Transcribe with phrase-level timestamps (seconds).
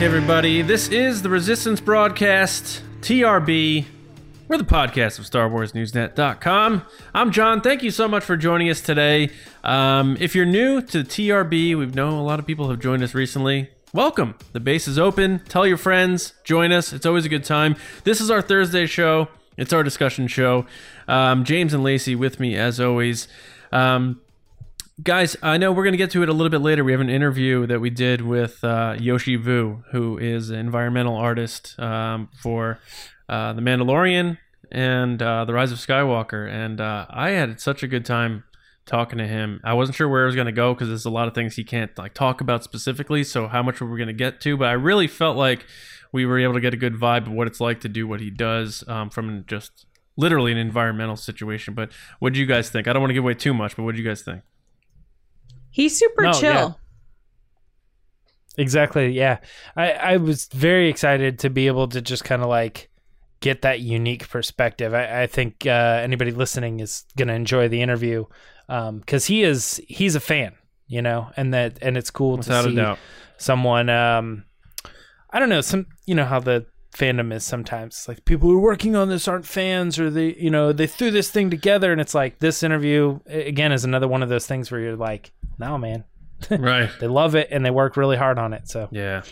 [0.00, 0.62] Back, everybody.
[0.62, 3.84] This is the Resistance Broadcast, TRB.
[4.48, 6.82] We're the podcast of StarWarsNewsNet.com.
[7.12, 7.60] I'm John.
[7.60, 9.28] Thank you so much for joining us today.
[9.62, 13.12] Um, if you're new to TRB, we've know a lot of people have joined us
[13.12, 13.68] recently.
[13.92, 14.36] Welcome.
[14.52, 15.40] The base is open.
[15.50, 16.32] Tell your friends.
[16.44, 16.94] Join us.
[16.94, 17.76] It's always a good time.
[18.04, 19.28] This is our Thursday show.
[19.58, 20.64] It's our discussion show.
[21.08, 23.28] Um, James and Lacey with me as always.
[23.70, 24.22] Um,
[25.02, 26.84] guys, I know we're going to get to it a little bit later.
[26.84, 31.16] We have an interview that we did with uh, Yoshi Vu, who is an environmental
[31.16, 32.78] artist um, for
[33.28, 34.38] uh, The Mandalorian
[34.70, 36.48] and uh, The Rise of Skywalker.
[36.48, 38.44] And uh, I had such a good time
[38.86, 39.60] talking to him.
[39.64, 41.56] I wasn't sure where it was going to go because there's a lot of things
[41.56, 43.24] he can't like talk about specifically.
[43.24, 44.56] So how much were we going to get to?
[44.56, 45.66] But I really felt like
[46.12, 48.20] we were able to get a good vibe of what it's like to do what
[48.20, 51.74] he does um, from just literally an environmental situation.
[51.74, 52.88] But what do you guys think?
[52.88, 54.42] I don't want to give away too much, but what do you guys think?
[55.70, 56.52] He's super No, chill.
[56.52, 56.72] yeah.
[58.56, 59.12] Exactly.
[59.12, 59.38] Yeah.
[59.76, 62.90] I, I was very excited to be able to just kind of like
[63.40, 64.92] get that unique perspective.
[64.92, 65.70] I, I think uh,
[66.02, 68.24] anybody listening is going to enjoy the interview
[68.68, 70.52] because he is he's a fan,
[70.88, 72.98] you know, and that and it's cool Without to see doubt.
[73.38, 73.88] someone.
[73.88, 74.44] Um,
[75.32, 78.60] I don't know some you know how the fandom is sometimes like people who are
[78.60, 82.00] working on this aren't fans or they you know they threw this thing together and
[82.00, 85.78] it's like this interview again is another one of those things where you're like no
[85.78, 86.02] man
[86.50, 86.90] Right.
[86.98, 88.66] they love it and they work really hard on it.
[88.66, 89.22] So Yeah.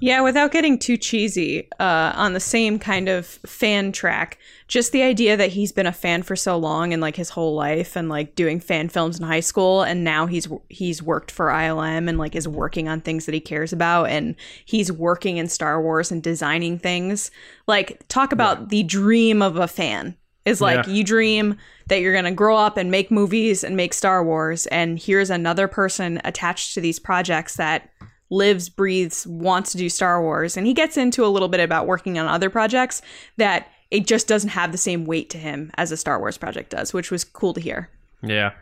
[0.00, 5.02] Yeah, without getting too cheesy, uh, on the same kind of fan track, just the
[5.02, 8.08] idea that he's been a fan for so long and like his whole life, and
[8.08, 12.16] like doing fan films in high school, and now he's he's worked for ILM and
[12.16, 16.12] like is working on things that he cares about, and he's working in Star Wars
[16.12, 17.32] and designing things.
[17.66, 20.92] Like, talk about the dream of a fan is like Yeah.
[20.92, 21.56] you dream
[21.88, 25.66] that you're gonna grow up and make movies and make Star Wars, and here's another
[25.66, 27.90] person attached to these projects that
[28.30, 30.56] lives, breathes, wants to do Star Wars.
[30.56, 33.02] And he gets into a little bit about working on other projects
[33.36, 36.70] that it just doesn't have the same weight to him as a Star Wars project
[36.70, 37.90] does, which was cool to hear.
[38.22, 38.52] Yeah.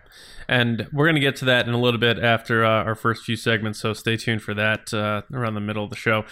[0.49, 3.25] And we're going to get to that in a little bit after uh, our first
[3.25, 6.25] few segments, so stay tuned for that uh, around the middle of the show.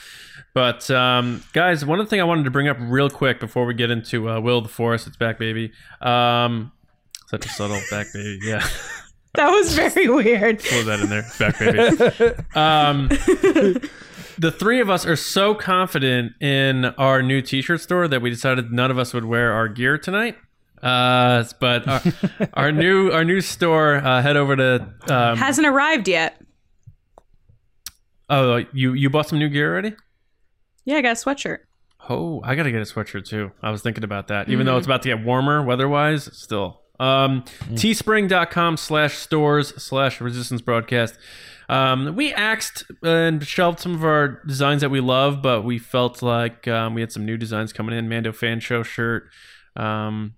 [0.53, 3.75] But, um, guys, one other thing I wanted to bring up real quick before we
[3.75, 5.73] get into uh, Will the Force, it's back, baby.
[6.01, 6.71] Um,
[7.27, 8.39] such a subtle back, baby.
[8.45, 8.65] Yeah.
[9.35, 10.61] That was very weird.
[10.61, 11.27] Throw that in there.
[11.39, 12.35] Back, baby.
[12.55, 13.09] Um,
[14.39, 18.73] the three of us are so confident in our new t-shirt store that we decided
[18.73, 20.37] none of us would wear our gear tonight.
[20.83, 22.01] Uh, but our,
[22.55, 26.41] our new our new store, uh, head over to um, Hasn't arrived yet.
[28.29, 29.95] Oh, you you bought some new gear already?
[30.85, 31.59] Yeah, I got a sweatshirt.
[32.09, 33.51] Oh, I gotta get a sweatshirt too.
[33.63, 34.49] I was thinking about that.
[34.51, 36.83] Even though it's about to get warmer weather-wise, still.
[37.05, 41.19] Um, teespring.com slash stores slash resistance broadcast.
[41.69, 46.23] Um, we axed and shelved some of our designs that we love, but we felt
[46.23, 48.09] like um, we had some new designs coming in.
[48.09, 49.29] Mando fan show shirt.
[49.77, 50.35] Um,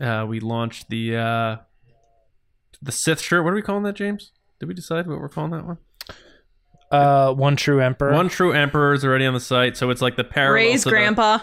[0.00, 1.56] uh, we launched the uh,
[2.82, 3.44] the Sith shirt.
[3.44, 4.32] What are we calling that, James?
[4.58, 5.78] Did we decide what we're calling that one?
[6.90, 8.12] uh, one true emperor.
[8.12, 10.54] One True Emperor is already on the site, so it's like the parallel.
[10.54, 11.38] Rey's to the- grandpa.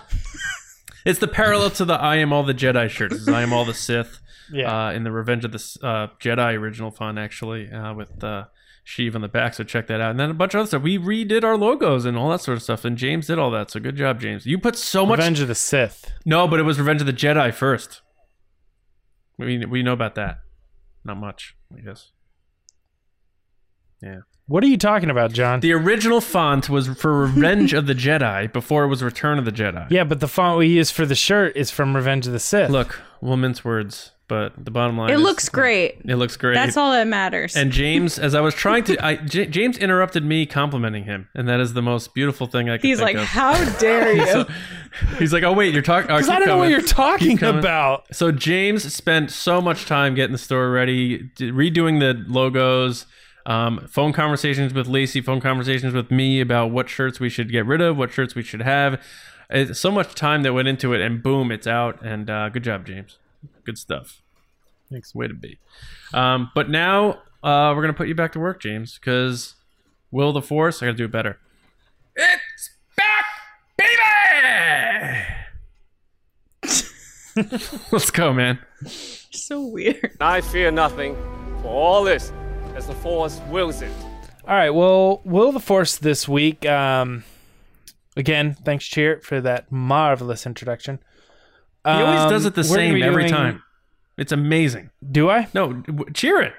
[1.05, 3.13] it's the parallel to the I am all the Jedi shirt.
[3.27, 4.19] I am all the Sith.
[4.51, 4.87] Yeah.
[4.87, 8.45] Uh, in the Revenge of the uh, Jedi original fun, actually, uh, with uh,
[8.85, 9.53] Sheev on the back.
[9.53, 10.11] So check that out.
[10.11, 10.81] And then a bunch of other stuff.
[10.83, 12.85] We redid our logos and all that sort of stuff.
[12.85, 13.71] And James did all that.
[13.71, 14.45] So good job, James.
[14.45, 15.17] You put so much.
[15.19, 16.11] Revenge of the Sith.
[16.25, 18.01] No, but it was Revenge of the Jedi first.
[19.37, 20.39] We we know about that.
[21.03, 22.11] Not much, I guess.
[24.01, 24.19] Yeah.
[24.47, 25.59] What are you talking about, John?
[25.59, 29.51] The original font was for Revenge of the Jedi before it was Return of the
[29.51, 29.87] Jedi.
[29.91, 32.69] yeah, but the font we use for the shirt is from Revenge of the Sith.
[32.69, 36.01] Look, mince words, but the bottom line It is looks great.
[36.05, 36.53] it looks great.
[36.55, 37.55] That's all that matters.
[37.55, 41.47] And James, as I was trying to, I, J- James interrupted me complimenting him, and
[41.47, 43.23] that is the most beautiful thing I could He's think like, of.
[43.29, 44.47] "How dare you?" So-
[45.17, 48.13] he's like, "Oh wait, you're talking." because I don't know what you're talking about.
[48.15, 53.05] So James spent so much time getting the store ready, d- redoing the logos,
[53.45, 57.65] um, phone conversations with Lacey, phone conversations with me about what shirts we should get
[57.65, 59.01] rid of, what shirts we should have.
[59.49, 62.01] It's so much time that went into it, and boom, it's out.
[62.03, 63.17] And uh, good job, James.
[63.63, 64.21] Good stuff.
[64.89, 65.13] Thanks.
[65.13, 65.59] Way to be.
[66.13, 69.55] Um, but now uh, we're gonna put you back to work, James, because
[70.11, 71.37] Will the Force, I gotta do it better.
[72.15, 73.25] It's back,
[73.77, 73.99] baby.
[77.91, 78.59] Let's go, man.
[78.85, 80.17] so weird.
[80.19, 81.15] I fear nothing,
[81.61, 82.31] for all this,
[82.75, 83.91] as the Force wills it.
[84.47, 84.69] All right.
[84.71, 86.65] Well, Will the Force this week.
[86.65, 87.23] Um,
[88.15, 90.99] again, thanks, Cheer, for that marvelous introduction.
[91.87, 93.63] He always Um, does it the we're same every doing- time.
[94.17, 94.89] It's amazing.
[95.09, 95.47] Do I?
[95.53, 96.53] No, cheer it.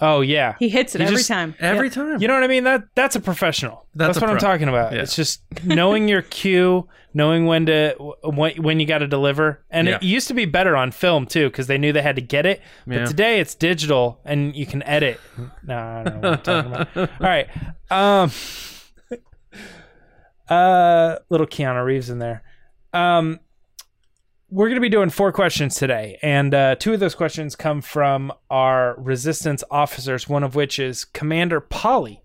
[0.00, 0.56] Oh yeah.
[0.58, 1.54] He hits it You every just- time.
[1.60, 1.94] Every Yep.
[1.94, 2.20] time.
[2.20, 2.64] You know what I mean?
[2.64, 3.86] That that's a professional.
[3.94, 4.92] That's That's, a what I'm talking about.
[4.92, 5.02] Yeah.
[5.02, 7.94] It's just knowing your cue, knowing when to
[8.24, 9.64] when, when you got to deliver.
[9.70, 9.96] And Yeah.
[9.96, 12.44] it used to be better on film too because they knew they had to get
[12.44, 12.60] it.
[12.88, 13.04] But Yeah.
[13.06, 15.20] today it's digital and you can edit.
[15.66, 16.96] No, I don't know what I'm talking about.
[16.96, 17.48] All right.
[17.90, 18.30] Um
[20.48, 22.42] uh little Keanu Reeves in there.
[22.92, 23.40] Um
[24.54, 27.82] we're going to be doing four questions today, and uh, two of those questions come
[27.82, 30.28] from our resistance officers.
[30.28, 32.22] One of which is Commander Polly.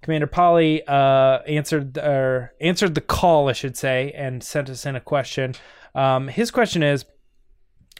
[0.00, 4.94] Commander Polly uh, answered or answered the call, I should say, and sent us in
[4.94, 5.56] a question.
[5.96, 7.06] Um, his question is: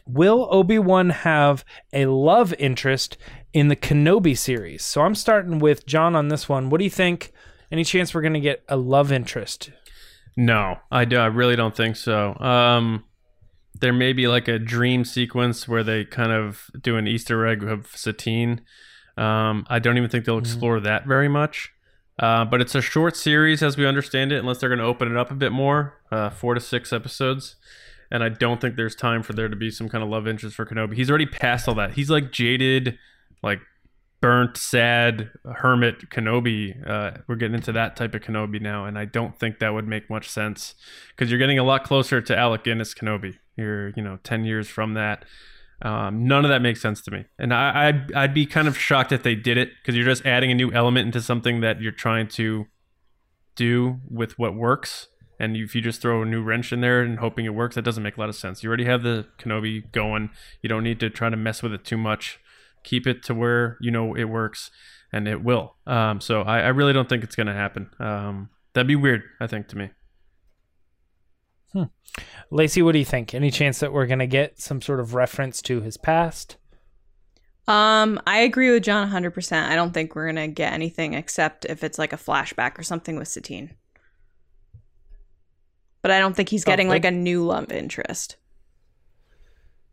[0.06, 3.16] Will Obi Wan have a love interest
[3.52, 4.84] in the Kenobi series?
[4.84, 6.70] So I'm starting with John on this one.
[6.70, 7.32] What do you think?
[7.72, 9.72] Any chance we're going to get a love interest?
[10.36, 11.16] No, I do.
[11.16, 12.38] I really don't think so.
[12.38, 13.04] Um,
[13.84, 17.62] there may be like a dream sequence where they kind of do an Easter egg
[17.62, 18.62] of Satine.
[19.18, 21.70] Um, I don't even think they'll explore that very much.
[22.18, 25.10] Uh, but it's a short series, as we understand it, unless they're going to open
[25.10, 27.56] it up a bit more, uh, four to six episodes.
[28.10, 30.56] And I don't think there's time for there to be some kind of love interest
[30.56, 30.94] for Kenobi.
[30.94, 31.92] He's already past all that.
[31.92, 32.98] He's like jaded,
[33.42, 33.60] like
[34.22, 36.88] burnt, sad hermit Kenobi.
[36.88, 39.86] Uh, we're getting into that type of Kenobi now, and I don't think that would
[39.86, 40.74] make much sense
[41.10, 43.36] because you're getting a lot closer to Alec Guinness Kenobi.
[43.56, 45.24] You're, you know, ten years from that.
[45.82, 48.78] Um, none of that makes sense to me, and I, I'd, I'd be kind of
[48.78, 51.80] shocked if they did it because you're just adding a new element into something that
[51.80, 52.66] you're trying to
[53.56, 55.08] do with what works.
[55.38, 57.82] And if you just throw a new wrench in there and hoping it works, that
[57.82, 58.62] doesn't make a lot of sense.
[58.62, 60.30] You already have the Kenobi going.
[60.62, 62.38] You don't need to try to mess with it too much.
[62.84, 64.70] Keep it to where you know it works,
[65.12, 65.74] and it will.
[65.86, 67.90] Um, so I, I really don't think it's going to happen.
[67.98, 69.90] Um, that'd be weird, I think, to me.
[72.50, 73.34] Lacey, what do you think?
[73.34, 76.56] Any chance that we're going to get some sort of reference to his past?
[77.66, 79.68] Um, I agree with John 100%.
[79.68, 82.82] I don't think we're going to get anything except if it's like a flashback or
[82.82, 83.74] something with Satine.
[86.02, 88.36] But I don't think he's Oh, getting like a new love interest.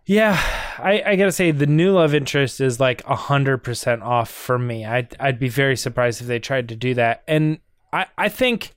[0.06, 0.38] Yeah,
[0.78, 4.83] I, I gotta say the new love interest is like hundred percent off for me.
[4.83, 7.24] I'd I'd be very surprised if they tried to do that.
[7.28, 7.60] And
[7.94, 8.74] I I think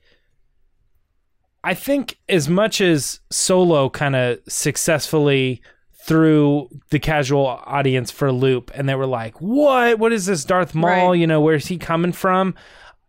[1.65, 5.63] I think as much as Solo kind of successfully
[6.05, 9.97] threw the casual audience for a loop, and they were like, "What?
[9.97, 11.09] What is this Darth Maul?
[11.09, 11.19] Right.
[11.19, 12.53] You know, where's he coming from?"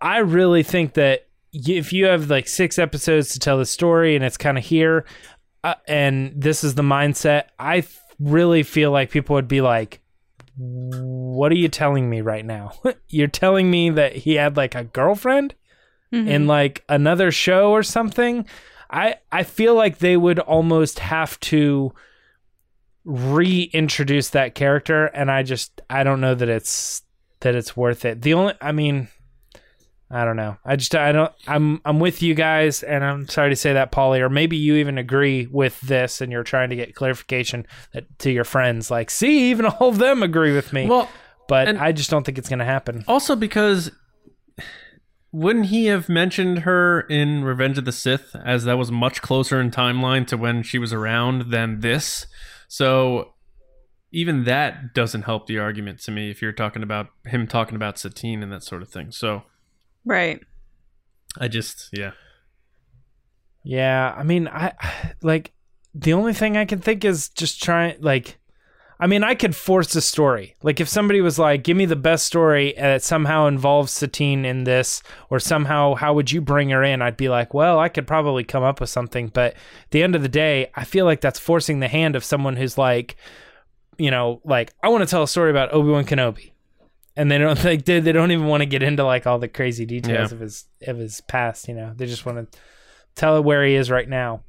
[0.00, 4.24] I really think that if you have like six episodes to tell the story, and
[4.24, 5.04] it's kind of here,
[5.62, 10.00] uh, and this is the mindset, I th- really feel like people would be like,
[10.56, 12.72] "What are you telling me right now?
[13.08, 15.54] You're telling me that he had like a girlfriend
[16.12, 16.28] Mhm.
[16.28, 18.46] in like another show or something?"
[18.90, 21.92] I I feel like they would almost have to
[23.04, 27.02] reintroduce that character, and I just I don't know that it's
[27.40, 28.22] that it's worth it.
[28.22, 29.08] The only I mean.
[30.08, 30.56] I don't know.
[30.64, 33.90] I just I don't I'm I'm with you guys and I'm sorry to say that
[33.90, 38.04] Polly or maybe you even agree with this and you're trying to get clarification that,
[38.20, 40.86] to your friends like see even all of them agree with me.
[40.86, 41.10] Well,
[41.48, 43.04] but I just don't think it's going to happen.
[43.08, 43.90] Also, because
[45.36, 49.60] wouldn't he have mentioned her in Revenge of the Sith, as that was much closer
[49.60, 52.26] in timeline to when she was around than this?
[52.68, 53.34] So
[54.10, 57.98] even that doesn't help the argument to me if you're talking about him talking about
[57.98, 59.12] Satine and that sort of thing.
[59.12, 59.42] So
[60.06, 60.40] Right.
[61.38, 62.12] I just, yeah.
[63.62, 64.72] Yeah, I mean I
[65.20, 65.52] like
[65.94, 68.38] the only thing I can think is just trying like
[68.98, 70.54] I mean, I could force a story.
[70.62, 74.64] Like if somebody was like, "Give me the best story that somehow involves Satine in
[74.64, 78.06] this, or somehow how would you bring her in?" I'd be like, "Well, I could
[78.06, 81.20] probably come up with something." But at the end of the day, I feel like
[81.20, 83.16] that's forcing the hand of someone who's like,
[83.98, 86.52] you know, like I want to tell a story about Obi Wan Kenobi,
[87.16, 89.48] and they don't like they, they don't even want to get into like all the
[89.48, 90.34] crazy details Yeah.
[90.36, 91.68] of his of his past.
[91.68, 92.58] You know, they just want to
[93.14, 94.42] tell where he is right now.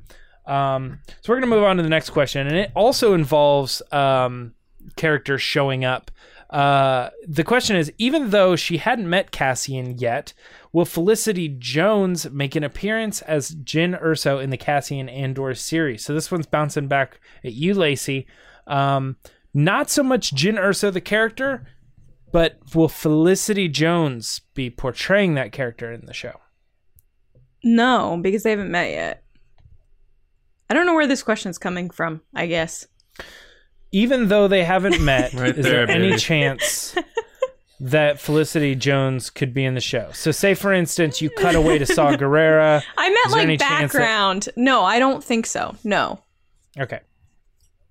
[0.47, 4.53] Um, so we're gonna move on to the next question, and it also involves um,
[4.95, 6.09] characters showing up.
[6.49, 10.33] Uh, the question is: even though she hadn't met Cassian yet,
[10.71, 16.05] will Felicity Jones make an appearance as Jyn Erso in the Cassian Andor series?
[16.05, 18.25] So this one's bouncing back at you, Lacey.
[18.65, 19.17] Um,
[19.53, 21.67] not so much Jyn Erso the character,
[22.31, 26.39] but will Felicity Jones be portraying that character in the show?
[27.63, 29.23] No, because they haven't met yet.
[30.69, 32.87] I don't know where this question's coming from, I guess.
[33.91, 36.95] even though they haven't met, Right is there, there any chance
[37.79, 40.09] that Felicity Jones could be in the show?
[40.13, 42.83] So, say for instance, you cut away to Saw Gerrera.
[42.97, 44.49] I meant Is there any like chance that- background.
[44.57, 45.75] No, I don't think so.
[45.83, 46.21] No.
[46.77, 46.99] Okay.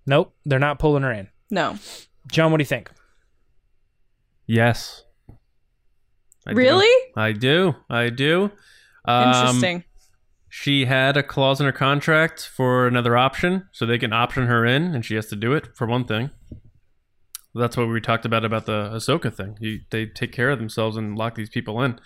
[0.06, 1.28] Nope, they're not pulling her in.
[1.50, 1.78] No.
[2.30, 2.90] John, what do you think?
[4.46, 5.02] Yes.
[6.46, 6.56] I do.
[6.56, 7.12] really?
[7.16, 7.74] I do.
[7.90, 8.50] I do.
[9.04, 9.84] Um, Interesting.
[10.58, 14.64] She had a clause in her contract for another option, so they can option her
[14.64, 16.30] in, and she has to do it for one thing.
[17.54, 19.58] That's what we talked about about the Ahsoka thing.
[19.60, 22.00] You, they take care of themselves and lock these people in.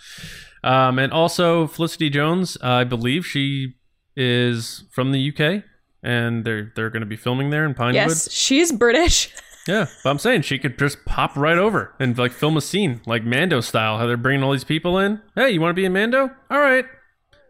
[0.65, 3.75] Um, and also Felicity Jones, I believe she
[4.17, 5.63] is from the UK,
[6.03, 7.95] and they're they're going to be filming there in Pinewood.
[7.95, 9.33] yes, she's British.
[9.67, 12.99] Yeah, but I'm saying she could just pop right over and like film a scene
[13.05, 13.99] like Mando style.
[13.99, 15.21] How they're bringing all these people in.
[15.35, 16.31] Hey, you want to be in Mando?
[16.49, 16.85] All right.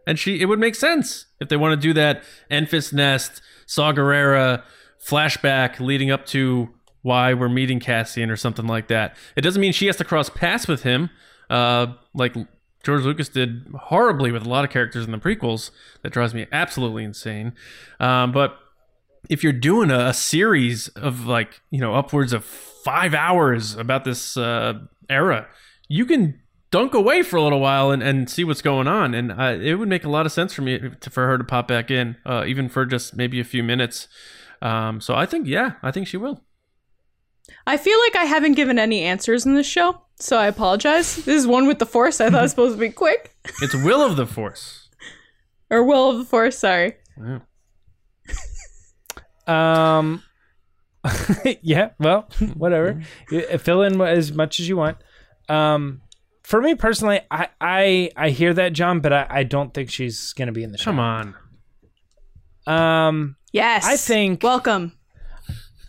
[0.06, 3.92] And she, it would make sense if they want to do that Enfys Nest, Saw
[3.92, 4.62] Gerrera
[5.04, 6.68] flashback leading up to
[7.02, 9.16] why we're meeting Cassian or something like that.
[9.36, 11.10] It doesn't mean she has to cross paths with him,
[11.50, 12.34] uh, like
[12.84, 15.70] George Lucas did horribly with a lot of characters in the prequels.
[16.02, 17.52] That drives me absolutely insane.
[18.00, 18.56] Um, but
[19.30, 24.04] if you're doing a, a series of like you know upwards of five hours about
[24.04, 24.74] this uh,
[25.08, 25.48] era,
[25.88, 26.40] you can
[26.72, 29.74] dunk away for a little while and, and see what's going on, and uh, it
[29.74, 32.16] would make a lot of sense for me to, for her to pop back in,
[32.26, 34.08] uh, even for just maybe a few minutes.
[34.60, 36.42] Um, so I think yeah, I think she will.
[37.66, 41.16] I feel like I haven't given any answers in this show, so I apologize.
[41.16, 42.20] This is one with the Force.
[42.20, 43.36] I thought it was supposed to be quick.
[43.60, 44.78] It's Will of the Force.
[45.70, 46.96] Or Will of the Force, sorry.
[47.18, 47.38] Yeah.
[49.46, 50.22] Um,
[51.62, 53.00] yeah, well, whatever.
[53.58, 54.98] Fill in as much as you want.
[55.48, 56.02] Um,
[56.42, 60.32] for me personally, I I, I hear that, John, but I, I don't think she's
[60.32, 60.84] gonna be in the show.
[60.86, 61.34] Come on.
[62.66, 63.84] Um, Yes.
[63.86, 64.92] I think- Welcome.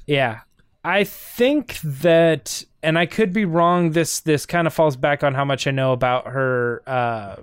[0.05, 0.39] yeah,
[0.83, 3.91] I think that, and I could be wrong.
[3.91, 7.35] This this kind of falls back on how much I know about her uh,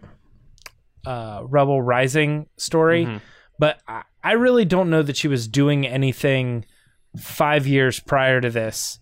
[1.07, 3.21] uh, Rebel Rising story, Mhm.
[3.59, 6.67] but I, I really don't know that she was doing anything
[7.17, 8.99] five years prior to this.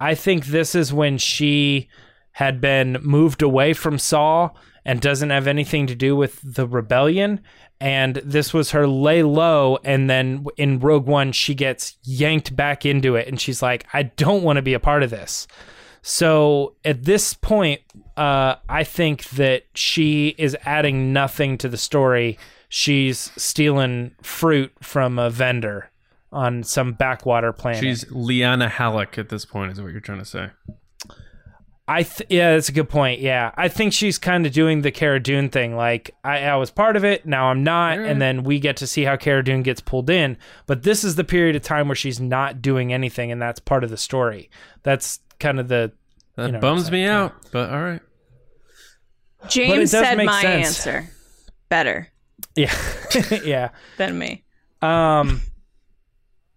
[0.00, 1.88] I think this is when she
[2.32, 4.50] had been moved away from Saw
[4.84, 7.40] and doesn't have anything to do with the rebellion.
[7.80, 9.78] And this was her lay low.
[9.84, 13.28] And then in Rogue One, she gets yanked back into it.
[13.28, 15.46] And she's like, I don't want to be a part of this.
[16.02, 17.80] So at this point,
[18.16, 22.38] uh, I think that she is adding nothing to the story.
[22.68, 25.90] She's stealing fruit from a vendor
[26.32, 27.80] on some backwater planet.
[27.80, 30.50] She's Liana Hallik at this point, is what you're trying to say.
[31.92, 33.20] I th- yeah, that's a good point.
[33.20, 35.76] Yeah, I think she's kind of doing the Cara Dune thing.
[35.76, 38.06] Like I, I was part of it, now I'm not, Yeah.
[38.06, 40.38] and then we get to see how Cara Dune gets pulled in.
[40.66, 43.84] But this is the period of time where she's not doing anything, and that's part
[43.84, 44.48] of the story.
[44.84, 45.92] That's kind of the
[46.36, 48.00] That You know, bums me like, out, but all right.
[49.48, 50.66] James does said my sense.
[50.86, 51.10] answer
[51.68, 52.08] better
[52.54, 52.72] yeah
[53.44, 53.70] yeah.
[53.98, 54.44] than me.
[54.80, 55.42] Um,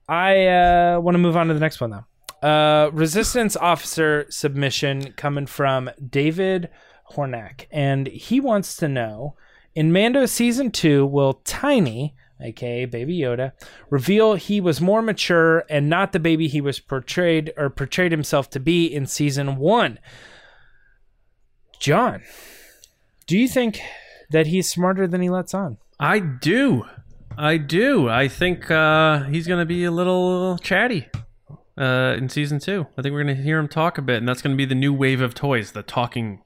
[0.08, 2.06] I uh, want to move on to the next one though.
[2.46, 6.70] Uh, resistance officer submission coming from David
[7.14, 9.36] Hornack, and he wants to know:
[9.74, 13.54] In Mando season two, will Tiny, aka Baby Yoda,
[13.90, 18.48] reveal he was more mature and not the baby he was portrayed or portrayed himself
[18.52, 19.98] to be in season one?
[21.80, 22.22] John,
[23.26, 23.80] do you think
[24.30, 25.80] that he's smarter than he lets on?
[26.00, 26.86] I do.
[27.40, 28.08] I do.
[28.08, 31.08] I think uh, he's going to be a little chatty
[31.78, 32.88] uh, in season two.
[32.98, 34.94] I think we're to hear him talk a bit, and that's to be the new
[34.94, 36.42] wave of toys, the talking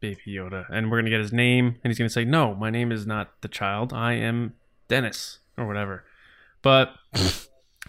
[0.00, 0.66] baby Yoda.
[0.70, 3.30] And we're to get his name, and he's to say, No, my name is not
[3.40, 3.92] the child.
[3.92, 4.54] I am
[4.88, 6.04] Dennis, or whatever.
[6.62, 6.94] But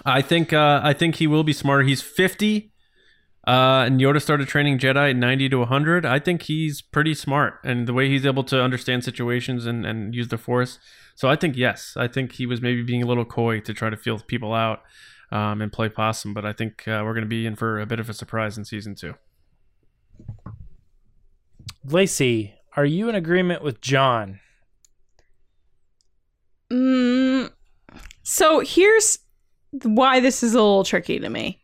[0.06, 1.84] I think uh, I think he will be smarter.
[1.84, 2.72] He's 50.
[3.46, 6.06] Uh, and Yoda started training Jedi at 90 to 100.
[6.06, 10.16] I think he's pretty smart, and the way he's able to understand situations and, and
[10.16, 10.80] use the Force.
[11.16, 13.90] So I think yes, I think he was maybe being a little coy to try
[13.90, 14.82] to feel people out
[15.34, 16.34] um, and play possum.
[16.34, 18.58] But I think uh, we're going to be in for a bit of a surprise
[18.58, 19.16] in season two.
[21.84, 24.40] Lacey, are you in agreement with John?
[26.72, 27.52] Mm,
[28.22, 29.20] so here's
[29.72, 31.60] why this is a little tricky to me.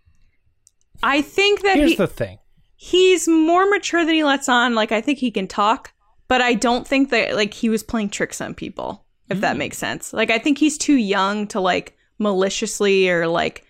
[1.02, 2.40] I think that Here's he, the thing.
[2.76, 4.76] he's more mature than he lets on.
[4.76, 5.94] Like I think he can talk,
[6.28, 9.06] but I don't think that like he was playing tricks on people.
[9.30, 10.12] If that makes sense.
[10.12, 13.66] Like I think he's too young to like maliciously or like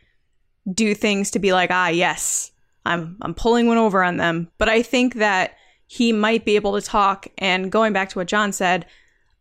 [0.74, 2.51] do things to be like ah yes
[2.86, 4.50] I'm I'm pulling one over on them.
[4.58, 5.56] But I think that
[5.88, 7.27] he might be able to talk.
[7.38, 8.86] And going back to what John said,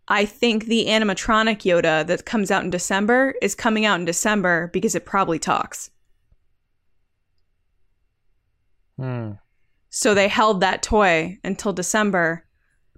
[0.09, 4.71] I think the animatronic Yoda that comes out in December is coming out in December
[4.73, 5.91] because it probably talks.
[8.97, 9.33] Hmm.
[9.91, 12.45] So they held that toy until December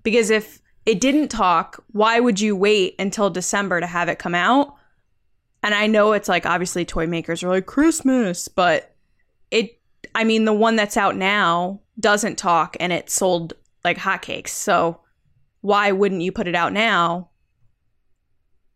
[0.02, 4.34] because if it didn't talk, why would you wait until December to have it come
[4.34, 4.74] out?
[5.62, 8.94] And I know it's like obviously toy makers are like Christmas, but
[9.50, 9.78] it
[10.14, 13.52] I mean the one that's out now doesn't talk and it sold
[13.84, 14.48] like hotcakes.
[14.48, 15.00] So
[15.60, 17.28] why wouldn't you put it out now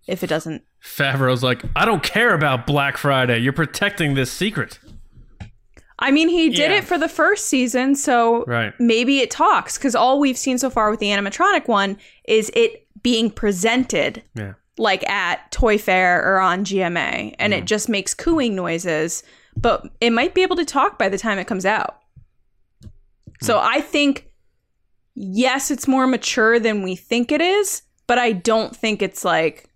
[0.07, 0.63] if it doesn't?
[0.83, 3.39] Favreau's like, I don't care about Black Friday.
[3.39, 4.79] You're protecting this secret.
[5.99, 6.79] I mean, he did Yeah.
[6.79, 8.75] it for the first season, so Right.
[8.79, 11.97] maybe it talks because all we've seen so far with the animatronic one
[12.29, 14.55] is it being presented Yeah.
[14.79, 17.67] Like at Toy Fair or on GMA, and it mm.
[17.67, 19.23] just makes cooing noises,
[19.57, 22.01] but it might be able to talk by the time it comes out.
[23.41, 23.63] So mm.
[23.63, 24.31] I think,
[25.15, 29.71] yes, it's more mature than we think it is, but I don't think it's like,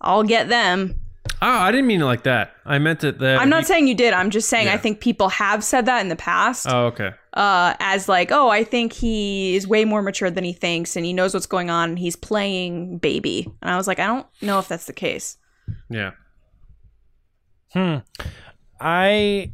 [0.00, 1.00] I'll get them.
[1.42, 2.52] Oh, I didn't mean it like that.
[2.66, 3.40] I meant it that.
[3.40, 4.12] I'm not he- saying you did.
[4.12, 6.66] I'm just saying I think people have said that in the past.
[6.68, 7.12] Oh, okay.
[7.34, 11.04] Uh, as like, oh, I think he is way more mature than he thinks, and
[11.04, 13.46] he knows what's going on, and he's playing baby.
[13.62, 15.36] And I was like, I don't know if that's the case.
[15.88, 16.12] Yeah.
[17.72, 17.98] Hmm.
[18.80, 19.52] I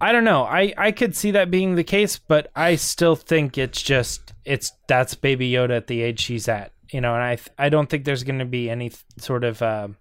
[0.00, 0.44] I don't know.
[0.44, 4.72] I I could see that being the case, but I still think it's just it's
[4.88, 6.72] that's Baby Yoda at the age she's at.
[6.90, 9.96] You know, and I I don't think there's going to be any sort of um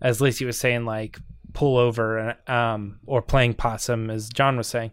[0.00, 1.18] as Lacey was saying like
[1.52, 4.92] pull over um or playing possum as John was saying.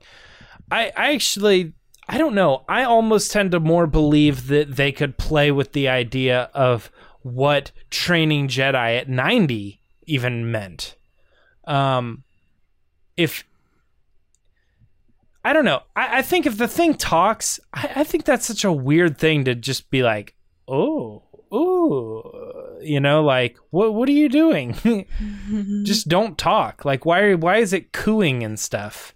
[0.72, 1.74] I I actually
[2.08, 2.63] I don't know.
[2.67, 6.91] I almost tend to more believe that they could play with the idea of
[7.22, 10.96] what training Jedi at 90 even meant.
[11.65, 12.24] Um
[13.15, 13.43] if
[15.46, 15.84] i don't know.
[15.96, 19.46] I, I think if the thing talks I, I think that's such a weird thing
[19.46, 20.36] to just be like
[20.67, 24.74] oh oh you know like what what are you doing?
[25.84, 26.85] Just don't talk.
[26.85, 29.14] Like why why is it cooing and stuff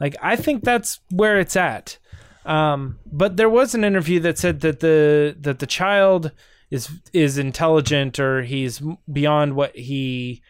[0.00, 1.98] like i think that's where it's at.
[2.44, 6.32] Um but there was an interview that said that the that the child
[6.70, 8.82] is is intelligent or he's
[9.12, 10.42] beyond what he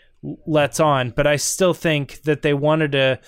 [0.47, 1.11] lets on.
[1.11, 3.21] But i still think that they wanted to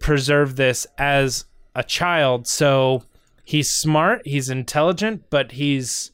[0.00, 2.46] preserve this as a child.
[2.46, 3.04] So
[3.42, 6.12] he's smart he's intelligent but he's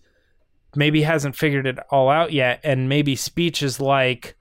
[0.76, 2.60] maybe hasn't figured it all out yet.
[2.62, 4.36] And maybe speech is like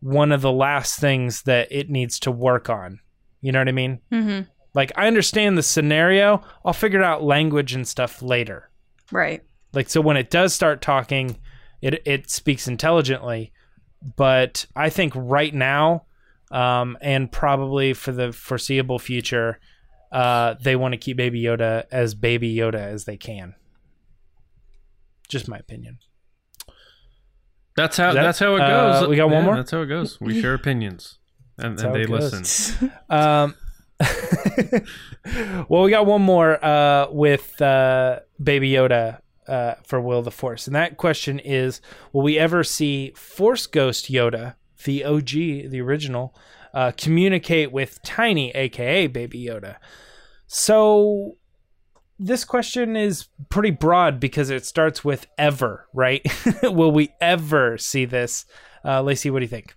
[0.00, 3.00] one of the last things that it needs to work on
[3.40, 4.42] you know what i mean Mm-hmm.
[4.74, 8.70] like i understand the scenario i'll figure out language and stuff later
[9.10, 9.42] Right.
[9.72, 11.38] like so when it does start talking
[11.80, 13.52] it it speaks intelligently
[14.16, 16.04] but i think right now
[16.50, 19.58] um and probably for the foreseeable future
[20.12, 23.54] uh they want to keep baby yoda as baby yoda as they can
[25.28, 25.98] just my opinion
[27.76, 28.08] That's how.
[28.08, 29.08] Is that- that's how it uh, goes.
[29.08, 29.56] we got one Yeah, more?
[29.56, 30.18] That's how it goes.
[30.20, 31.18] We share opinions,
[31.58, 32.92] and, and they listen.
[33.10, 33.54] Um,
[35.68, 40.30] well, we got one more uh, with uh, Baby Yoda uh, for Will of the
[40.30, 41.80] Force, and that question is:
[42.12, 46.34] Will we ever see Force Ghost Yoda, the OG, the original,
[46.72, 49.76] uh, communicate with Tiny, aka Baby Yoda?
[50.46, 51.36] So.
[52.20, 56.20] This question is pretty broad because it starts with ever, right?
[56.64, 58.44] Will we ever see this?
[58.84, 59.76] Uh, Lacey, what do you think?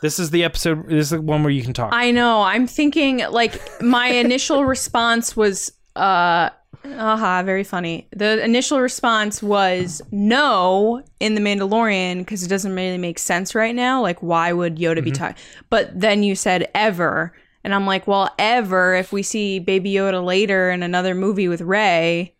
[0.00, 0.88] This is the episode.
[0.88, 1.90] This is the one where you can talk.
[1.92, 2.42] I know.
[2.42, 6.50] I'm thinking like my initial response was uh
[6.84, 8.08] aha, very funny.
[8.12, 13.74] The initial response was no in the Mandalorian because it doesn't really make sense right
[13.74, 14.00] now.
[14.00, 15.36] Like why would Yoda be talking?
[15.68, 17.34] But then you said ever.
[17.62, 21.60] And I'm like, well, ever if we see Baby Yoda later in another movie with
[21.60, 22.34] Rey,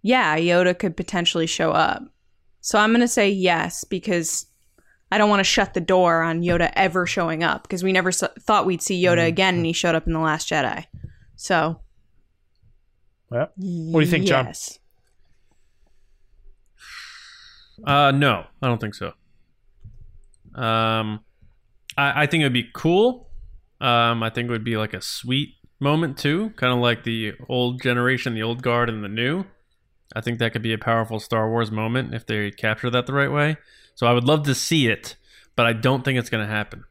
[0.00, 2.02] yeah, Yoda could potentially show up.
[2.62, 4.46] So I'm going to say yes because
[5.12, 8.08] I don't want to shut the door on Yoda ever showing up because we never
[8.08, 10.86] s- thought we'd see Yoda again, and he showed up in the Last Jedi.
[11.36, 11.80] So,
[13.28, 14.46] Well, what do you think, John?
[14.46, 14.78] yes.
[17.84, 19.12] Uh, no, I don't think so.
[20.54, 21.20] Um,
[21.96, 23.28] I, I think it would be cool.
[23.80, 27.32] Um, I think it would be like a sweet moment too, kind of like the
[27.48, 29.44] old generation, the old guard, and the new.
[30.14, 33.12] I think that could be a powerful Star Wars moment if they capture that the
[33.14, 33.56] right way.
[33.94, 35.16] So I would love to see it,
[35.56, 36.84] but I don't think it's going to happen.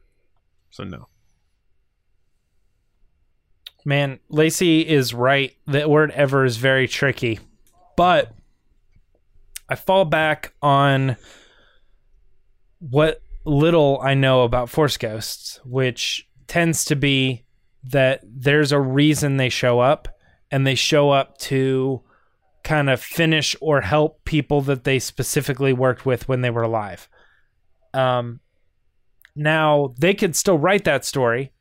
[0.70, 1.08] So no.
[3.84, 5.56] Man, Lacey is right.
[5.66, 7.40] The word ever is very tricky.
[7.96, 8.32] But
[9.68, 11.16] I fall back on
[12.78, 17.44] what little I know about Force Ghosts, which tends to be
[17.84, 20.08] that there's a reason they show up
[20.50, 22.02] and they show up to
[22.72, 27.06] kind of finish or help people that they specifically worked with when they were alive.
[27.92, 28.40] Um
[29.36, 31.52] now they could still write that story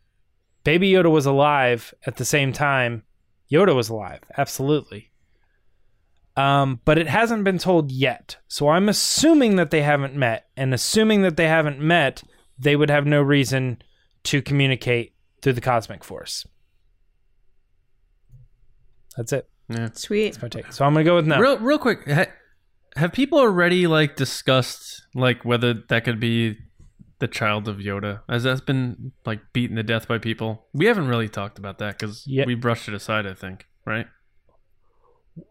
[0.63, 3.03] Baby Yoda was alive at the same time
[3.51, 4.21] Yoda was alive.
[4.37, 5.11] Absolutely.
[6.37, 8.37] Um, but it hasn't been told yet.
[8.47, 10.47] So I'm assuming that they haven't met.
[10.55, 12.23] And assuming that they haven't met,
[12.57, 13.81] they would have no reason
[14.23, 16.47] to communicate through the cosmic force.
[19.17, 19.50] That's it.
[19.71, 19.89] Yeah.
[19.93, 20.33] Sweet.
[20.33, 20.71] That's my take.
[20.71, 21.39] So I'm gonna go with no.
[21.39, 22.27] Real, real quick, ha-
[22.95, 26.57] have people already like discussed like whether that could be
[27.19, 28.21] the child of Yoda?
[28.27, 30.65] Has that been like beaten to death by people?
[30.73, 32.45] We haven't really talked about that because Yeah.
[32.45, 33.25] we brushed it aside.
[33.27, 34.07] I think, right?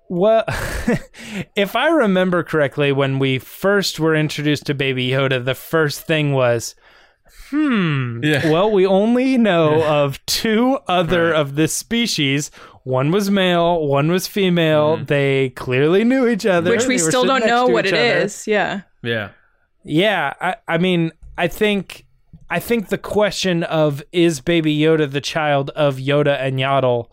[0.09, 0.45] Well,
[1.57, 6.33] if I remember correctly, when we first were introduced to Baby Yoda, the first thing
[6.33, 6.75] was,
[7.51, 8.51] hmm, Yeah.
[8.51, 9.93] well, we only know Yeah.
[10.03, 11.41] of two other Right.
[11.41, 12.51] of this species.
[12.85, 14.99] One was male, one was female.
[14.99, 15.07] Mhm.
[15.07, 16.71] They clearly knew each other.
[16.71, 18.25] Which we They still don't know what each it other.
[18.25, 18.47] is.
[18.47, 18.81] Yeah.
[19.03, 19.29] Yeah.
[19.85, 22.05] Yeah, I, I mean, I think,
[22.51, 27.07] I think the question of is Baby Yoda the child of Yoda and Yaddle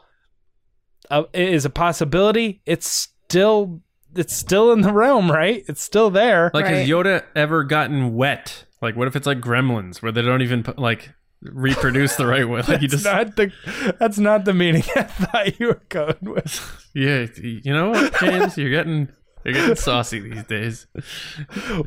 [1.09, 2.61] uh, is a possibility.
[2.65, 3.81] It's still,
[4.15, 5.63] it's still in the realm, right?
[5.69, 6.51] It's still there.
[6.53, 8.65] Like, has Yoda ever gotten wet?
[8.81, 11.11] Like, what if it's like Gremlins, where they don't even like
[11.41, 12.61] reproduce the right way?
[12.67, 16.17] Like, you that's just not the, that's not the meaning I thought you were going
[16.21, 16.87] with.
[16.93, 19.09] yeah, you know what, James, you're getting
[19.43, 20.87] you're getting saucy these days.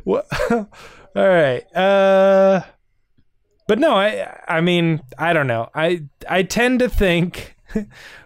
[0.03, 0.25] What?
[0.51, 0.67] All
[1.15, 1.63] right.
[1.75, 2.61] Uh,
[3.67, 5.69] but no, I, I mean, I don't know.
[5.75, 7.55] I, I tend to think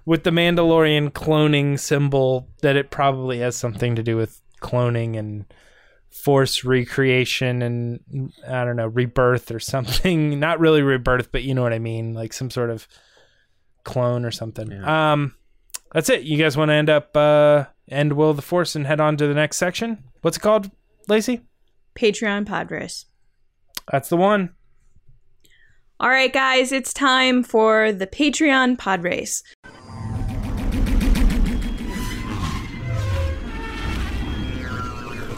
[0.06, 5.46] with the Mandalorian cloning symbol that it probably has something to do with cloning and
[6.16, 10.40] force recreation and I don't know, rebirth or something.
[10.40, 12.88] Not really rebirth, but you know what I mean, like some sort of
[13.84, 14.72] clone or something.
[14.72, 15.14] Yeah.
[15.14, 15.36] Um,
[15.94, 16.24] that's it.
[16.24, 19.18] You guys want to end up uh, end Will of the Force and head on
[19.18, 20.04] to the next section?
[20.22, 20.72] What's it called,
[21.08, 21.42] Lacey?
[21.96, 23.06] Patreon Pod Race.
[23.92, 24.56] That's the one.
[26.00, 29.44] All right, guys, it's time for the Patreon pod race.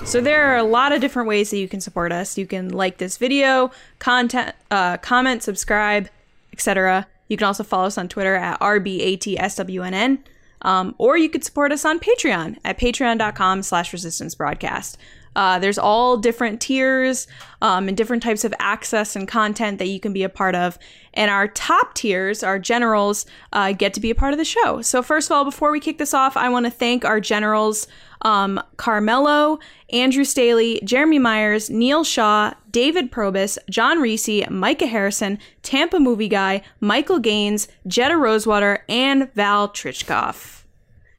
[0.08, 2.38] So there are a lot of different ways that you can support us.
[2.38, 6.08] You can like this video, content, uh, comment, subscribe,
[6.54, 7.06] etc.
[7.28, 10.20] You can also follow us on Twitter at rbatswnn,
[10.62, 14.98] um, or you could support us on Patreon at patreon.com slash resistance broadcast.
[15.36, 17.28] Uh, there's all different tiers
[17.62, 20.80] um, and different types of access and content that you can be a part of.
[21.13, 24.82] And our top tiers, our generals, uh, get to be a part of the show.
[24.82, 27.88] So, first of all, before we kick this off, I want to thank our generals
[28.22, 29.60] um, Carmelo,
[29.92, 36.62] Andrew Staley, Jeremy Myers, Neil Shaw, David Probus, John Reese, Micah Harrison, Tampa Movie Guy,
[36.80, 40.64] Michael Gaines, Jetta Rosewater, and Val Trichkoff.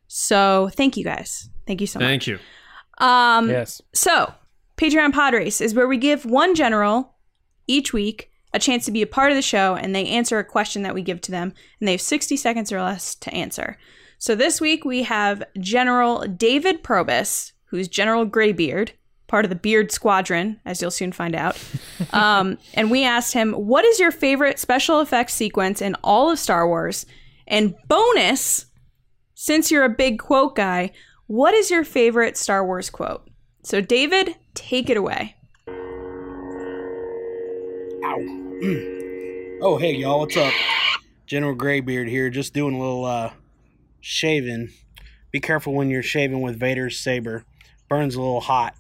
[0.07, 1.49] So, thank you guys.
[1.67, 2.07] Thank you so much.
[2.07, 2.39] Thank you.
[2.99, 3.81] Um, Yes.
[3.93, 4.33] so,
[4.77, 7.15] Patreon Pod Race is where we give one general
[7.67, 10.45] each week a chance to be a part of the show and they answer a
[10.45, 13.77] question that we give to them, and they have 60 seconds or less to answer.
[14.21, 18.91] So, this week we have General David Probus, who's General Graybeard,
[19.29, 21.57] part of the Beard Squadron, as you'll soon find out.
[22.13, 26.41] um, and we asked him, What is your favorite special effects sequence in all of
[26.41, 27.07] Star Wars?
[27.47, 28.67] And bonus,
[29.35, 30.91] since you're a big quote guy,
[31.29, 33.31] what is your favorite Star Wars quote?
[33.63, 35.37] So, David, take it away.
[38.05, 38.19] Ow.
[39.63, 40.53] oh, hey, y'all, what's up?
[41.27, 43.31] General Graybeard here, just doing a little uh,
[44.09, 44.71] shaving.
[45.31, 47.45] Be careful when you're shaving with Vader's saber.
[47.89, 48.75] Burns a little hot.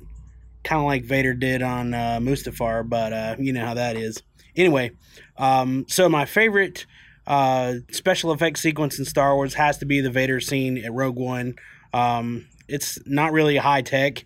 [0.64, 4.22] Kind of like Vader did on uh, Mustafar, but uh, you know how that is.
[4.56, 4.92] Anyway,
[5.36, 6.86] um, so my favorite
[7.26, 11.18] uh, special effects sequence in Star Wars has to be the Vader scene at Rogue
[11.18, 11.56] One.
[11.92, 14.24] Um, it's not really high tech,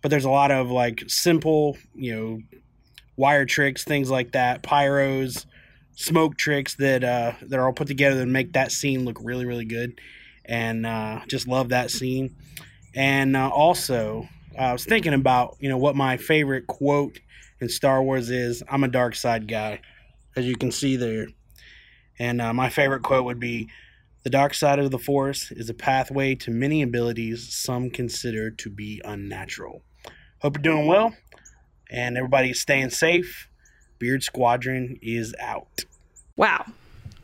[0.00, 2.40] but there's a lot of like simple, you know,
[3.16, 5.44] wire tricks, things like that, pyros,
[5.96, 9.44] smoke tricks that uh, that are all put together and make that scene look really,
[9.44, 10.00] really good.
[10.46, 12.36] And uh, just love that scene.
[12.94, 14.28] And uh, also,
[14.58, 17.18] I was thinking about you know what my favorite quote
[17.60, 18.62] in Star Wars is.
[18.70, 19.80] I'm a dark side guy,
[20.36, 21.26] as you can see there.
[22.18, 23.68] And uh, my favorite quote would be,
[24.22, 28.70] "The dark side of the Force is a pathway to many abilities some consider to
[28.70, 29.82] be unnatural."
[30.40, 31.14] Hope you're doing well
[31.90, 33.48] and everybody's staying safe.
[33.98, 35.84] Beard Squadron is out.
[36.36, 36.66] Wow.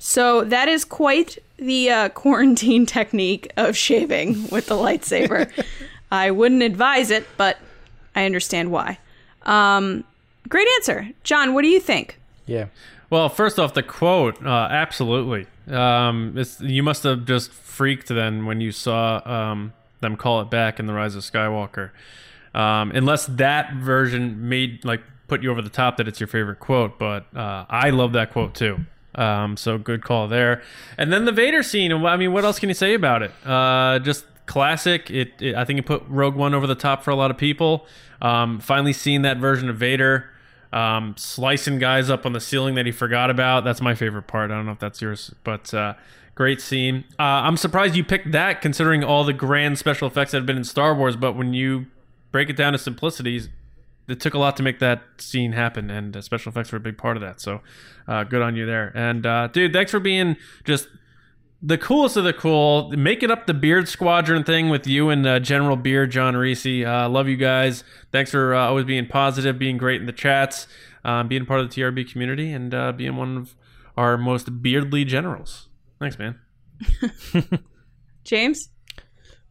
[0.05, 5.49] So, that is quite the uh, quarantine technique of shaving with the lightsaber.
[6.11, 7.57] I wouldn't advise it, but
[8.17, 8.99] I understand why.
[9.43, 10.03] Um,
[10.49, 11.09] great answer.
[11.23, 12.19] John, what do you think?
[12.47, 12.67] Yeah.
[13.11, 15.47] Well, first off, the quote, uh, absolutely.
[15.69, 20.51] Um, it's, you must have just freaked then when you saw um, them call it
[20.51, 21.91] back in the Rise of Skywalker.
[22.55, 26.59] Um, unless that version made like put you over the top that it's your favorite
[26.59, 28.81] quote, but uh, I love that quote too.
[29.15, 30.63] Um, so good call there.
[30.97, 31.93] And then the Vader scene.
[31.93, 33.31] I mean, what else can you say about it?
[33.47, 35.11] Uh, just classic.
[35.11, 37.37] It, it I think it put Rogue One over the top for a lot of
[37.37, 37.87] people.
[38.21, 40.31] Um, finally seeing that version of Vader
[40.73, 43.65] um, slicing guys up on the ceiling that he forgot about.
[43.65, 44.51] That's my favorite part.
[44.51, 45.95] I don't know if that's yours, but uh,
[46.35, 47.05] great scene.
[47.19, 50.57] Uh, I'm surprised you picked that, considering all the grand special effects that have been
[50.57, 51.17] in Star Wars.
[51.17, 51.87] But when you
[52.31, 53.51] break it down to simplicities,
[54.09, 56.81] it took a lot to make that scene happen, and uh, special effects were a
[56.81, 57.41] big part of that.
[57.41, 57.61] So,
[58.09, 58.93] uh, good on you there.
[58.95, 60.89] And uh, dude, thanks for being just
[61.63, 65.39] the coolest of the cool, making up the Beard Squadron thing with you and uh,
[65.39, 66.67] General Beard John Reese.
[66.67, 67.85] Uh, love you guys.
[68.11, 70.67] Thanks for uh, always being positive, being great in the chats,
[71.05, 73.55] um, being part of the TRB community, and uh, being one of
[73.97, 75.69] our most beardly generals.
[76.01, 76.41] Thanks, man.
[78.25, 78.69] James?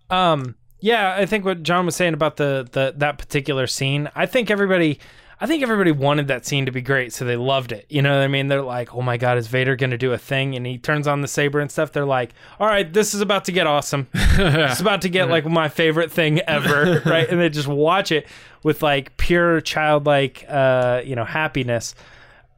[0.09, 4.25] Um, yeah, I think what John was saying about the, the that particular scene, I
[4.25, 4.99] think everybody
[5.43, 7.87] I think everybody wanted that scene to be great, so they loved it.
[7.89, 8.47] You know what I mean?
[8.47, 11.07] They're like, "Oh my god, is Vader going to do a thing?" And he turns
[11.07, 11.91] on the saber and stuff.
[11.91, 14.07] They're like, "All right, this is about to get awesome.
[14.13, 18.27] it's about to get like my favorite thing ever, right?" And they just watch it
[18.61, 21.95] with like pure childlike, uh, you know, happiness.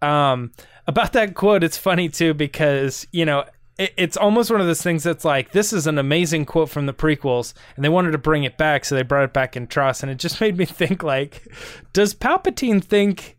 [0.01, 0.51] Um,
[0.85, 3.45] about that quote, it's funny too because you know
[3.77, 6.85] it, it's almost one of those things that's like this is an amazing quote from
[6.85, 9.67] the prequels and they wanted to bring it back so they brought it back in
[9.67, 11.47] TROS and it just made me think like
[11.93, 13.37] does palpatine think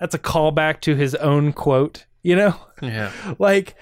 [0.00, 3.12] that's a callback to his own quote you know Yeah.
[3.38, 3.74] like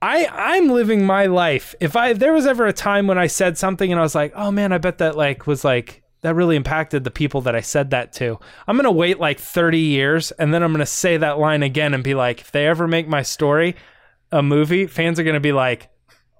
[0.00, 1.74] I I'm living my life.
[1.80, 4.14] If I if there was ever a time when I said something and I was
[4.14, 7.56] like, "Oh man, I bet that like was like that really impacted the people that
[7.56, 10.78] I said that to." I'm going to wait like 30 years and then I'm going
[10.78, 13.74] to say that line again and be like, "If they ever make my story
[14.32, 15.88] a movie, fans are going to be like,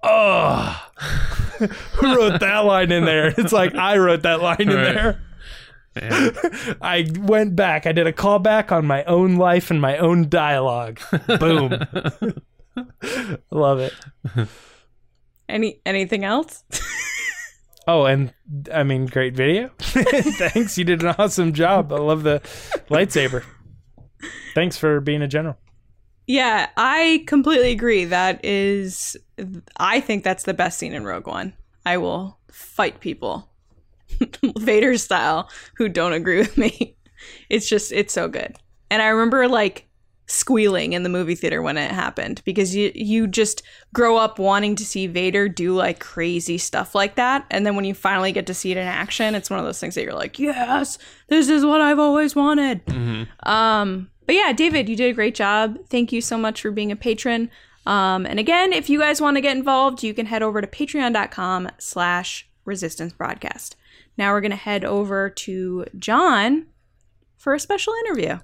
[0.03, 0.81] "Oh,
[1.59, 4.93] who wrote that line in there?" It's like I wrote that line in Right.
[4.93, 5.21] there.
[5.99, 6.77] Man.
[6.81, 7.85] I went back.
[7.87, 10.99] I did a callback on my own life and my own dialogue.
[11.39, 11.71] Boom.
[13.51, 13.93] Love it.
[15.49, 16.63] Any anything else?
[17.87, 18.31] Oh, and
[18.71, 19.71] I mean, great video.
[19.79, 20.77] Thanks.
[20.77, 21.91] You did an awesome job.
[21.91, 22.39] I love the
[22.89, 23.43] lightsaber.
[24.53, 25.57] Thanks for being a general.
[26.29, 28.05] Yeah, I completely agree.
[28.05, 29.17] That is
[29.77, 31.53] I think that's the best scene in Rogue One.
[31.87, 33.49] I will fight people
[34.59, 36.95] Vader style who don't agree with me.
[37.49, 38.55] It's just it's so good.
[38.89, 39.89] And I remember like
[40.27, 43.61] squealing in the movie theater when it happened because you you just
[43.93, 47.83] grow up wanting to see Vader do like crazy stuff like that and then when
[47.83, 50.13] you finally get to see it in action it's one of those things that you're
[50.13, 52.81] like yes this is what I've always wanted
[53.43, 55.79] um but yeah David you did a great job.
[55.89, 57.49] Thank you so much for being a patron.
[57.87, 60.67] Um and again if you guys want to get involved you can head over to
[60.67, 63.75] patreon.com slash resistance broadcast.
[64.19, 66.67] Now we're gonna head over to John
[67.39, 68.37] for a special interview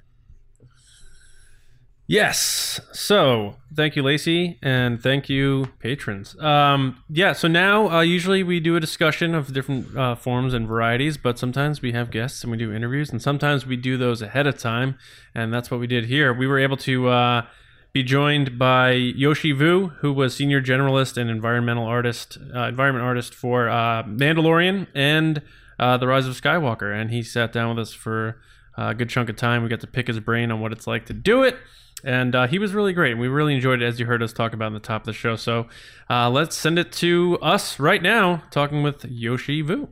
[2.07, 2.79] Yes.
[2.91, 6.39] So thank you, Lacey, and thank you, patrons.
[6.39, 7.33] Um, yeah.
[7.33, 11.39] So now, uh, usually we do a discussion of different uh, forms and varieties, but
[11.39, 14.57] sometimes we have guests and we do interviews, and sometimes we do those ahead of
[14.57, 14.99] time,
[15.33, 16.31] and that's what we did here.
[16.31, 17.45] We were able to uh,
[17.91, 23.33] be joined by Yoshi Vu, who was senior generalist and environmental artist, uh, environment artist
[23.33, 25.41] for uh, Mandalorian and
[25.79, 28.39] uh, The Rise of Skywalker, and he sat down with us for
[28.77, 29.63] a good chunk of time.
[29.63, 31.57] We got to pick his brain on what it's like to do it.
[32.03, 33.17] And uh, he was really great.
[33.17, 35.13] We really enjoyed it, as you heard us talk about in the top of the
[35.13, 35.35] show.
[35.35, 35.67] So
[36.09, 39.89] uh, let's send it to us right now, talking with Yoshi Vu.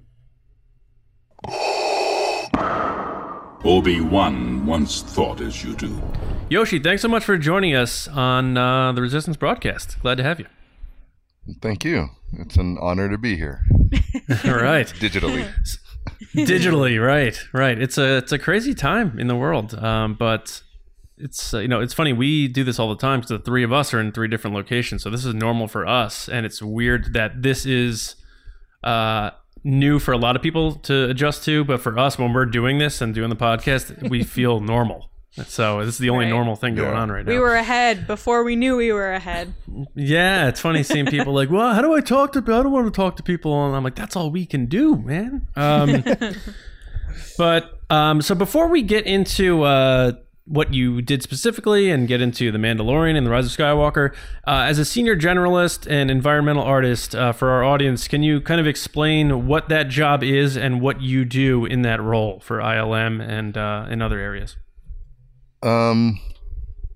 [3.66, 6.02] Obi-Wan once thought as you do.
[6.50, 10.00] Yoshi, thanks so much for joining us on uh, the Resistance broadcast.
[10.02, 10.46] Glad to have you.
[11.62, 12.10] Thank you.
[12.34, 13.66] It's an honor to be here
[14.46, 14.88] All right.
[15.00, 15.48] digitally.
[16.34, 20.62] digitally right right it's a it's a crazy time in the world um, but
[21.18, 23.64] it's uh, you know it's funny we do this all the time because the three
[23.64, 26.62] of us are in three different locations so this is normal for us and it's
[26.62, 28.16] weird that this is
[28.84, 29.30] uh,
[29.64, 32.80] new for a lot of people to adjust to but for us when we're doing
[32.80, 35.10] this and doing the podcast we feel normal
[35.48, 36.32] so this is the only Right.
[36.32, 37.00] normal thing going Yeah.
[37.02, 39.54] on right now we were ahead before we knew we were ahead
[39.96, 42.54] yeah, it's funny seeing people like, well, how do I talk to people?
[42.60, 43.66] I don't want to talk to people.
[43.66, 45.48] And I'm like, that's all we can do, man.
[45.56, 46.04] Um,
[47.38, 50.14] but um, so before we get into uh,
[50.46, 54.14] what you did specifically and get into The Mandalorian and The Rise of Skywalker,
[54.46, 58.60] uh, as a senior generalist and environmental artist uh, for our audience, can you kind
[58.60, 63.22] of explain what that job is and what you do in that role for ILM
[63.26, 64.58] and uh, in other areas?
[65.62, 66.20] Um,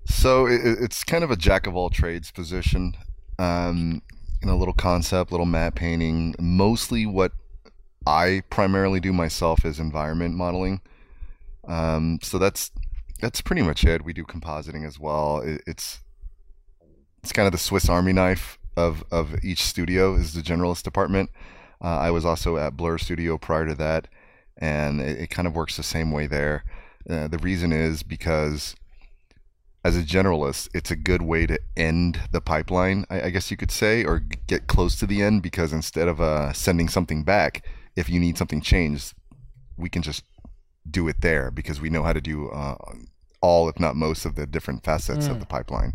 [0.04, 2.94] so it, it- it's kind of a jack of all trades position.
[3.38, 4.02] Um,
[4.42, 6.34] you know, little concept, little matte painting.
[6.38, 7.32] Mostly what
[8.06, 10.80] I primarily do myself is environment modeling.
[11.66, 12.70] Um, so that's
[13.20, 14.04] that's pretty much it.
[14.04, 15.40] We do compositing as well.
[15.40, 16.00] It, it's
[17.22, 21.30] it's kind of the Swiss Army knife of of each studio is the generalist department.
[21.82, 24.08] Uh, I was also at Blur Studio prior to that,
[24.56, 26.64] and it, it kind of works the same way there.
[27.08, 28.74] Uh, the reason is because
[29.84, 33.56] as a generalist, it's a good way to end the pipeline, I, I guess you
[33.56, 37.64] could say, or get close to the end because instead of uh, sending something back,
[37.96, 39.14] if you need something changed,
[39.76, 40.24] we can just
[40.90, 42.76] do it there because we know how to do uh,
[43.40, 45.94] all, if not most, of the different facets of the pipeline.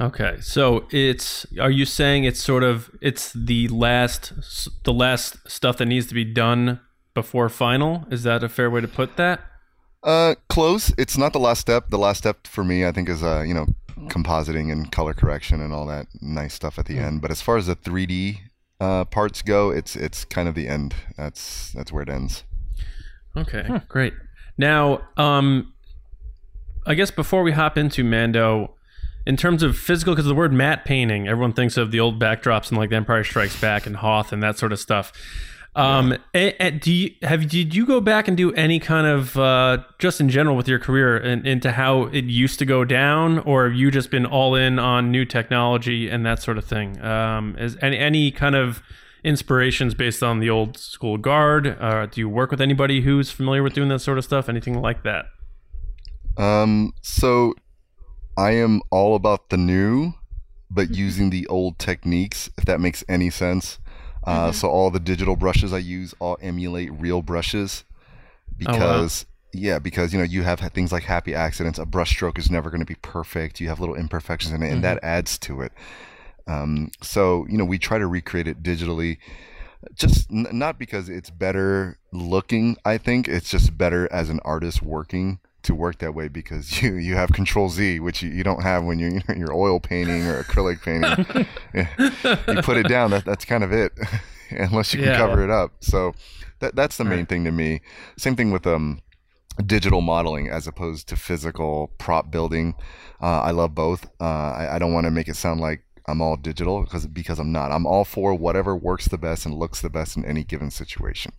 [0.00, 4.32] Okay, so it's are you saying it's sort of it's the last
[4.82, 6.80] the last stuff that needs to be done
[7.14, 8.04] before final?
[8.10, 9.40] Is that a fair way to put that?
[10.02, 10.92] Uh, close.
[10.98, 11.90] It's not the last step.
[11.90, 13.66] The last step for me, I think, is uh, you know,
[14.08, 17.22] compositing and color correction and all that nice stuff at the end.
[17.22, 18.38] But as far as the 3D
[18.80, 20.94] uh, parts go, it's it's kind of the end.
[21.16, 22.44] That's that's where it ends.
[23.36, 24.14] Okay, great.
[24.56, 25.72] Now, um,
[26.86, 28.74] I guess before we hop into Mando,
[29.26, 32.68] in terms of physical, because the word matte painting, everyone thinks of the old backdrops
[32.68, 35.12] and like The Empire Strikes Back and Hoth and that sort of stuff.
[35.76, 39.36] Um, a- a- do you have did you go back and do any kind of
[39.36, 43.40] uh, just in general with your career and into how it used to go down,
[43.40, 47.00] or have you just been all in on new technology and that sort of thing?
[47.02, 48.84] Um, is any any kind of
[49.24, 51.76] inspirations based on the old school guard?
[51.80, 54.48] Uh, do you work with anybody who's familiar with doing that sort of stuff?
[54.48, 55.26] Anything like that?
[56.36, 57.54] Um, so
[58.36, 60.14] I am all about the new,
[60.70, 63.78] but using the old techniques, if that makes any sense.
[64.24, 67.84] Uh, So all the digital brushes I use all emulate real brushes
[68.56, 71.78] because yeah, because you know you have things like happy accidents.
[71.78, 73.60] A brush stroke is never going to be perfect.
[73.60, 75.72] You have little imperfections in it, and that adds to it.
[76.46, 79.16] Um, so you know we try to recreate it digitally
[79.94, 84.80] just n- not because it's better looking i think it's just better as an artist
[84.82, 88.62] working to work that way because you you have control z which you, you don't
[88.62, 91.88] have when you're you know, you're oil painting or acrylic painting Yeah.
[92.48, 93.92] you put it down that, that's kind of it
[94.50, 95.16] unless you can Yeah.
[95.18, 96.12] cover it up so
[96.60, 97.80] that that's the main thing to me
[98.18, 99.00] same thing with um
[99.66, 102.74] digital modeling as opposed to physical prop building.
[103.22, 104.04] Uh, I love both.
[104.20, 107.38] Uh, I, I don't want to make it sound like I'm all digital because because
[107.38, 107.72] I'm not.
[107.72, 111.32] I'm all for whatever works the best and looks the best in any given situation.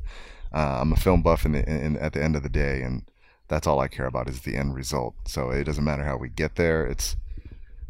[0.53, 3.03] Uh, I'm a film buff in the, in, at the end of the day, and
[3.47, 5.15] that's all I care about is the end result.
[5.27, 6.85] So it doesn't matter how we get there.
[6.85, 7.15] It's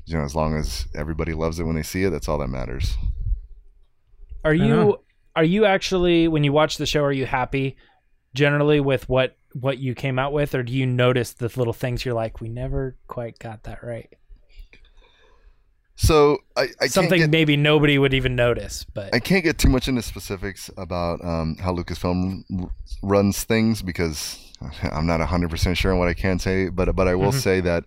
[0.06, 2.50] you know as long as everybody loves it when they see it, that's all that
[2.50, 2.96] matters.
[4.44, 5.02] Are you know.
[5.36, 7.78] are you actually when you watch the show are you happy
[8.36, 12.04] generally with what what you came out with or do you notice the little things
[12.04, 14.14] you're like we never quite got that right?
[15.98, 19.58] So I, I can't Something get- maybe nobody would even notice, but I can't get
[19.58, 22.70] too much into specifics about um, how Lucasfilm r-
[23.02, 24.38] runs things because
[24.84, 27.42] I'm not 100% sure on what I can say, but but I will Mhm.
[27.42, 27.86] say that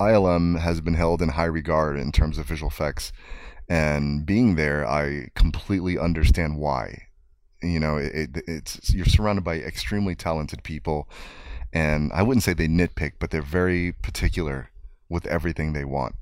[0.00, 3.12] ILM has been held in high regard in terms of visual effects,
[3.68, 7.04] and being there, I completely understand why.
[7.62, 11.08] You know, it, it, it's you're surrounded by extremely talented people,
[11.72, 14.68] and I wouldn't say they nitpick, but they're very particular
[15.08, 16.14] with everything they want.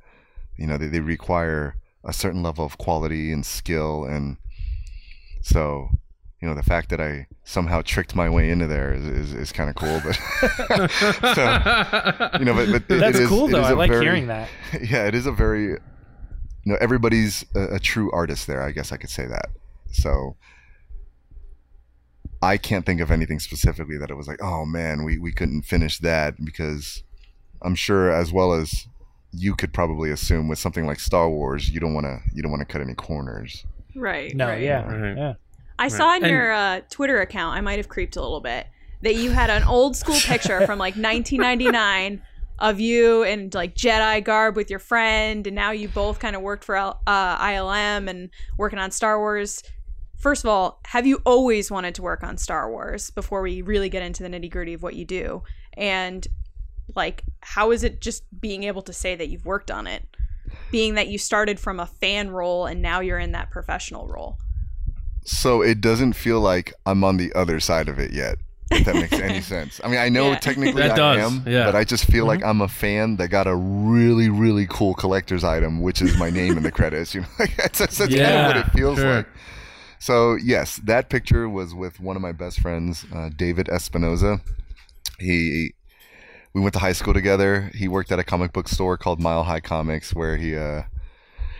[0.57, 4.37] You know, they, they require a certain level of quality and skill and
[5.40, 5.88] so
[6.43, 9.53] you know the fact that i somehow tricked my way into there is, is, is
[9.53, 10.12] kind of cool but
[11.35, 13.62] so, you know but, but it- that's it is- cool though.
[13.62, 14.51] I like very- hearing that.
[14.83, 15.79] yeah it is a very you
[16.67, 19.47] know everybody's a, a true artist there i guess i could say that
[19.90, 20.37] so
[22.43, 25.62] i can't think of anything specifically that it was like oh man we, we couldn't
[25.62, 27.03] finish that because
[27.62, 28.87] i'm sure as well as
[29.37, 32.51] you could probably assume with something like star wars you don't want to you don't
[32.51, 33.64] want to cut any corners
[33.97, 34.35] Right.
[34.35, 34.61] No, right.
[34.62, 35.16] yeah, Right.
[35.16, 35.33] yeah.
[35.79, 38.66] I saw in And- your uh, Twitter account, I might have creeped a little bit,
[39.03, 42.23] that you had an old school picture from like 1999
[42.59, 46.43] of you in like Jedi garb with your friend, and now you both kind of
[46.43, 49.62] worked for L- uh, ILM and working on Star Wars.
[50.18, 53.89] First of all, have you always wanted to work on Star Wars before we really
[53.89, 55.43] get into the nitty gritty of what you do?
[55.76, 56.26] And
[56.97, 60.05] like, how is it just being able to say that you've worked on it?
[60.70, 64.38] Being that you started from a fan role and now you're in that professional role.
[65.24, 68.36] so it doesn't feel like i'm on the other side of it yet
[68.70, 70.38] if that makes any sense i mean i know Yeah.
[70.38, 71.64] technically That i does, am yeah.
[71.64, 75.42] but i just feel like i'm a fan that got a really really cool collector's
[75.42, 77.26] item which is my name in the credits you know
[77.57, 79.16] that's, that's, that's kind of what it feels sure.
[79.16, 79.26] like
[79.99, 84.40] so yes that picture was with one of my best friends uh, david espinoza
[85.18, 85.72] he
[86.55, 87.70] we went to high school together.
[87.74, 90.82] He worked at a comic book store called mile high comics where he uh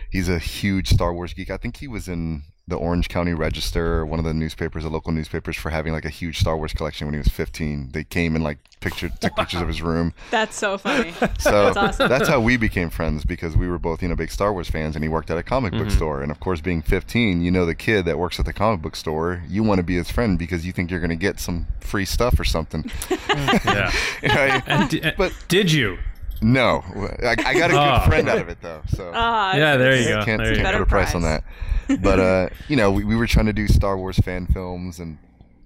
[0.09, 1.51] he's a huge star wars geek.
[1.51, 5.11] I think he was in the Orange County Register, one of the newspapers, the local
[5.11, 7.89] newspapers, for having like a huge Star Wars collection when he was 15.
[7.91, 10.13] They came and like pictured, took pictures of his room.
[10.31, 11.13] That's so funny.
[11.39, 12.09] So That's awesome.
[12.09, 14.95] that's how we became friends because we were both, you know, big Star Wars fans,
[14.95, 15.89] and he worked at a comic book Mm-hmm.
[15.97, 16.21] store.
[16.23, 18.95] And of course, being 15, you know, the kid that works at the comic book
[18.95, 21.67] store, you want to be his friend because you think you're going to get some
[21.81, 22.89] free stuff or something.
[23.65, 23.91] Yeah.
[24.23, 24.63] Right?
[24.67, 25.97] And di- But- did you?
[26.41, 26.83] No,
[27.23, 28.05] I, I got a good Oh.
[28.07, 28.81] friend out of it though.
[28.89, 30.25] So Ah, Yeah, there you it's- go.
[30.25, 30.79] can't, There you can't go.
[30.79, 31.43] put a price on that.
[32.01, 35.17] But uh, you know, we, we were trying to do Star Wars fan films, and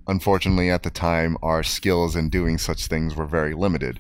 [0.08, 4.00] unfortunately, at the time, our skills in doing such things were very limited.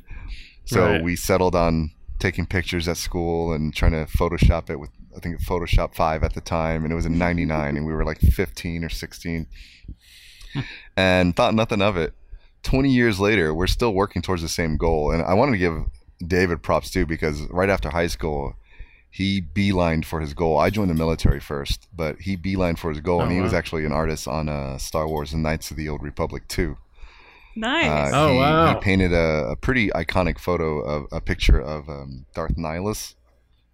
[0.65, 1.03] So Right.
[1.03, 5.41] we settled on taking pictures at school and trying to Photoshop it with I think
[5.41, 8.83] Photoshop five at the time, and it was in '99, and we were like 15
[8.83, 9.47] or 16,
[10.95, 12.13] and thought nothing of it.
[12.63, 15.73] 20 years later, we're still working towards the same goal, and I wanted to give
[16.25, 18.55] David props too because right after high school,
[19.09, 20.57] he beelined for his goal.
[20.59, 23.53] I joined the military first, but he beelined for his goal, Oh, and he was
[23.53, 26.77] actually an artist on uh, Star Wars and Knights of the Old Republic too.
[27.55, 28.13] Nice.
[28.13, 28.73] Uh, Oh, he, wow.
[28.75, 33.15] He painted a, a pretty iconic photo of a picture of um, Darth Nihilus.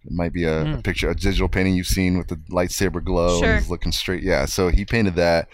[0.04, 3.40] It might be a, a picture, a digital painting you've seen with the lightsaber glow,
[3.40, 3.48] Sure.
[3.50, 4.22] and he's looking straight.
[4.22, 5.48] Yeah, so he painted that,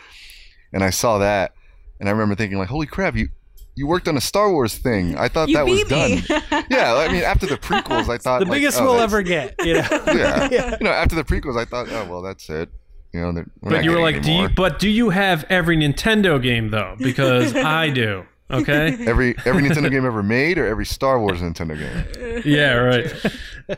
[0.74, 1.55] and I saw that,
[1.99, 3.30] and I remember thinking like, "Holy crap, you
[3.75, 5.16] you worked on a Star Wars thing!
[5.16, 5.89] I thought you that was me.
[5.89, 9.23] done." yeah, I mean, after the prequels, I thought the like, biggest oh, we'll ever
[9.23, 9.55] get.
[9.64, 9.89] You know?
[10.07, 10.77] yeah.
[10.79, 12.70] You know, after the prequels, I thought, oh well, that's it.
[13.12, 14.49] You know, we're But not you were like, do you?
[14.49, 16.97] But do you have every Nintendo game though?
[16.99, 18.25] Because I do.
[18.51, 18.97] Okay.
[19.07, 22.43] every every Nintendo game ever made, or every Star Wars Nintendo game?
[22.45, 23.27] yeah, right.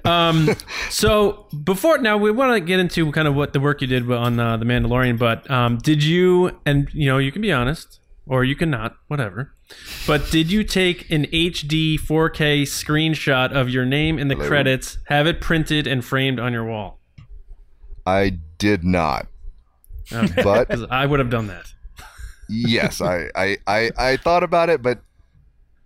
[0.05, 0.49] Um,
[0.90, 4.11] so before now, we want to get into kind of what the work you did
[4.11, 5.18] on uh, the Mandalorian.
[5.18, 6.59] But um, did you?
[6.66, 9.53] And you know, you can be honest, or you can not, whatever.
[10.06, 14.46] But did you take an HD 4K screenshot of your name in the Hello?
[14.48, 17.00] credits, have it printed and framed on your wall?
[18.06, 19.26] I did not,
[20.12, 20.42] Okay.
[20.42, 21.72] but 'Cause I would have done that.
[22.48, 25.00] yes, I, I, I, I thought about it, but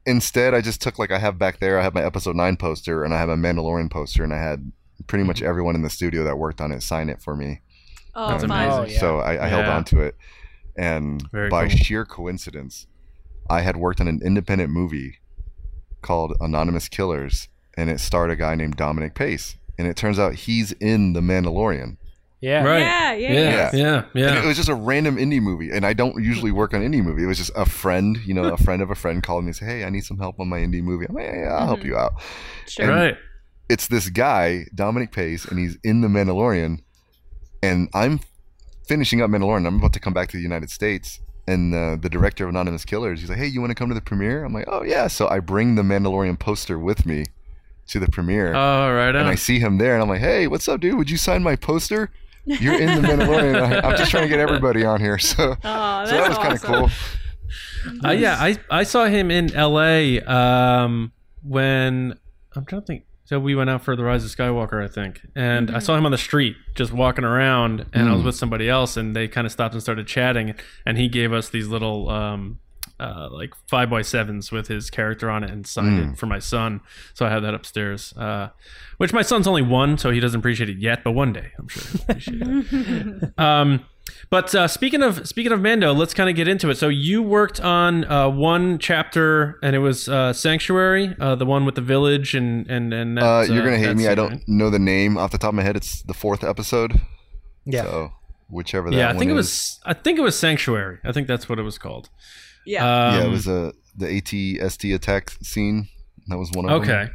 [0.04, 1.78] instead I just took like I have back there.
[1.78, 4.72] I have my episode nine poster and I have a Mandalorian poster, and I had
[5.06, 5.46] pretty much mm-hmm.
[5.48, 7.60] everyone in the studio that worked on it sign it for me.
[8.16, 8.50] oh, That's fun.
[8.50, 8.80] amazing.
[8.80, 8.98] Oh, yeah.
[9.00, 9.76] So I, I held Yeah.
[9.76, 10.16] on to it,
[10.76, 11.76] and Very by cool.
[11.76, 12.88] sheer coincidence,
[13.50, 15.18] I had worked on an independent movie
[16.02, 20.34] called Anonymous Killers, and it starred a guy named Dominic Pace, and it turns out
[20.34, 21.96] he's in The Mandalorian.
[22.40, 22.62] Yeah.
[22.62, 22.80] Right.
[22.80, 23.40] Yeah, yeah, Yeah.
[23.40, 23.70] Yeah.
[23.72, 24.04] Yeah.
[24.14, 24.28] Yeah.
[24.28, 27.02] And it was just a random indie movie, and I don't usually work on indie
[27.02, 27.24] movie.
[27.24, 29.56] It was just a friend, you know, a friend of a friend called me and
[29.56, 31.66] said, "Hey, I need some help on my indie movie." I'm like, "Yeah, yeah, I'll
[31.66, 31.88] help mm-hmm.
[31.88, 32.12] you out."
[32.66, 32.88] Sure.
[32.88, 33.16] right.
[33.68, 36.80] It's this guy, Dominic Pace, and he's in The Mandalorian,
[37.62, 38.20] and I'm
[38.86, 39.66] finishing up Mandalorian.
[39.66, 42.84] I'm about to come back to the United States, and uh, the director of Anonymous
[42.84, 45.06] Killers, he's like, "Hey, you want to come to the premiere?" I'm like, "Oh yeah."
[45.08, 47.24] So I bring the Mandalorian poster with me
[47.88, 50.68] to the premiere, Oh, right and I see him there, and I'm like, "Hey, what's
[50.68, 50.96] up, dude?
[50.98, 52.10] Would you sign my poster?"
[52.44, 53.60] You're in the Mandalorian.
[53.60, 56.54] I, I'm just trying to get everybody on here, so Oh, so that was kind
[56.54, 56.90] of cool.
[58.04, 60.20] Uh, yeah, I I saw him in L.A.
[60.22, 62.18] Um, when
[62.54, 63.04] I'm trying to think.
[63.28, 66.06] So we went out for the Rise of Skywalker, I think, and I saw him
[66.06, 69.46] on the street just walking around, and I was with somebody else, and they kind
[69.46, 70.54] of stopped and started chatting,
[70.86, 72.58] and he gave us these little um,
[72.98, 76.38] uh, like five by sevens with his character on it and signed it for my
[76.38, 76.80] son.
[77.12, 78.14] So I have that upstairs.
[78.16, 78.48] Uh,
[78.96, 81.68] which my son's only one, so he doesn't appreciate it yet, but one day I'm
[81.68, 83.32] sure he'll appreciate it.
[83.38, 83.84] Um,
[84.30, 86.76] but uh, speaking of speaking of Mando, let's kind of get into it.
[86.76, 91.64] So you worked on uh, one chapter, and it was uh, Sanctuary, uh, the one
[91.64, 94.06] with the village, and and and that, Uh, you're gonna hate that me.
[94.08, 94.42] I don't right?
[94.48, 95.76] know the name off the top of my head.
[95.76, 97.00] It's the fourth episode.
[97.64, 97.82] Yeah.
[97.84, 98.12] So
[98.50, 99.36] whichever that Yeah, I one think it is.
[99.36, 99.80] was.
[99.84, 100.98] I think it was Sanctuary.
[101.04, 102.08] I think that's what it was called.
[102.66, 102.84] Yeah.
[103.14, 105.88] yeah, it Um, was uh, the ATST attack scene.
[106.26, 106.90] That was one of them.
[106.90, 107.10] Okay.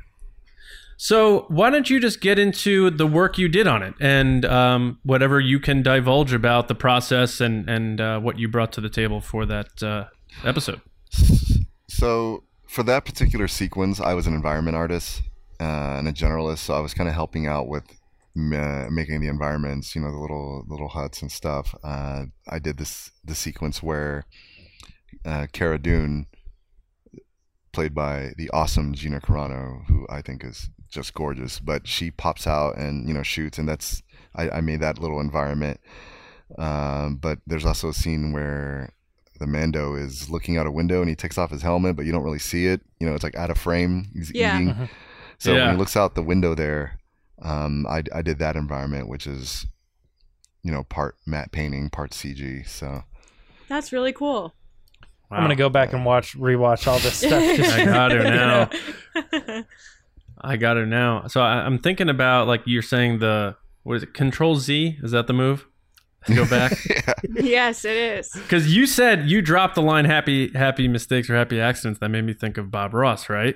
[0.98, 5.00] So why don't you just get into the work you did on it and um,
[5.04, 8.89] whatever you can divulge about the process and and uh, what you brought to the
[8.89, 10.06] table for that uh,
[10.44, 10.82] episode.
[11.89, 15.22] So for that particular sequence, I was an environment artist
[15.60, 16.60] uh, and a generalist.
[16.60, 17.84] So I was kind of helping out with
[18.36, 21.76] uh, making the environments, you know, the little little huts and stuff.
[21.84, 24.26] Uh, I did this the sequence where
[25.26, 26.26] uh, Cara Dune,
[27.72, 32.46] played by the awesome Gina Carano, who I think is just gorgeous, but she pops
[32.48, 34.02] out and you know shoots, and that's
[34.36, 35.80] I, I made that little environment.
[36.58, 38.94] Um, but there's also a scene where
[39.39, 42.12] the Mando is looking out a window and he takes off his helmet, but you
[42.12, 42.82] don't really see it.
[43.00, 44.06] You know, it's like out of frame.
[44.14, 44.56] He's Yeah.
[44.56, 44.74] eating.
[44.76, 44.89] Mhm.
[45.39, 45.66] So Yeah.
[45.66, 47.00] when he looks out the window there,
[47.41, 49.66] um, I, I did that environment, which is,
[50.62, 52.68] you know, part matte painting, part CG.
[52.68, 53.04] So
[53.68, 54.54] That's really cool.
[55.32, 57.44] I'm gonna go back and watch rewatch all this stuff.
[57.58, 58.24] just- I got her
[59.50, 59.64] now.
[60.44, 60.50] now.
[60.50, 61.28] I got it now.
[61.28, 64.14] So I, I'm thinking about like you're saying the what is it?
[64.14, 65.66] Control Z is that the move?
[66.34, 66.72] go back?
[66.89, 67.14] yeah.
[67.41, 68.32] yes, it is.
[68.32, 72.24] Because you said you dropped the line "happy happy mistakes" or "happy accidents." That made
[72.24, 73.56] me think of Bob Ross, right?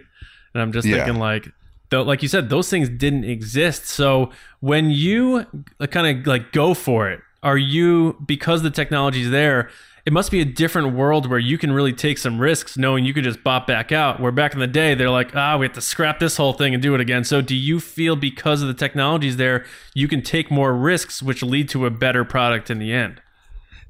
[0.53, 0.97] And I'm just Yeah.
[0.97, 1.49] thinking like,
[1.89, 3.85] though, like you said, those things didn't exist.
[3.85, 5.45] So when you
[5.79, 9.69] uh, kind of like go for it, are you because the technology's there?
[10.07, 13.13] It must be a different world where you can really take some risks, knowing you
[13.13, 14.21] could just bop back out.
[14.21, 16.73] Where back in the day, they're like, ah, we have to scrap this whole thing
[16.73, 17.25] and do it again.
[17.25, 21.43] So, do you feel because of the technologies there, you can take more risks, which
[21.43, 23.21] lead to a better product in the end?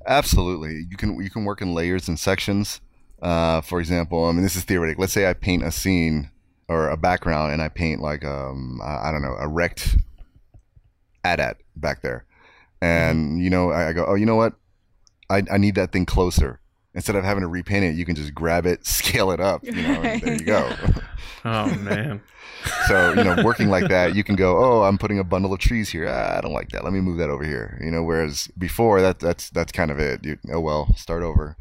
[0.08, 0.88] Absolutely.
[0.90, 2.82] You can you can work in layers and sections.
[3.22, 4.98] Uh, for example, I mean this is theoretic.
[4.98, 6.32] Let's say I paint a scene
[6.68, 9.98] or a background and I paint like um I I don't know a wrecked
[11.24, 12.26] AT-AT back there,
[12.82, 14.56] and you know I, I go oh you know what
[15.30, 16.60] I I need that thing closer.
[16.94, 19.72] Instead of having to repaint it, you can just grab it, scale it up, you
[19.74, 20.72] know, and there you go.
[21.46, 22.22] Oh man.
[22.88, 25.60] So, you know, working like that, you can go, "Oh, I'm putting a bundle of
[25.60, 26.08] trees here.
[26.10, 26.84] Ah, I don't like that.
[26.84, 30.00] Let me move that over here." You know, whereas before that that's that's kind of
[30.00, 30.26] it.
[30.26, 31.56] You, oh well, start over.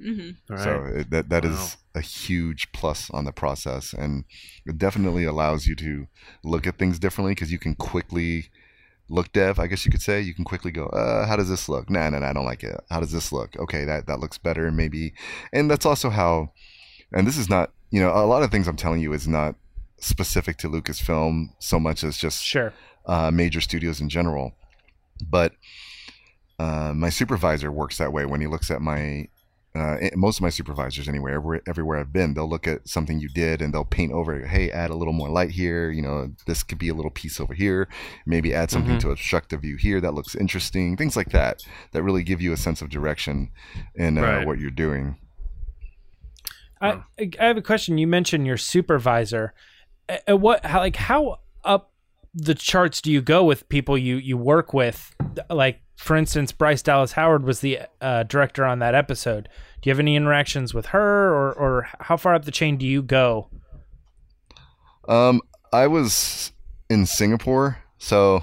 [0.00, 0.30] Mm-hmm.
[0.52, 0.64] All right.
[0.64, 1.68] So it, that that is Wow.
[1.96, 4.24] a huge plus on the process, and
[4.66, 6.08] it definitely allows you to
[6.42, 8.50] look at things differently because you can quickly
[9.12, 9.58] look dev.
[9.58, 12.08] I guess you could say you can quickly go, uh, "How does this look?" Nah,
[12.10, 12.80] nah, nah, I don't like it.
[12.90, 13.56] How does this look?
[13.58, 15.12] Okay, that that looks better, maybe.
[15.52, 16.52] And that's also how.
[17.12, 19.54] And this is not, you know, a lot of things I'm telling you is not
[19.98, 22.72] specific to Lucasfilm so much as just Sure.
[23.06, 24.54] uh, major studios in general.
[25.28, 25.52] But
[26.58, 29.28] uh, my supervisor works that way when he looks at my.
[29.74, 33.28] Uh, most of my supervisors, anyway, everywhere, everywhere I've been, they'll look at something you
[33.30, 34.46] did and they'll paint over.
[34.46, 35.90] Hey, add a little more light here.
[35.90, 37.88] You know, this could be a little piece over here.
[38.26, 39.00] Maybe add something Mhm.
[39.00, 40.96] to obstruct the view here that looks interesting.
[40.98, 41.62] Things like that
[41.92, 43.50] that really give you a sense of direction
[43.94, 44.46] in uh, Right.
[44.46, 45.16] what you're doing.
[46.80, 47.96] I, I have a question.
[47.96, 49.54] You mentioned your supervisor.
[50.28, 51.38] Uh, what, how, like, how
[52.34, 55.14] the charts do you go with people you you work with?
[55.50, 59.48] Like, for instance, Bryce Dallas Howard was the uh, director on that episode.
[59.80, 62.86] Do you have any interactions with her, or or how far up the chain do
[62.86, 63.48] you go?
[65.08, 65.40] Um,
[65.72, 66.52] I was
[66.88, 68.42] in Singapore, so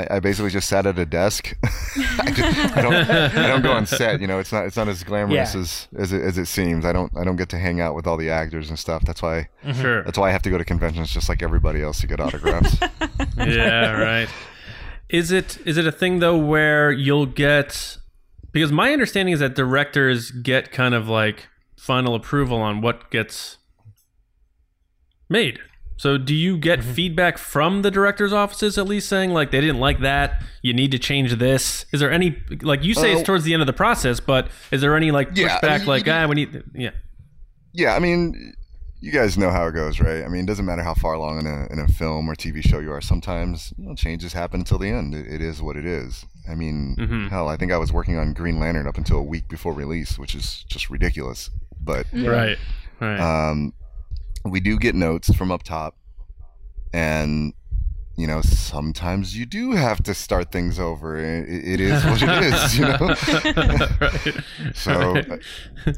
[0.00, 1.56] I, I basically just sat at a desk.
[1.64, 4.20] I, just, I don't I don't go on set.
[4.20, 5.60] You know, it's not it's not as glamorous Yeah.
[5.60, 6.84] as as it, as it seems.
[6.84, 9.02] I don't I don't get to hang out with all the actors and stuff.
[9.04, 9.80] That's why mm-hmm.
[9.80, 10.02] Sure.
[10.02, 12.76] that's why I have to go to conventions just like everybody else to get autographs.
[13.36, 14.28] yeah, right.
[15.08, 17.98] Is it is it a thing though where you'll get
[18.52, 23.58] because my understanding is that directors get kind of like final approval on what gets
[25.28, 25.60] made.
[26.00, 29.80] So do you get feedback from the director's offices at least saying like they didn't
[29.80, 31.84] like that, you need to change this?
[31.92, 34.48] Is there any like you say Uh, it's towards the end of the process, but
[34.70, 36.90] is there any like Yeah, I pushback mean, like you- ah we need yeah.
[37.74, 38.54] yeah, I mean,
[39.02, 40.24] you guys know how it goes, right?
[40.24, 42.62] I mean, it doesn't matter how far along in a in a film or TV
[42.66, 43.02] show you are.
[43.02, 45.14] Sometimes you know, changes happen until the end.
[45.14, 46.24] It, it is what it is.
[46.50, 47.28] I mean, Mhm.
[47.28, 50.18] hell, I think I was working on Green Lantern up until a week before release,
[50.18, 51.50] which is just ridiculous.
[51.78, 52.56] But Right.
[53.00, 53.20] Right.
[53.20, 53.74] um,
[54.44, 55.96] we do get notes from up top,
[56.92, 57.52] and
[58.16, 61.16] you know sometimes you do have to start things over.
[61.18, 62.98] It, it is what it is, you know.
[64.00, 64.44] right.
[64.74, 65.42] so Right.
[65.86, 65.92] uh,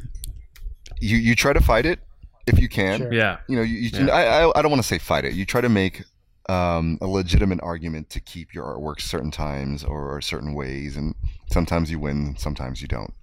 [1.00, 2.00] you you try to fight it
[2.46, 2.98] if you can.
[3.00, 3.12] Sure.
[3.12, 3.38] yeah.
[3.48, 4.12] You know, you, you Yeah.
[4.14, 5.34] I, I I don't want to say fight it.
[5.34, 6.04] You try to make
[6.48, 11.14] um, a legitimate argument to keep your artwork certain times or, certain ways, and
[11.50, 13.14] sometimes you win, sometimes you don't.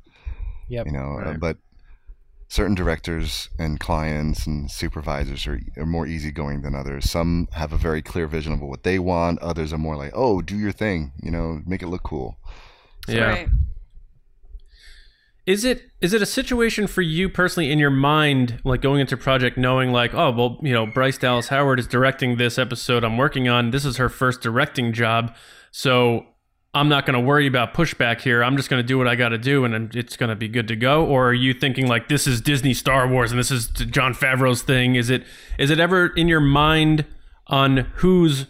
[0.70, 0.86] Yep.
[0.86, 1.58] You know, uh, but
[2.50, 7.10] certain directors and clients and supervisors are, are more easygoing than others.
[7.10, 9.40] Some have a very clear vision of what they want.
[9.40, 11.14] Others are more like, oh, do your thing.
[11.22, 12.38] You know, make it look cool.
[13.08, 13.30] Yeah.
[13.30, 13.50] Right.
[15.46, 19.18] Is it is it a situation for you personally in your mind, like going into
[19.18, 23.18] project knowing like, oh well, you know, Bryce Dallas Howard is directing this episode I'm
[23.18, 23.72] working on.
[23.72, 25.36] This is her first directing job,
[25.72, 26.26] so
[26.80, 28.42] I'm not going to worry about pushback here.
[28.42, 30.48] I'm just going to do what I got to do, and it's going to be
[30.48, 31.06] good to go.
[31.06, 34.62] Or are you thinking like this is Disney Star Wars and this is Jon Favreau's
[34.62, 34.96] thing?
[34.96, 35.26] Is it
[35.58, 37.04] is it ever in your mind
[37.48, 38.46] on who's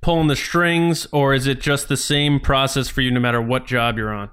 [0.00, 3.66] pulling the strings, or is it just the same process for you no matter what
[3.66, 4.30] job you're on?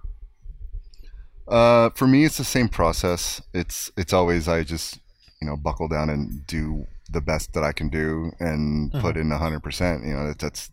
[1.47, 3.41] Uh, for me, it's the same process.
[3.55, 4.99] It's it's always I just
[5.41, 9.31] you know buckle down and do the best that I can do and put in
[9.31, 10.05] hundred percent.
[10.05, 10.69] You know that, that's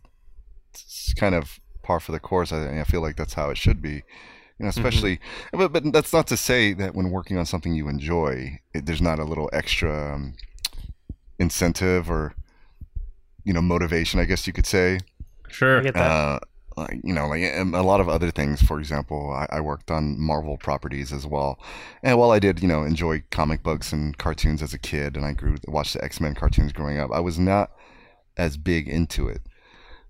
[0.71, 2.51] it's kind of par for the course.
[2.51, 4.03] I, I feel like that's how it should be.
[4.59, 5.19] You know, especially,
[5.51, 9.01] but but that's not to say that when working on something you enjoy, it, there's
[9.01, 10.35] not a little extra um,
[11.39, 12.33] incentive or
[13.43, 14.19] you know motivation.
[14.19, 14.99] I guess you could say
[15.49, 15.79] Sure.
[15.79, 16.01] I get that.
[16.01, 16.39] uh,
[16.75, 18.61] like, you know, like a lot of other things.
[18.61, 21.59] For example, I, I worked on Marvel properties as well,
[22.01, 25.25] and while I did, you know, enjoy comic books and cartoons as a kid, and
[25.25, 27.71] I grew watched the X Men cartoons growing up, I was not
[28.37, 29.41] as big into it.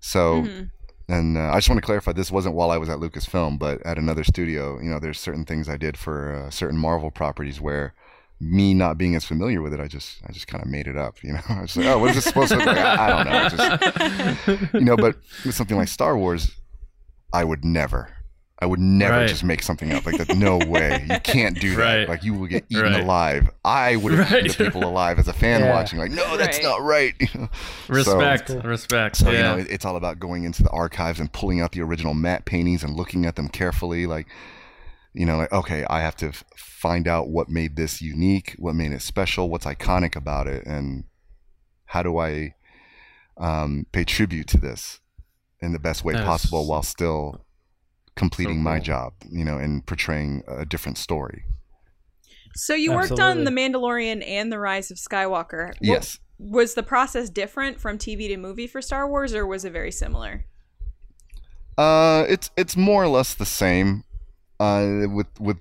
[0.00, 0.70] So Mhm.
[1.08, 3.84] And uh, I just want to clarify this wasn't while I was at Lucasfilm, but
[3.84, 4.80] at another studio.
[4.80, 7.94] You know, there's certain things I did for uh, certain Marvel properties where
[8.40, 10.96] me not being as familiar with it, I just I just kind of made it
[10.96, 11.22] up.
[11.22, 12.78] You know, I was like, oh, what is this supposed to look like?
[12.78, 13.48] I, I don't know.
[14.46, 16.56] Just, you know, but with something like Star Wars,
[17.32, 18.08] I would never.
[18.60, 19.28] I would never Right.
[19.28, 20.36] just make something up like that.
[20.36, 21.82] No way, you can't do that.
[21.82, 22.08] Right.
[22.08, 23.00] Like you will get eaten Right.
[23.02, 23.50] alive.
[23.64, 24.46] I would have Right.
[24.46, 25.70] eaten the people alive as a fan Yeah.
[25.74, 25.98] watching.
[25.98, 26.64] Like, no, that's Right.
[26.64, 27.14] not right.
[27.20, 27.48] You know?
[27.88, 29.16] Respect, So, respect.
[29.16, 29.36] so yeah.
[29.36, 32.14] you know, it- it's all about going into the archives and pulling out the original
[32.14, 34.06] matte paintings and looking at them carefully.
[34.06, 34.28] Like,
[35.12, 38.92] you know, like okay, I have to find out what made this unique, what made
[38.92, 41.04] it special, what's iconic about it, and
[41.86, 42.54] how do I
[43.36, 45.00] um, pay tribute to this
[45.60, 47.43] in the best way That is possible while still
[48.16, 48.84] completing my cool.
[48.84, 51.44] job, you know, and portraying a different story.
[52.56, 55.68] So you worked on The Mandalorian and The Rise of Skywalker.
[55.68, 56.18] What- Yes.
[56.38, 59.92] Was the process different from TV to movie for Star Wars, or was it very
[59.92, 60.46] similar?
[61.78, 64.02] Uh, it's it's more or less the same.
[64.58, 65.58] Uh, with with,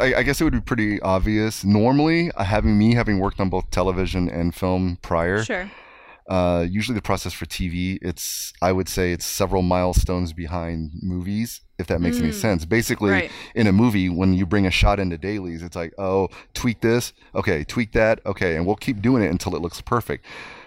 [0.00, 1.64] I, I guess it would be pretty obvious.
[1.64, 5.70] Normally, uh, having me having worked on both television and film prior, Sure.
[6.28, 11.60] Uh, usually the process for TV, it's I would say it's several milestones behind movies.
[11.78, 12.34] If that makes any Mm.
[12.34, 12.64] sense.
[12.64, 13.30] Basically, Right.
[13.56, 17.12] in a movie, when you bring a shot into dailies, it's like, oh, tweak this,
[17.34, 20.24] okay, tweak that, okay, and we'll keep doing it until it looks perfect.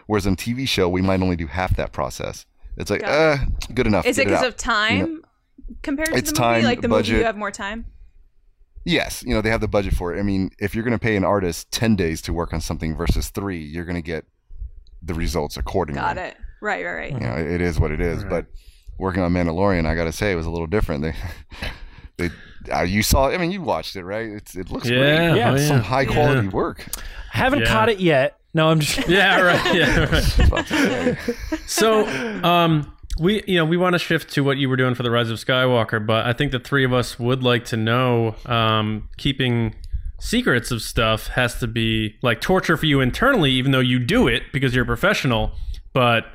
[0.07, 2.45] Whereas in TV show, we might only do half that process.
[2.75, 3.37] It's like, uh,
[3.73, 4.05] good enough.
[4.05, 5.21] Is it because of time
[5.83, 6.53] compared to It's the movie?
[6.55, 7.85] time, like the movie, you have more time.
[8.83, 10.19] Yes, you know they have the budget for it.
[10.19, 12.95] I mean, if you're going to pay an artist ten days to work on something
[12.95, 14.25] versus three, you're going to get
[15.01, 16.01] the results accordingly.
[16.01, 16.37] Got it.
[16.61, 17.11] Right, right, right.
[17.13, 18.23] You know, it is what it is.
[18.23, 18.29] Right.
[18.29, 18.45] But
[18.97, 21.03] working on Mandalorian, I got to say, it was a little different.
[21.03, 21.13] They,
[22.17, 23.29] they, uh, you saw.
[23.29, 24.27] I mean, you watched it, right?
[24.27, 24.97] It's it looks Yeah,
[25.31, 25.37] great.
[25.37, 26.51] Yeah, oh, Some high quality Yeah.
[26.53, 26.85] work.
[27.31, 27.65] Haven't Yeah.
[27.67, 28.37] caught it yet.
[28.53, 29.07] No, I'm just.
[29.09, 29.75] Yeah, right.
[29.75, 30.07] Yeah, right.
[30.09, 31.35] I was about to say.
[31.67, 32.07] So,
[32.43, 35.11] um, we you know we want to shift to what you were doing for the
[35.11, 39.09] Rise of Skywalker, but I think the three of us would like to know, um,
[39.17, 39.75] keeping
[40.19, 44.27] secrets of stuff has to be like torture for you internally, even though you do
[44.27, 45.51] it because you're a professional.
[45.93, 46.25] But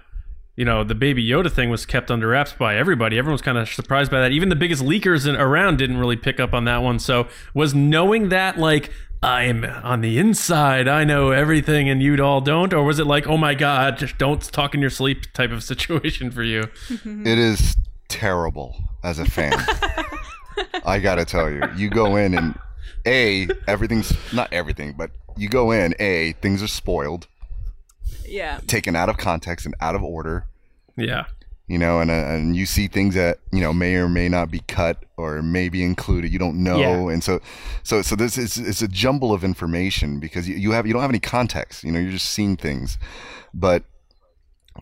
[0.57, 3.17] you know, the Baby Yoda thing was kept under wraps by everybody.
[3.19, 4.33] Everyone was kind of surprised by that.
[4.33, 6.99] Even the biggest leakers in, around didn't really pick up on that one.
[6.99, 8.91] So, was knowing that like
[9.23, 13.27] I'm on the inside, I know everything, and you all don't, or was it like,
[13.27, 16.65] oh my god, just don't talk in your sleep type of situation for you?
[17.05, 17.77] It is
[18.09, 19.53] terrible as a fan.
[20.85, 22.59] I gotta tell you, you go in and
[23.07, 27.27] a everything's not everything, but you go in a things are spoiled,
[28.27, 28.61] Yeah.
[28.67, 30.47] taken out of context and out of order.
[30.97, 31.25] Yeah,
[31.67, 34.51] you know, and uh, and you see things that you know may or may not
[34.51, 36.33] be cut or may be included.
[36.33, 36.79] You don't know,
[37.09, 37.13] Yeah.
[37.15, 37.41] and so
[37.83, 41.03] so so this is it's a jumble of information because you, you have you don't
[41.03, 41.85] have any context.
[41.85, 42.99] You know, you're just seeing things,
[43.55, 43.85] but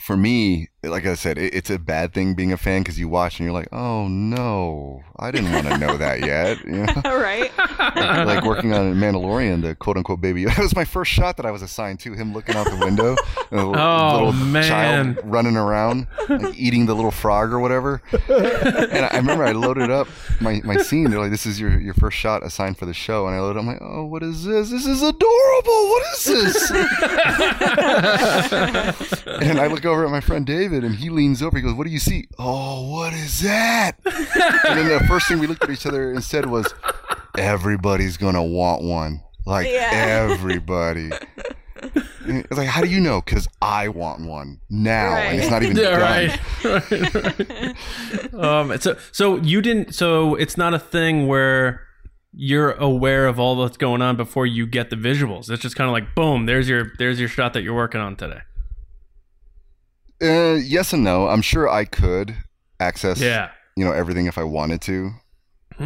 [0.00, 3.08] for me, like I said, it, it's a bad thing being a fan because you
[3.08, 6.58] watch and you're like, oh no, I didn't want to know that yet.
[6.64, 7.50] You know, All right.
[7.58, 10.44] like, like working on Mandalorian, the quote unquote baby.
[10.48, 12.12] That was my first shot that I was assigned to.
[12.12, 13.16] Him looking out the window,
[13.50, 14.62] and little, Oh, little man.
[14.68, 18.00] child running around, like eating the little frog or whatever.
[18.28, 20.06] And I, I remember I loaded up
[20.40, 21.10] my, my scene.
[21.10, 23.58] They're like, "This is your, your first shot assigned for the show." And I loaded.
[23.58, 24.70] up, I'm like, "Oh, what is this?
[24.70, 25.88] This is adorable.
[25.88, 26.70] What is this?"
[29.26, 31.56] and I look over at my friend David, and he leans over.
[31.56, 33.92] He goes, "What do you see?" Oh, what is that?
[34.04, 36.72] and then the first thing we looked at each other and said was,
[37.36, 39.22] "Everybody's gonna want one.
[39.46, 39.90] Like Yeah.
[40.30, 41.10] everybody."
[42.30, 43.22] It's like, how do you know?
[43.22, 46.38] Because I want one now, and it's not even yeah, done.
[46.64, 48.34] right.
[48.34, 48.44] right.
[48.44, 49.94] um, so so you didn't.
[49.94, 51.80] So it's not a thing where
[52.34, 55.50] you're aware of all that's going on before you get the visuals.
[55.50, 56.44] It's just kind of like boom.
[56.44, 58.40] There's your there's your shot that you're working on today.
[60.22, 61.28] Uh, yes and no.
[61.28, 62.34] I'm sure I could
[62.80, 63.50] access, Yeah.
[63.76, 65.10] you know, everything if I wanted to,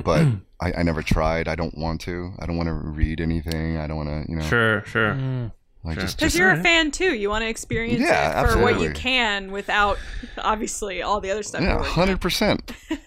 [0.05, 0.26] but
[0.61, 1.49] I, I never tried.
[1.49, 2.33] I don't want to.
[2.39, 3.76] I don't want to read anything.
[3.76, 5.14] I don't want to, you know, Sure, sure.
[5.14, 5.53] Mm.
[5.85, 6.03] like Sure.
[6.03, 7.14] just, Because just you're a fan too.
[7.14, 9.99] You want to experience Yeah, it for what you can without
[10.39, 11.61] obviously all the other stuff.
[11.62, 12.72] yeah, hundred percent.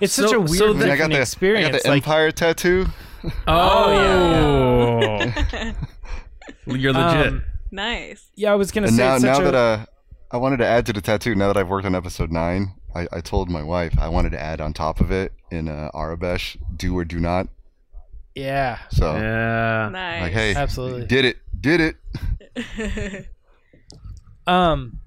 [0.00, 1.68] It's So- such a weird so And then I got the experience.
[1.68, 2.86] I got the like, Empire tattoo.
[3.48, 5.72] Oh, yeah.
[6.66, 7.26] you're legit.
[7.28, 8.28] um, Nice.
[8.36, 9.84] yeah, I was gonna And say now, it's such now a, that uh,
[10.30, 11.34] I wanted to add to the tattoo.
[11.34, 14.40] Now that I've worked on episode nine, I, I told my wife I wanted to
[14.40, 17.48] add on top of it in uh, Aurebesh, do or do not.
[18.34, 19.88] yeah, So yeah.
[19.92, 20.22] Nice.
[20.22, 21.06] like, hey, Absolutely.
[21.06, 21.96] did it, did
[22.56, 23.28] it.
[24.46, 25.00] um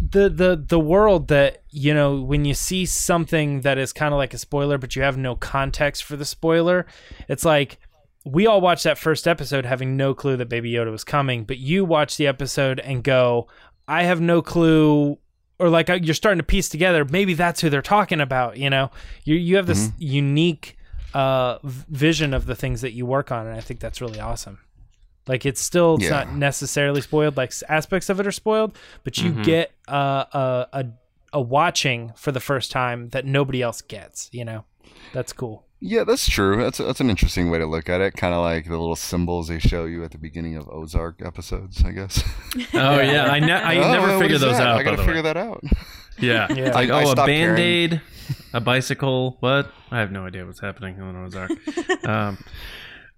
[0.00, 4.18] the the the world that you know when you see something that is kind of
[4.18, 6.86] like a spoiler but you have no context for the spoiler
[7.28, 7.78] it's like
[8.24, 11.58] we all watched that first episode having no clue that baby yoda was coming but
[11.58, 13.46] you watch the episode and go
[13.90, 15.18] i have no clue
[15.58, 18.90] or like you're starting to piece together maybe that's who they're talking about you know?
[19.24, 20.78] You you have this unique
[21.12, 24.58] uh vision of the things that you work on and i think that's really awesome.
[25.26, 26.24] Like it's still it's Yeah.
[26.24, 30.84] not necessarily spoiled like aspects of it are spoiled but you get uh, a a
[31.34, 34.64] a watching for the first time that nobody else gets you know?
[35.12, 36.62] That's cool Yeah, that's true.
[36.62, 38.14] That's that's an interesting way to look at it.
[38.14, 41.82] Kind of like the little symbols they show you at the beginning of Ozark episodes,
[41.84, 42.22] I guess.
[42.74, 44.66] Oh yeah, I, ne- I Oh, never what figure those that?
[44.66, 44.76] out.
[44.78, 45.32] I gotta by the figure way.
[45.32, 45.62] that out.
[46.18, 46.72] Yeah, Yeah.
[46.74, 48.02] like I- I oh, a stopped band aid,
[48.52, 49.38] a bicycle.
[49.40, 49.72] What?
[49.90, 51.50] I have no idea what's happening on Ozark.
[52.06, 52.36] um,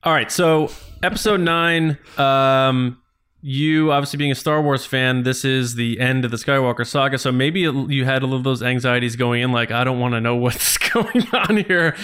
[0.04, 0.70] all right, so
[1.02, 1.98] episode nine.
[2.16, 2.98] Um,
[3.40, 7.18] you obviously being a Star Wars fan, this is the end of the Skywalker saga.
[7.18, 10.14] So maybe you had a little of those anxieties going in, like I don't want
[10.14, 11.96] to know what's going on here.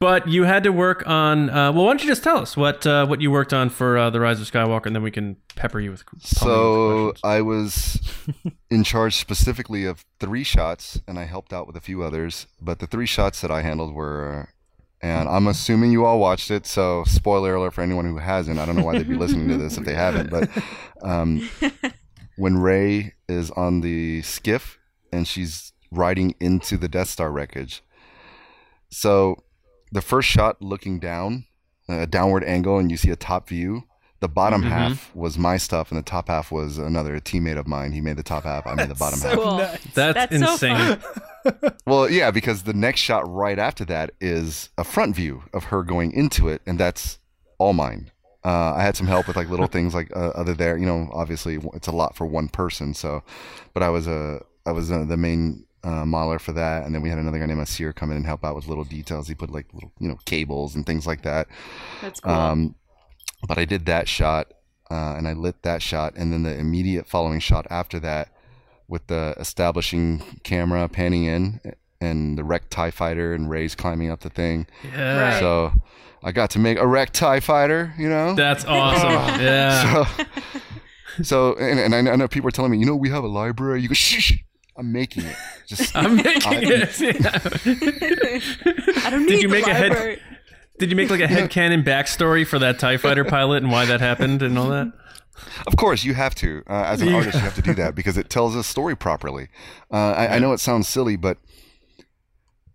[0.00, 1.50] But you had to work on.
[1.50, 3.98] Uh, well, why don't you just tell us what uh, what you worked on for
[3.98, 6.06] uh, the Rise of Skywalker, and then we can pepper you with.
[6.06, 7.20] pummeling So with questions.
[7.22, 8.22] I was
[8.70, 12.46] in charge specifically of three shots, and I helped out with a few others.
[12.62, 14.48] But the three shots that I handled were,
[15.02, 16.64] and I'm assuming you all watched it.
[16.64, 18.58] So spoiler alert for anyone who hasn't.
[18.58, 20.30] I don't know why they'd be listening to this if they haven't.
[20.30, 20.48] But
[21.02, 21.46] um,
[22.38, 24.78] when Rey is on the skiff
[25.12, 27.82] and she's riding into the Death Star wreckage,
[28.88, 29.44] so
[29.92, 31.44] the first shot looking down,
[31.88, 33.84] a downward angle, and you see a top view.
[34.20, 34.68] The bottom Mhm.
[34.68, 37.92] half was my stuff, and the top half was another teammate of mine.
[37.92, 38.66] He made the top half.
[38.66, 39.38] I made the bottom so half.
[39.38, 39.56] Cool.
[39.58, 39.84] nice.
[39.94, 40.76] that's, That's insane.
[40.76, 41.00] fun.
[41.86, 45.82] Well, yeah, because the next shot right after that is a front view of her
[45.82, 47.18] going into it, and that's
[47.56, 48.10] all mine.
[48.44, 50.76] Uh, I had some help with like little things like uh, other there.
[50.76, 52.92] You know, obviously it's a lot for one person.
[52.92, 53.22] So,
[53.72, 57.02] but I was a I was uh, the main uh, modeler for that, and then
[57.02, 59.28] we had another guy named Asir come in and help out with little details.
[59.28, 61.46] He put like little you know cables and things like that.
[62.02, 62.32] That's cool.
[62.32, 62.74] Um,
[63.48, 64.52] but I did that shot,
[64.90, 68.28] uh, and I lit that shot, and then the immediate following shot after that,
[68.88, 71.60] with the establishing camera panning in,
[72.00, 74.66] and the wrecked Tie Fighter and Rey's climbing up the thing.
[74.84, 75.40] Yeah, Right.
[75.40, 75.72] So
[76.22, 78.34] I got to make a wrecked Tie Fighter, you know.
[78.34, 79.40] that's awesome.
[79.40, 80.04] yeah.
[80.04, 80.24] so,
[81.22, 83.24] so and, and I know- I know people are telling me, you know, we have
[83.24, 83.80] a library.
[83.82, 84.32] You go, shh, shh.
[84.80, 85.36] I'm making it.
[85.66, 87.00] Just I'm making I- it.
[89.04, 90.22] I don't need Did you the make a head- library.
[90.78, 94.00] Did you make like a headcanon backstory for that TIE fighter pilot and why that
[94.00, 94.90] happened and all that?
[95.66, 96.62] Of course, you have to.
[96.66, 97.16] Uh, as an Yeah.
[97.16, 99.48] artist, you have to do that because it tells a story properly.
[99.92, 101.36] Uh, I, I know it sounds silly, but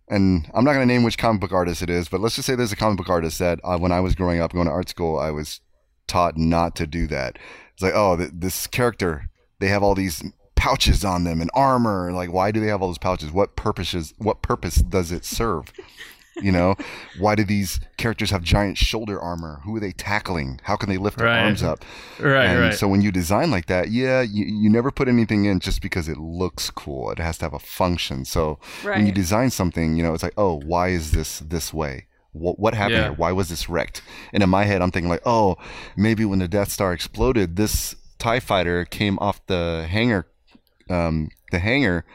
[0.08, 2.46] and I'm not going to name which comic book artist it is, but let's just
[2.46, 4.72] say there's a comic book artist that uh, when I was growing up, going to
[4.72, 5.62] art school, I was
[6.08, 7.40] taught not to do that.
[7.74, 9.30] It's like, oh, th- this character,
[9.60, 10.24] they have all these
[10.66, 12.12] pouches on them and armor.
[12.12, 13.32] Like, why do they have all those pouches?
[13.32, 14.14] What purposes?
[14.18, 15.72] What purpose does it serve?
[16.42, 16.76] You know,
[17.20, 19.62] why do these characters have giant shoulder armor?
[19.64, 20.60] Who are they tackling?
[20.64, 21.86] How can they lift their arms up?
[22.20, 22.74] Right, and right.
[22.74, 26.10] so when you design like that, yeah, you, you never put anything in just because
[26.10, 27.12] it looks cool.
[27.12, 28.26] It has to have a function.
[28.26, 28.58] So
[28.98, 32.08] when you design something, you know, it's like, oh, why is this this way?
[32.34, 33.04] What, what happened Yeah.
[33.04, 33.14] here?
[33.14, 34.02] Why was this wrecked?
[34.34, 35.58] And in my head, I'm thinking like, oh,
[35.96, 40.28] maybe when the Death Star exploded, this Tie Fighter came off the hangar,
[40.90, 42.06] um, the hanger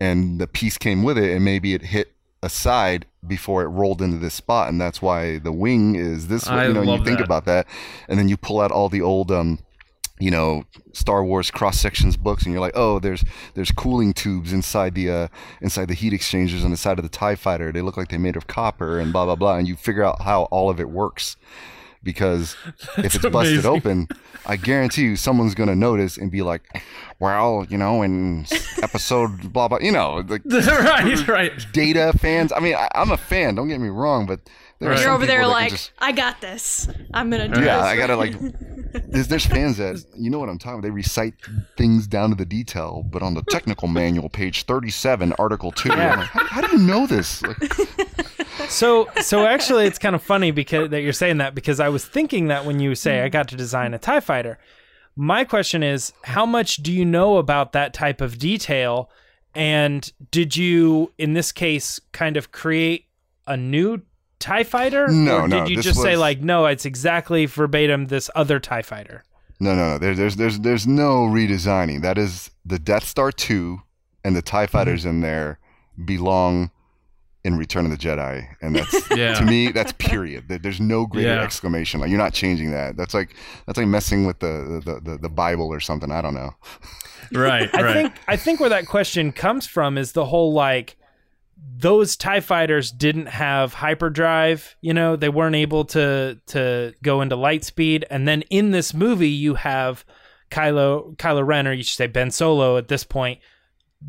[0.00, 4.02] and the piece came with it, and maybe it hit a side before it rolled
[4.02, 6.68] into this spot, and that's why the wing is this way.
[6.68, 7.24] You know, you think that.
[7.24, 7.66] about that,
[8.08, 9.58] and then you pull out all the old um,
[10.20, 13.24] you know Star Wars cross sections books, and you're like, oh, there's
[13.54, 15.28] there's cooling tubes inside the uh,
[15.60, 17.72] inside the heat exchangers on the side of the Tie Fighter.
[17.72, 20.22] They look like they're made of copper, and blah blah blah, and you figure out
[20.22, 21.36] how all of it works.
[22.04, 22.56] Because
[22.98, 24.08] if it's busted open,
[24.46, 26.62] I guarantee you someone's gonna notice and be like,
[27.18, 28.46] "Well, you know, in
[28.82, 31.66] episode blah blah, you know, like right, right.
[31.72, 32.52] data fans.
[32.52, 33.54] I mean, I, I'm a fan.
[33.54, 34.40] Don't get me wrong, but
[34.80, 34.98] there are Right.
[34.98, 36.88] some You're over there people that can like, just- I got this.
[37.14, 37.66] I'm gonna do yeah, this.
[37.66, 38.34] Yeah, I gotta like.
[39.08, 40.78] There's, there's fans that you know what I'm talking.
[40.78, 40.82] about.
[40.86, 41.34] They recite
[41.76, 45.90] things down to the detail, but on the technical manual, page 37, article two.
[45.90, 47.42] I'm like, how, how do you know this?
[47.42, 47.58] Like,
[48.68, 52.04] So so actually it's kind of funny because that you're saying that because I was
[52.04, 54.58] thinking that when you say I got to design a TIE fighter.
[55.16, 59.10] My question is how much do you know about that type of detail
[59.54, 63.06] and did you in this case kind of create
[63.46, 64.02] a new
[64.40, 65.08] TIE fighter?
[65.08, 68.58] No, or no, did you this just say like no, it's exactly verbatim this other
[68.58, 69.24] TIE fighter?
[69.60, 69.98] no, no, no.
[69.98, 72.02] There, there's there's there's no redesigning.
[72.02, 73.82] That is the Death Star two,
[74.24, 74.72] and the Tie mm-hmm.
[74.72, 75.58] Fighters in there
[76.04, 76.70] belong
[77.44, 79.34] in Return of the Jedi, and that's Yeah.
[79.34, 80.48] to me that's period.
[80.48, 81.42] There's no greater Yeah.
[81.42, 82.00] exclamation.
[82.00, 82.96] Like you're not changing that.
[82.96, 83.34] That's like
[83.66, 86.10] that's like messing with the the, the, the Bible or something.
[86.10, 86.54] I don't know.
[87.32, 87.92] Right, I right.
[87.94, 90.96] think I think where that question comes from is the whole like
[91.76, 97.34] those TIE fighters didn't have hyperdrive, you know, they weren't able to to go into
[97.34, 98.04] light speed.
[98.10, 100.04] And then in this movie you have
[100.50, 103.40] Kylo Kylo Ren, or you should say Ben Solo at this point,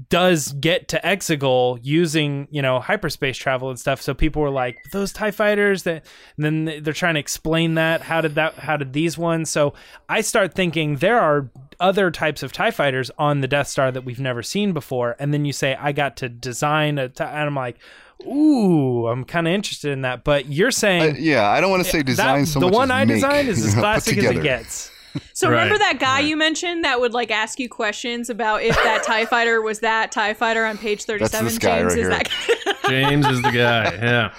[0.09, 4.01] does get to Exegol using you know hyperspace travel and stuff.
[4.01, 5.83] So people were like, those Tie Fighters.
[5.83, 6.05] That
[6.37, 8.01] and then they're trying to explain that.
[8.01, 8.55] How did that?
[8.55, 9.49] How did these ones?
[9.49, 9.73] So
[10.09, 14.03] I start thinking there are other types of Tie Fighters on the Death Star that
[14.03, 15.15] we've never seen before.
[15.19, 17.77] And then you say I got to design a, and I'm like.
[18.25, 21.89] Ooh, I'm kind of interested in that, but you're saying yeah, I don't want to
[21.89, 23.81] say design that, so the much one as I make, designed is you as know,
[23.81, 24.91] put classic as it gets.
[25.33, 28.75] So Right, remember that guy you mentioned that would like ask you questions about if
[28.75, 31.49] that Tie Fighter was that Tie Fighter on page thirty-seven.
[31.59, 32.09] James right is here.
[32.09, 32.79] that.
[32.89, 33.93] James is the guy.
[33.95, 34.33] Yeah.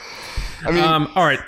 [0.65, 1.41] I mean, Um, all right.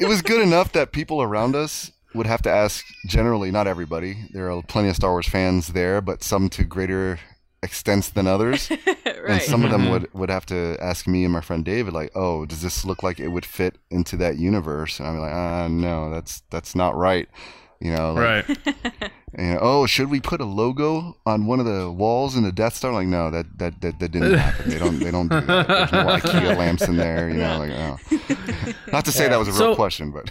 [0.00, 4.16] it was good enough that people around us would have to ask generally not everybody
[4.32, 7.18] there are plenty of star wars fans there but some to greater
[7.62, 8.70] extents than others
[9.06, 9.24] right.
[9.28, 12.10] and some of them would, would have to ask me and my friend david like
[12.14, 15.66] oh does this look like it would fit into that universe and i'm like ah
[15.68, 17.28] no that's that's not right
[17.84, 18.58] you know like, Right.
[19.38, 22.50] you know, oh should we put a logo on one of the walls in the
[22.52, 25.40] death star like no that that that, that didn't happen they don't they don't do
[25.40, 28.72] that there's no ikea lamps in there you know like oh.
[28.92, 30.30] not to say that was a real So- question but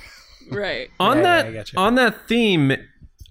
[0.51, 0.89] right.
[0.99, 1.77] on Yeah, yeah, that gotcha.
[1.79, 2.71] on that theme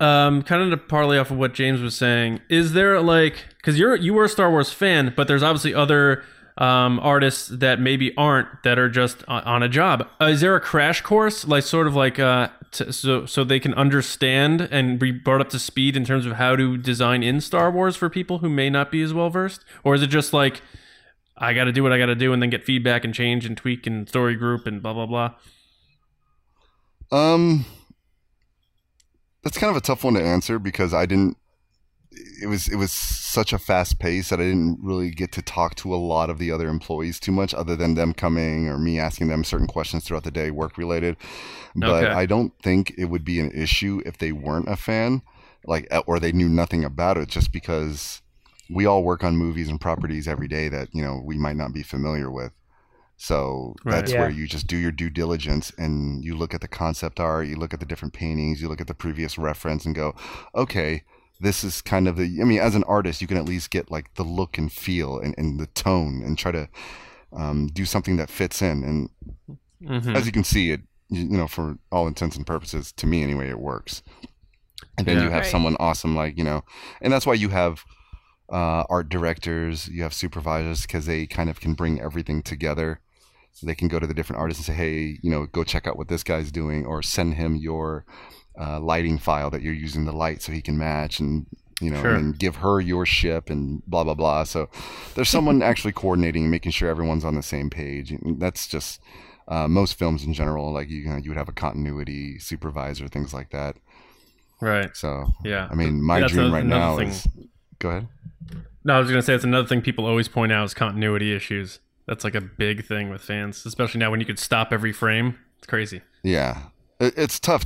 [0.01, 3.79] um kind of to parlay off of what james was saying is there like because
[3.79, 6.25] you're you were a star wars fan but there's obviously other
[6.59, 10.07] um artists that maybe aren't that are just on, a job.
[10.21, 11.47] Uh, is there a crash course?
[11.47, 15.49] Like sort of like uh t- so so they can understand and be brought up
[15.51, 18.69] to speed in terms of how to design in star wars for people who may
[18.69, 20.61] not be as well versed or is it just like
[21.39, 23.87] i gotta do what i gotta do and then get feedback and change and tweak
[23.87, 25.35] and story group and blah blah blah?
[27.13, 27.67] Um,
[29.43, 31.37] that's kind of a tough one to answer because I didn't.
[32.43, 35.75] It was it was such a fast pace that I didn't really get to talk
[35.77, 38.99] to a lot of the other employees too much, other than them coming or me
[38.99, 41.17] asking them certain questions throughout the day, work related.
[41.77, 42.13] But Okay.
[42.13, 45.23] I don't think it would be an issue if they weren't a fan,
[45.67, 48.23] like or they knew nothing about it, just because
[48.69, 51.73] we all work on movies and properties every day that you know we might not
[51.73, 52.53] be familiar with.
[53.17, 54.05] So Right.
[54.05, 54.19] that's Yeah.
[54.19, 57.57] where you just do your due diligence and you look at the concept art, you
[57.57, 60.15] look at the different paintings, you look at the previous reference and go,
[60.55, 61.05] okay,
[61.41, 62.39] this is kind of the.
[62.41, 65.19] I mean, as an artist, you can at least get like the look and feel
[65.19, 66.69] and, and the tone and try to
[67.33, 68.85] um, do something that fits in.
[68.85, 69.11] And
[69.83, 70.17] Mhm.
[70.17, 73.23] as you can see, it you you know for all intents and purposes, to me
[73.23, 74.03] anyway, it works.
[74.99, 75.25] And then Yeah.
[75.25, 75.51] you have Right.
[75.51, 76.63] someone awesome like you know,
[77.01, 77.85] and that's why you have
[78.53, 83.01] uh, art directors, you have supervisors because they kind of can bring everything together.
[83.55, 85.87] So they can go to the different artists and say, hey, you know, go check
[85.87, 88.07] out what this guy's doing, or send him your
[88.63, 91.47] uh, lighting file that you're using the light so he can match and
[91.81, 92.15] you know Sure.
[92.15, 94.69] and give her your ship and blah blah blah so
[95.15, 99.01] there's someone actually coordinating and making sure everyone's on the same page and that's just
[99.49, 103.35] uh, most films in general like you know you would have a continuity supervisor things
[103.35, 103.77] like that
[104.61, 107.09] right so yeah i mean my That's dream a- right now thing.
[107.09, 107.27] is
[107.81, 108.09] go ahead
[108.85, 111.79] No, I was gonna say it's another thing people always point out is continuity issues.
[112.07, 115.39] That's like a big thing with fans, especially now when you could stop every frame.
[115.59, 116.01] It's crazy.
[116.25, 116.55] Yeah,
[116.99, 117.65] it, it's tough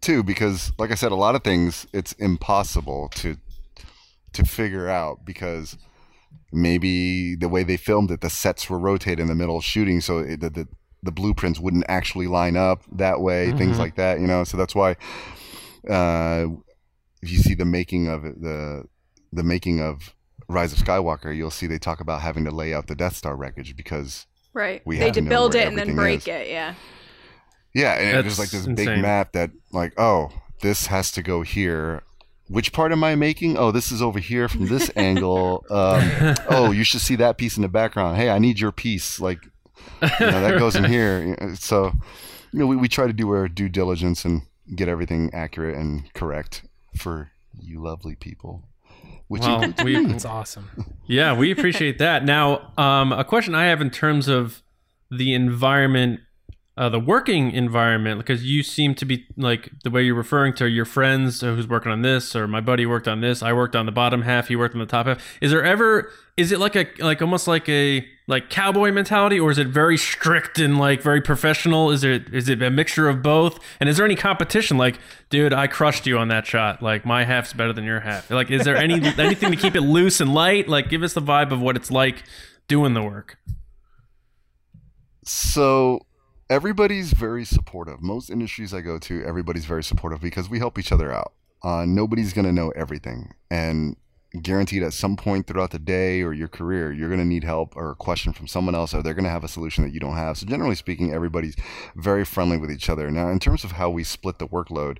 [0.00, 3.36] too because, like I said, a lot of things it's impossible to
[4.34, 5.76] to figure out because
[6.52, 10.00] maybe the way they filmed it, the sets were rotated in the middle of shooting,
[10.00, 10.68] so it, the, the
[11.02, 13.80] the blueprints wouldn't actually line up that way, things Mhm.
[13.80, 14.20] like that.
[14.20, 14.96] You know, so that's why
[15.88, 16.46] uh,
[17.22, 18.84] if you see the making of it, the
[19.32, 20.14] the making of
[20.48, 23.36] Rise of Skywalker, you'll see they talk about having to lay out the Death Star
[23.36, 24.82] wreckage because Right.
[24.84, 26.26] We they had to to build it and then break is.
[26.28, 26.48] it.
[26.48, 26.74] Yeah.
[27.78, 28.86] Yeah, and it was like this insane.
[28.86, 30.30] big map that, like, oh,
[30.62, 32.02] this has to go here.
[32.48, 33.56] Which part am I making?
[33.58, 35.64] Oh, this is over here from this angle.
[35.70, 38.16] Um, oh, you should see that piece in the background.
[38.16, 39.20] Hey, I need your piece.
[39.20, 39.44] Like,
[40.02, 41.54] you know, that goes in here.
[41.56, 41.92] So,
[42.52, 44.42] you know, we, we try to do our due diligence and
[44.74, 46.62] get everything accurate and correct
[46.96, 48.64] for you lovely people.
[49.28, 50.70] Which Well, we That's awesome.
[51.06, 52.24] yeah we appreciate that.
[52.24, 54.62] Now, um, a question I have in terms of
[55.10, 56.20] the environment,
[56.78, 60.68] uh, the working environment, because you seem to be like the way you're referring to
[60.68, 63.42] your friends who's working on this, or my buddy worked on this.
[63.42, 64.46] I worked on the bottom half.
[64.46, 65.20] He worked on the top half.
[65.40, 66.12] Is there ever?
[66.36, 69.96] Is it like a like almost like a like cowboy mentality, or is it very
[69.96, 71.90] strict and like very professional?
[71.90, 73.58] Is it is it a mixture of both?
[73.80, 74.78] And is there any competition?
[74.78, 75.00] Like,
[75.30, 76.80] dude, I crushed you on that shot.
[76.80, 78.30] Like my half's better than your half.
[78.30, 80.68] Like, is there any anything to keep it loose and light?
[80.68, 82.22] Like, give us the vibe of what it's like
[82.68, 83.36] doing the work.
[85.24, 86.06] So
[86.50, 88.00] everybody's very supportive.
[88.02, 91.32] Most industries I go to, everybody's very supportive because we help each other out.
[91.62, 93.34] Uh, nobody's going to know everything.
[93.50, 93.96] And
[94.42, 97.74] guaranteed at some point throughout the day or your career, you're going to need help
[97.76, 100.00] or a question from someone else, or they're going to have a solution that you
[100.00, 100.36] don't have.
[100.38, 101.56] So, generally speaking, everybody's
[101.96, 103.10] very friendly with each other.
[103.10, 104.98] Now, in terms of how we split the workload,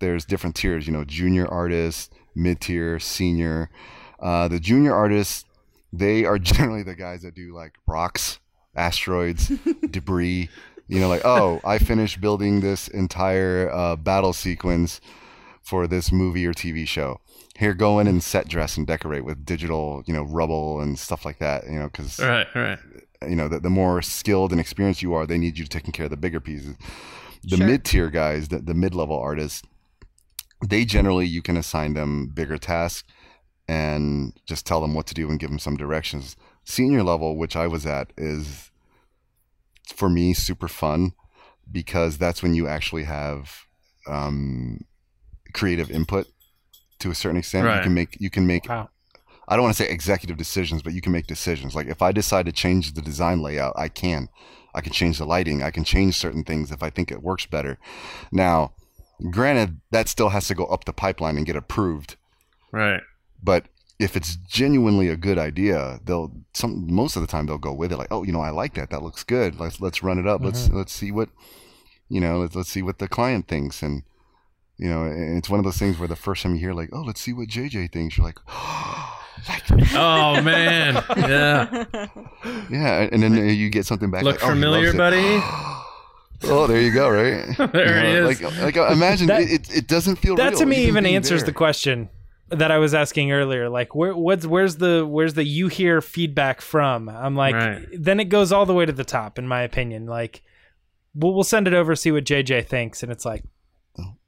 [0.00, 3.70] there's different tiers, you know, junior artists, mid tier, senior.
[4.18, 5.44] Uh, the junior artists,
[5.92, 8.40] they are generally the guys that do like rocks,
[8.74, 9.52] asteroids,
[9.90, 10.48] debris.
[10.90, 15.00] You know, like oh, I finished building this entire uh, battle sequence
[15.62, 17.20] for this movie or TV show.
[17.56, 21.24] Here, go in and set dress and decorate with digital, you know, rubble and stuff
[21.24, 21.64] like that.
[21.66, 22.78] You know, because Right, right.
[23.28, 26.04] you know, the, the more skilled and experienced you are, they need you taking care
[26.06, 26.76] of the bigger pieces.
[27.44, 27.66] The Sure.
[27.66, 29.62] mid tier guys, the, the mid level artists,
[30.66, 33.08] they generally you can assign them bigger tasks
[33.68, 36.36] and just tell them what to do and give them some directions.
[36.64, 38.69] Senior level, which I was at, is
[39.92, 41.12] for me super fun
[41.70, 43.66] because that's when you actually have
[44.06, 44.84] um,
[45.52, 46.26] creative input
[47.00, 47.66] to a certain extent.
[47.76, 48.90] You can make you can make Wow.
[49.50, 51.74] I don't want to say executive decisions, but you can make decisions.
[51.74, 54.28] Like if I decide to change the design layout, I can.
[54.72, 55.62] I can change the lighting.
[55.64, 57.76] I can change certain things if I think it works better.
[58.30, 58.74] Now,
[59.30, 62.16] granted, that still has to go up the pipeline and get approved.
[62.70, 63.00] Right.
[63.42, 63.66] But
[64.00, 67.92] if it's genuinely a good idea, they'll some most of the time they'll go with
[67.92, 67.98] it.
[67.98, 68.88] Like, oh, you know, I like that.
[68.90, 69.60] That looks good.
[69.60, 70.40] Let's let's run it up.
[70.42, 70.78] Let's uh-huh.
[70.78, 71.28] let's see what
[72.08, 72.38] you know.
[72.38, 73.82] Let's let's see what the client thinks.
[73.82, 74.02] And
[74.78, 76.88] you know, and it's one of those things where the first time you hear like,
[76.94, 78.38] oh, let's see what JJ thinks, you're like,
[79.48, 81.04] like Oh man.
[81.16, 81.84] Yeah.
[82.70, 84.22] Yeah, and then you get something back.
[84.22, 84.98] Look like, oh, familiar, loves it.
[84.98, 85.22] buddy?
[86.44, 87.10] oh, there you go.
[87.10, 88.40] Right There You it know, is.
[88.40, 89.76] Like, like imagine That- it, it.
[89.76, 90.36] It doesn't feel.
[90.36, 91.46] that real, to me even being answers there.
[91.46, 92.08] the question
[92.50, 93.68] that I was asking earlier.
[93.68, 97.08] Like, where what's where's the where's the you hear feedback from?
[97.08, 97.86] I'm like, Right.
[97.92, 100.06] then it goes all the way to the top, in my opinion.
[100.06, 100.42] Like,
[101.14, 103.44] we'll we'll send it over, see what JJ thinks, and it's like,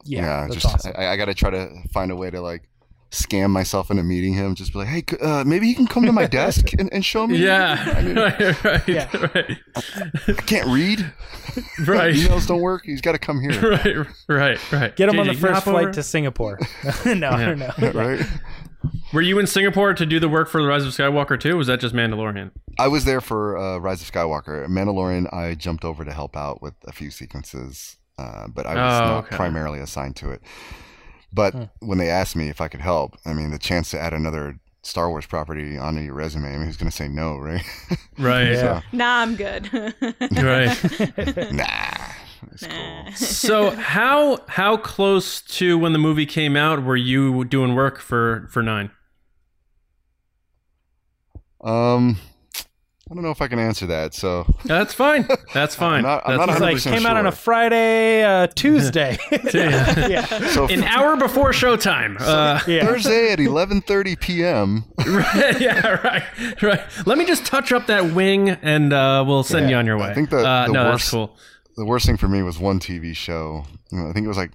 [0.05, 0.93] yeah, that's just awesome.
[0.97, 2.69] I, I got to try to find a way to like
[3.13, 4.55] scam myself into meeting him.
[4.57, 7.27] Just be like, hey, uh, maybe you can come to my desk and, and show
[7.27, 7.37] me.
[7.39, 7.95] Yeah.
[7.97, 8.65] I mean, right.
[8.65, 8.89] Right.
[8.89, 9.17] Yeah.
[9.35, 9.59] Right.
[10.29, 11.13] I can't read.
[11.87, 12.15] Right.
[12.15, 12.83] Emails don't work.
[12.87, 13.53] He's got to come here.
[13.71, 14.07] Right.
[14.29, 14.73] Right.
[14.73, 14.97] Right.
[14.97, 15.93] Get him on the first flight over?
[15.93, 16.59] to Singapore.
[17.05, 17.55] no, Yeah.
[17.79, 17.91] no.
[17.93, 18.25] right.
[19.13, 21.55] Were you in Singapore to do the work for the Rise of Skywalker too?
[21.55, 22.53] Or was that just Mandalorian?
[22.79, 24.67] I was there for uh, Rise of Skywalker.
[24.67, 28.79] Mandalorian, I jumped over to help out with a few sequences, uh, but I was
[29.03, 29.37] Oh, not okay.
[29.37, 30.41] primarily assigned to it.
[31.33, 34.13] But when they asked me if I could help, I mean, the chance to add
[34.13, 37.63] another Star Wars property onto your resume, I mean, who's going to say no, right?
[38.19, 38.53] Right.
[38.53, 38.83] Yeah.
[38.93, 39.69] nah, I'm good.
[40.33, 41.53] Right.
[41.53, 42.09] nah.
[42.53, 43.11] It's Nah.
[43.15, 48.49] so how how close to when the movie came out were you doing work for
[48.51, 48.91] for Nine?
[51.63, 52.19] Um,
[53.13, 54.15] I don't know if I can answer that.
[54.15, 55.29] So That's fine.
[55.53, 56.03] That's fine.
[56.03, 57.33] not- I'm That's not It's like 100% came out on a.
[57.33, 59.19] Friday, uh, Tuesday.
[59.53, 60.09] Yeah.
[60.09, 60.25] yeah.
[60.49, 62.17] so an hour before showtime.
[62.19, 62.87] Uh, Yeah.
[62.87, 64.85] Thursday at 11:30 p.m.
[65.07, 66.81] right, yeah, right, right.
[67.07, 70.07] Let me just touch up that wing, and uh, we'll send you on your way.
[70.09, 71.37] I think the- uh, the no, worst- cool.
[71.77, 73.65] the worst thing for me was one TV show.
[73.93, 74.53] I think it was like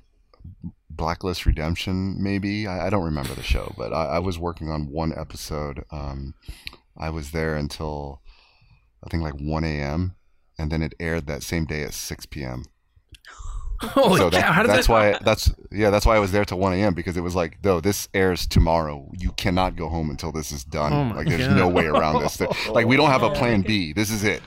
[0.89, 2.66] Blacklist Redemption, maybe.
[2.66, 5.84] I, I don't remember the show, but I, I was working on one episode.
[5.91, 6.34] Um,
[6.97, 8.22] I was there until
[9.06, 10.16] I think like 1 a.m.
[10.58, 12.64] and then it aired that same day at 6 p.m.
[13.82, 14.38] Holy so cow!
[14.39, 14.93] that, How did that's that?
[14.93, 16.93] why that's yeah that's why I was there till 1 a.m.
[16.95, 20.64] because it was like though this airs tomorrow you cannot go home until this is
[20.64, 21.58] done Oh like there's God.
[21.58, 24.41] no way around this like we don't have a plan B this is it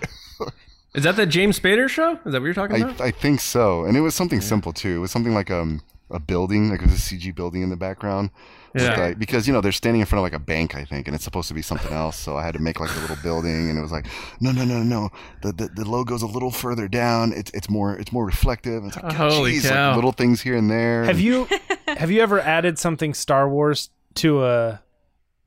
[0.96, 2.14] Is that the James Spader show?
[2.26, 3.00] Is that what you're talking about?
[3.00, 3.84] I think so.
[3.84, 4.96] And it was something simple too.
[4.96, 7.76] It was something like um a building, like it was a CG building in the
[7.76, 8.30] background.
[8.72, 9.00] With, Yeah.
[9.00, 11.14] like- because you know they're standing in front of like a bank, I think, and
[11.14, 12.16] it's supposed to be something else.
[12.16, 14.06] So I had to make like a little building, and it was like,
[14.40, 15.10] no, no, no, no.
[15.42, 17.32] The the, the logo's a little further down.
[17.32, 18.84] It's it's more it's more reflective.
[18.84, 19.94] It's like, God, Holy geez, like, cow.
[19.96, 21.04] little things here and there.
[21.04, 21.48] Have you
[21.88, 24.82] have you ever added something Star Wars to a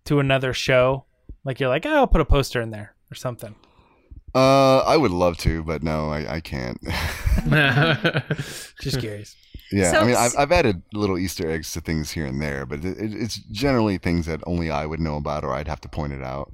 [0.05, 1.05] to another show?
[1.45, 3.55] Like you're like, oh, I'll put a poster in there or something.
[4.36, 6.80] Uh, I would love to, but no, I, I can't.
[8.82, 9.36] Just curious.
[9.74, 12.41] Yeah, So I mean, s- I've, I've added little Easter eggs to things here and
[12.41, 15.67] there, but it, it, it's generally things that only I would know about, or I'd
[15.67, 16.53] have to point it out.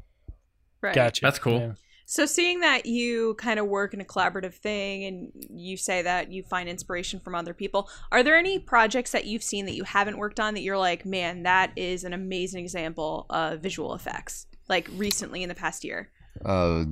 [0.82, 0.96] right.
[0.96, 1.22] Gotcha.
[1.26, 1.60] That's cool.
[1.60, 1.74] Yeah.
[2.06, 6.32] So, seeing that you kind of work in a collaborative thing and you say that
[6.32, 9.84] you find inspiration from other people, are there any projects that you've seen that you
[9.84, 14.48] haven't worked on that you're like, man, that is an amazing example of visual effects,
[14.68, 16.10] like recently in the past year?
[16.44, 16.86] Uh,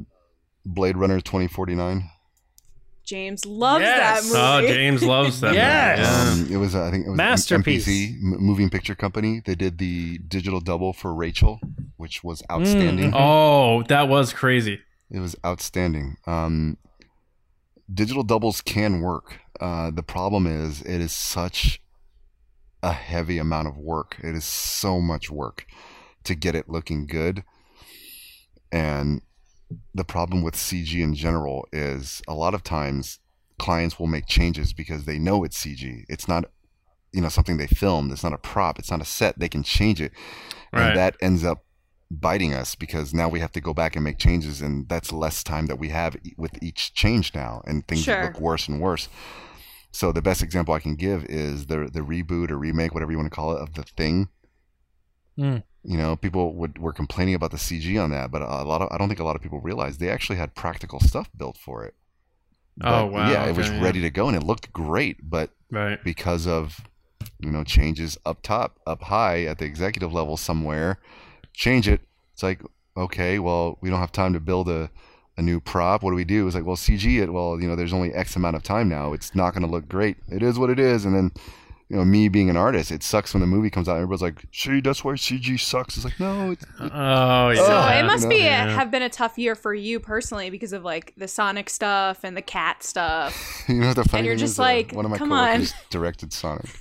[0.65, 2.11] Blade Runner twenty forty nine.
[3.07, 4.29] James loves Yes.
[4.31, 4.73] that oh, movie.
[4.73, 5.53] James loves that.
[5.55, 6.35] Yes.
[6.35, 6.49] movie.
[6.49, 7.87] Um, it was uh, I think it was Masterpiece.
[7.87, 9.41] MPC, M- Moving Picture Company.
[9.45, 11.61] They did the digital double for Rachel,
[11.95, 13.11] which was outstanding.
[13.11, 13.17] Yeah.
[13.17, 14.81] Oh, that was crazy.
[15.09, 16.17] It was outstanding.
[16.27, 16.77] Um,
[17.91, 19.39] digital doubles can work.
[19.61, 21.81] Uh, the problem is it is such
[22.83, 24.17] a heavy amount of work.
[24.21, 25.65] It is so much work
[26.25, 27.45] to get it looking good.
[28.69, 29.21] And
[29.93, 33.19] the problem with CG in general is a lot of times
[33.59, 36.03] clients will make changes because they know it's CG.
[36.07, 36.45] It's not,
[37.11, 38.11] you know, something they filmed.
[38.11, 38.79] It's not a prop.
[38.79, 39.39] It's not a set.
[39.39, 40.11] They can change it,
[40.71, 40.89] Right.
[40.89, 41.65] and that ends up
[42.09, 45.43] biting us because now we have to go back and make changes, and that's less
[45.43, 48.23] time that we have with each change now, and things Sure.
[48.23, 49.09] look worse and worse.
[49.91, 53.17] So the best example I can give is the the reboot or remake, whatever you
[53.17, 54.29] want to call it, of the thing.
[55.37, 55.63] Mm.
[55.89, 58.89] You know, people would were complaining about the CG on that, but a lot of
[58.91, 61.85] I don't think a lot of people realized they actually had practical stuff built for
[61.85, 61.95] it.
[62.81, 63.81] Oh, wow, Yeah, it was yeah.
[63.81, 66.03] ready to go and it looked great, but Right.
[66.03, 66.81] because of
[67.39, 70.99] you know changes up top, up high at the executive level somewhere,
[71.53, 72.01] change it.
[72.33, 72.61] It's like
[72.97, 74.91] okay, well we don't have time to build a
[75.37, 76.03] a new prop.
[76.03, 76.47] What do we do?
[76.47, 77.31] It's like well CG it.
[77.31, 79.13] Well you know there's only X amount of time now.
[79.13, 80.17] It's not going to look great.
[80.29, 81.31] It is what it is, and then.
[81.89, 83.95] You know, me being an artist, it sucks when the movie comes out.
[83.95, 87.55] Everybody's like, "See, that's why CG sucks." It's like, no, it's, Oh yeah.
[87.65, 88.69] So it must you be know, yeah.
[88.75, 92.35] have been a tough year for you personally because of like the Sonic stuff and
[92.35, 93.63] the cat stuff.
[93.69, 95.65] you know the funny you're thing just is, uh, like, one of my come on.
[95.89, 96.65] directed Sonic.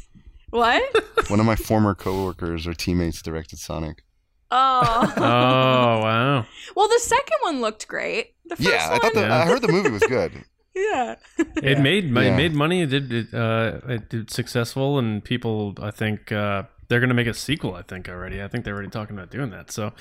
[0.50, 0.82] What?
[1.28, 4.02] One of my former coworkers or teammates directed Sonic.
[4.50, 5.12] Oh.
[5.16, 6.46] Oh wow.
[6.74, 8.34] well, the second one looked great.
[8.46, 9.36] The first Yeah, I one, thought the, Yeah.
[9.38, 10.44] I heard the movie was good.
[10.76, 11.14] Yeah.
[11.62, 12.20] It made Yeah.
[12.20, 12.82] it made money.
[12.82, 15.74] It did it, uh, it did successful, and people.
[15.80, 17.74] I think uh, they're going to make a sequel.
[17.74, 18.42] I think already.
[18.42, 19.70] I think they're already talking about doing that.
[19.70, 19.92] So,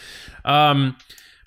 [0.43, 0.97] um,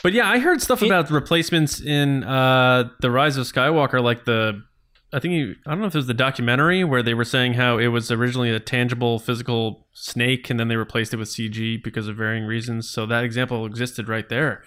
[0.03, 4.63] but yeah, I heard stuff about replacements in uh, the Rise of Skywalker, like the.
[5.11, 7.55] I think you, I don't know if it was the documentary where they were saying
[7.55, 11.83] how it was originally a tangible physical snake and then they replaced it with CG
[11.83, 12.91] because of varying reasons.
[12.91, 14.63] So that example existed right there.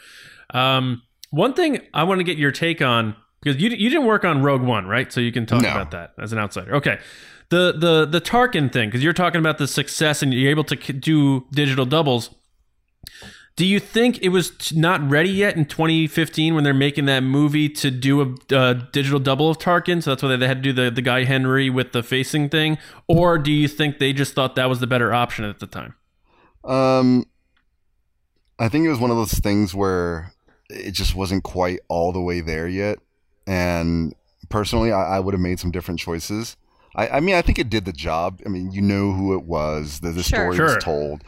[0.52, 4.24] Um, one thing I want to get your take on because you you didn't work
[4.26, 5.12] on Rogue One, right?
[5.12, 5.72] So you can talk No.
[5.72, 6.76] about that as an outsider.
[6.76, 7.00] Okay.
[7.50, 10.76] The the the Tarkin thing because you're talking about the success and you're able to
[10.94, 12.30] do digital doubles.
[13.58, 17.68] Do you think it was not ready yet in 2015 when they're making that movie
[17.68, 20.02] to do a uh, digital double of Tarkin?
[20.02, 22.78] So that's why they had to do the, the guy Henry with the facing thing?
[23.10, 25.96] Or do you think they just thought that was the better option at the time?
[26.64, 27.26] Um,
[28.58, 30.32] I think it was one of those things where
[30.70, 33.00] it just wasn't quite all the way there yet.
[33.48, 34.14] And
[34.50, 36.58] personally, I, I would have made some different choices.
[36.96, 38.42] I, I mean, I think it did the job.
[38.46, 40.00] I mean, you know who it was.
[40.02, 40.40] The, the Sure.
[40.54, 40.76] story Sure.
[40.76, 41.24] was told.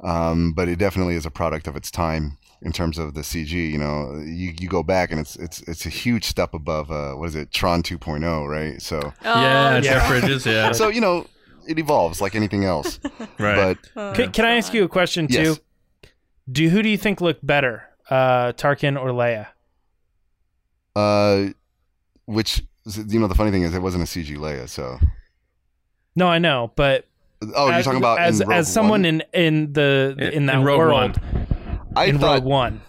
[0.00, 3.52] Um, but it definitely is a product of its time in terms of the CG.
[3.52, 7.12] You know, you, you go back and it's it's it's a huge step above uh,
[7.14, 8.80] what is it, Tron 2.0, right?
[8.82, 10.08] So Oh, yeah, yeah.
[10.08, 10.72] Bridges, yeah.
[10.72, 11.26] so you know,
[11.66, 12.98] it evolves like anything else.
[13.38, 13.78] right.
[13.84, 15.42] But Oh, Can, can I ask you a question too?
[15.42, 15.60] Yes.
[16.50, 19.46] Do who do you think looked better, uh, Tarkin or Leia?
[20.96, 21.48] Uh,
[22.26, 22.62] which
[23.08, 24.98] you know the funny thing is it wasn't a CG Leia, so
[26.14, 27.06] No, I know, but
[27.56, 29.04] oh you're talking about as in Rogue as someone One?
[29.04, 31.20] in in the In- in that in Rogue world
[31.96, 32.80] I in thought Rogue One.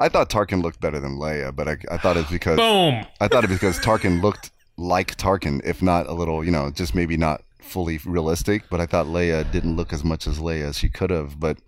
[0.00, 3.04] I thought Tarkin looked better than Leia, but I, I thought it's because Boom.
[3.20, 6.94] I thought it because Tarkin looked like Tarkin, if not a little, you know, just
[6.94, 8.62] maybe not fully realistic.
[8.70, 11.40] But I thought Leia didn't look as much as Leia as she could have.
[11.40, 11.58] But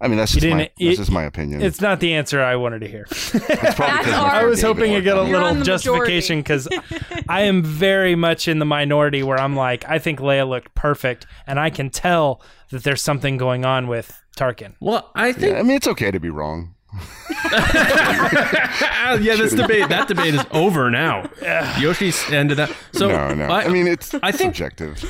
[0.00, 1.60] I mean, that's just my didn't- that's it- just my opinion.
[1.60, 3.06] It's not the answer I wanted to hear.
[3.10, 5.30] It's probably That's because our- I was hoping to get a on it.
[5.30, 6.68] You're on little justification because
[7.28, 11.26] I am very much in the minority where I'm like, I think Leia looked perfect,
[11.48, 12.40] and I can tell
[12.70, 14.74] that there's something going on with Tarkin.
[14.80, 16.74] Well, I think Yeah, I mean, it's okay to be wrong.
[19.20, 21.28] yeah, this debate that debate is over now.
[21.78, 22.72] Yoshi's ended that.
[22.92, 23.44] So no, no.
[23.46, 25.04] I, I, mean, it's I think- subjective.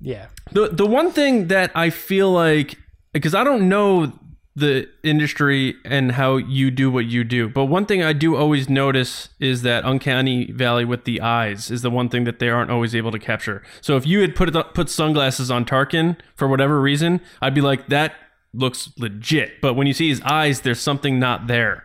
[0.00, 2.74] Yeah, the the one thing that I feel like
[3.12, 4.12] because I don't know
[4.54, 8.68] the industry and how you do what you do, but one thing I do always
[8.68, 12.70] notice is that uncanny valley with the eyes is the one thing that they aren't
[12.70, 13.62] always able to capture.
[13.80, 17.86] So if you had put put sunglasses on Tarkin for whatever reason, I'd be like
[17.88, 18.14] that
[18.52, 19.60] looks legit.
[19.62, 21.84] But when you see his eyes, there's something not there.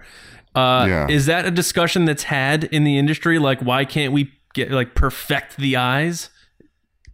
[0.53, 1.07] Uh, Yeah.
[1.10, 3.39] Is that a discussion that's had in the industry?
[3.39, 6.30] Like, why can't we get like perfect the eyes?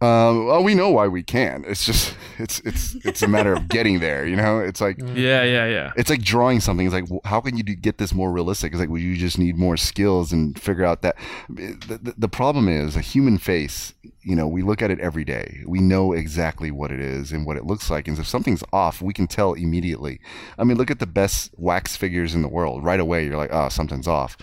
[0.04, 1.64] Um, well, we know why we can.
[1.66, 4.26] It's just it's it's it's a matter of getting there.
[4.26, 5.92] You know, it's like Yeah, yeah, yeah.
[5.96, 6.86] it's like drawing something.
[6.86, 8.72] It's like, how can you do, get this more realistic?
[8.72, 11.16] It's like, well, you just need more skills and figure out that.
[11.48, 13.94] The, the, the problem is a human face.
[14.22, 15.62] You know, we look at it every day.
[15.66, 18.08] We know exactly what it is and what it looks like.
[18.08, 20.20] And if something's off, we can tell immediately.
[20.58, 22.84] I mean, look at the best wax figures in the world.
[22.84, 24.36] Right away, you're like, oh, something's off.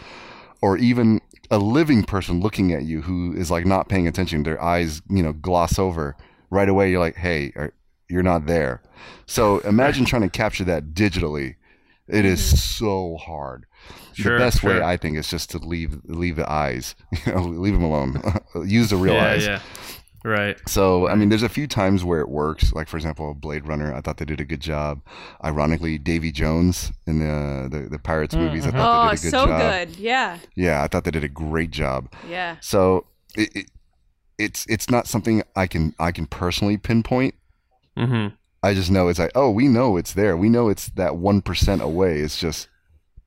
[0.61, 1.19] Or even
[1.51, 4.43] a living person looking at you who is like not paying attention.
[4.43, 6.15] Their eyes, you know, gloss over.
[6.49, 7.73] Right away, you're like, hey, are,
[8.09, 8.81] you're not there.
[9.25, 11.55] So imagine trying to capture that digitally.
[12.07, 12.55] It is mm-hmm.
[12.55, 13.65] so hard.
[14.13, 14.81] Sure, the best way.
[14.81, 16.95] I think is just to leave leave the eyes,
[17.25, 18.21] you know, leave them alone.
[18.65, 19.45] Use the real yeah, eyes.
[19.45, 19.61] yeah.
[20.23, 20.57] Right.
[20.67, 22.73] So I mean, there's a few times where it works.
[22.73, 23.93] Like for example, Blade Runner.
[23.93, 25.01] I thought they did a good job.
[25.43, 28.67] Ironically, Davy Jones in the the, the Pirates movies.
[28.67, 29.59] I thought Oh, they did a good so job.
[29.87, 29.95] good.
[29.97, 30.37] Yeah.
[30.55, 32.11] Yeah, I thought they did a great job.
[32.29, 32.57] Yeah.
[32.61, 33.65] So it, it
[34.37, 37.33] it's it's not something I can I can personally pinpoint.
[37.97, 38.35] Mm-hmm.
[38.63, 40.37] I just know it's like, oh, we know it's there.
[40.37, 42.19] We know it's that one percent away.
[42.19, 42.67] It's just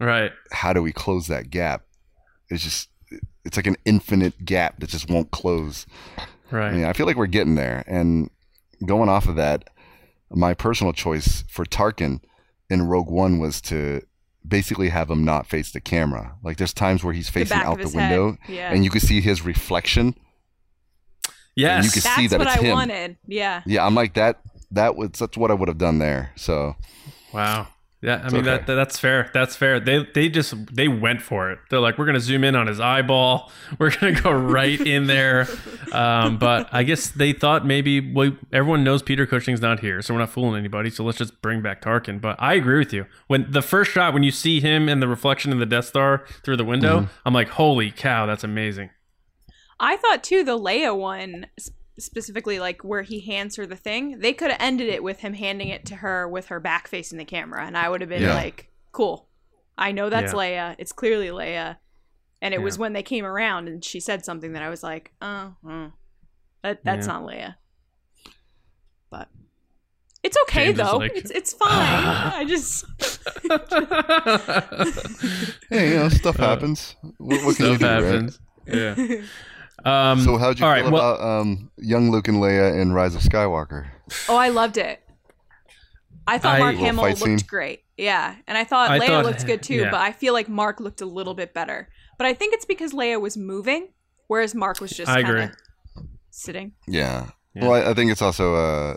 [0.00, 0.30] Right.
[0.52, 1.82] how do we close that gap?
[2.50, 2.88] It's just
[3.44, 5.86] it's like an infinite gap that just won't close.
[6.50, 6.68] Right.
[6.68, 7.84] I mean, I feel like we're getting there.
[7.86, 8.30] And
[8.86, 9.70] going off of that,
[10.30, 12.20] my personal choice for Tarkin
[12.70, 14.02] in Rogue One was to
[14.46, 16.36] basically have him not face the camera.
[16.42, 18.72] Like there's times where he's facing back out the window Yeah.
[18.72, 20.14] and you can see his reflection.
[21.56, 21.84] Yes.
[21.84, 22.72] you can That's see that what it's I him.
[22.72, 23.16] wanted.
[23.26, 23.62] Yeah.
[23.64, 24.40] Yeah, I'm like that
[24.72, 26.32] that was that's what I would have done there.
[26.36, 26.74] So
[27.32, 27.68] Wow.
[28.04, 28.50] Yeah, I mean okay.
[28.50, 29.30] that, that that's fair.
[29.32, 29.80] That's fair.
[29.80, 31.58] They they just they went for it.
[31.70, 33.50] They're like, we're gonna zoom in on his eyeball.
[33.78, 35.48] We're gonna go right in there.
[35.90, 40.12] Um, but I guess they thought maybe well, everyone knows Peter Cushing's not here, so
[40.12, 40.90] we're not fooling anybody.
[40.90, 42.20] So let's just bring back Tarkin.
[42.20, 43.06] But I agree with you.
[43.28, 46.24] When the first shot, when you see him and the reflection in the Death Star
[46.42, 47.12] through the window, Mm-hmm.
[47.24, 48.90] I'm like, holy cow, that's amazing.
[49.80, 54.18] I thought too the Leia one s- specifically like where he hands her the thing.
[54.18, 57.18] They could have ended it with him handing it to her with her back facing
[57.18, 58.34] the camera, and I would have been Yeah.
[58.34, 59.28] like, "Cool,
[59.78, 60.38] I know that's Yeah.
[60.38, 60.74] Leia.
[60.78, 61.76] It's clearly Leia."
[62.42, 65.12] And it was when they came around and she said something that I was like,
[65.22, 65.92] "Oh, oh,
[66.62, 67.12] that that's Yeah.
[67.12, 67.54] not Leia."
[69.10, 69.28] But
[70.22, 70.96] it's okay James though.
[70.98, 71.70] like- it's it's fine.
[71.70, 72.84] I just
[75.70, 76.96] hey, you know, stuff uh, happens.
[77.18, 78.04] What, what can you Stuff do, right?
[78.04, 78.40] happens.
[78.66, 78.94] Yeah.
[79.84, 82.92] Um, So how'd you all feel right, well- about um, young Luke and Leia in
[82.92, 83.86] Rise of Skywalker?
[84.28, 85.00] Oh, I loved it.
[86.26, 87.38] I thought I- Mark Hamill looked scene.
[87.46, 87.82] great.
[87.96, 89.90] Yeah, and I thought I Leia thought- looked good too, yeah.
[89.90, 91.88] but I feel like Mark looked a little bit better.
[92.18, 93.88] But I think it's because Leia was moving,
[94.28, 95.50] whereas Mark was just kind of
[96.30, 96.72] sitting.
[96.88, 97.30] Yeah.
[97.54, 97.62] Yeah.
[97.68, 98.96] Well, I, I think it's also uh,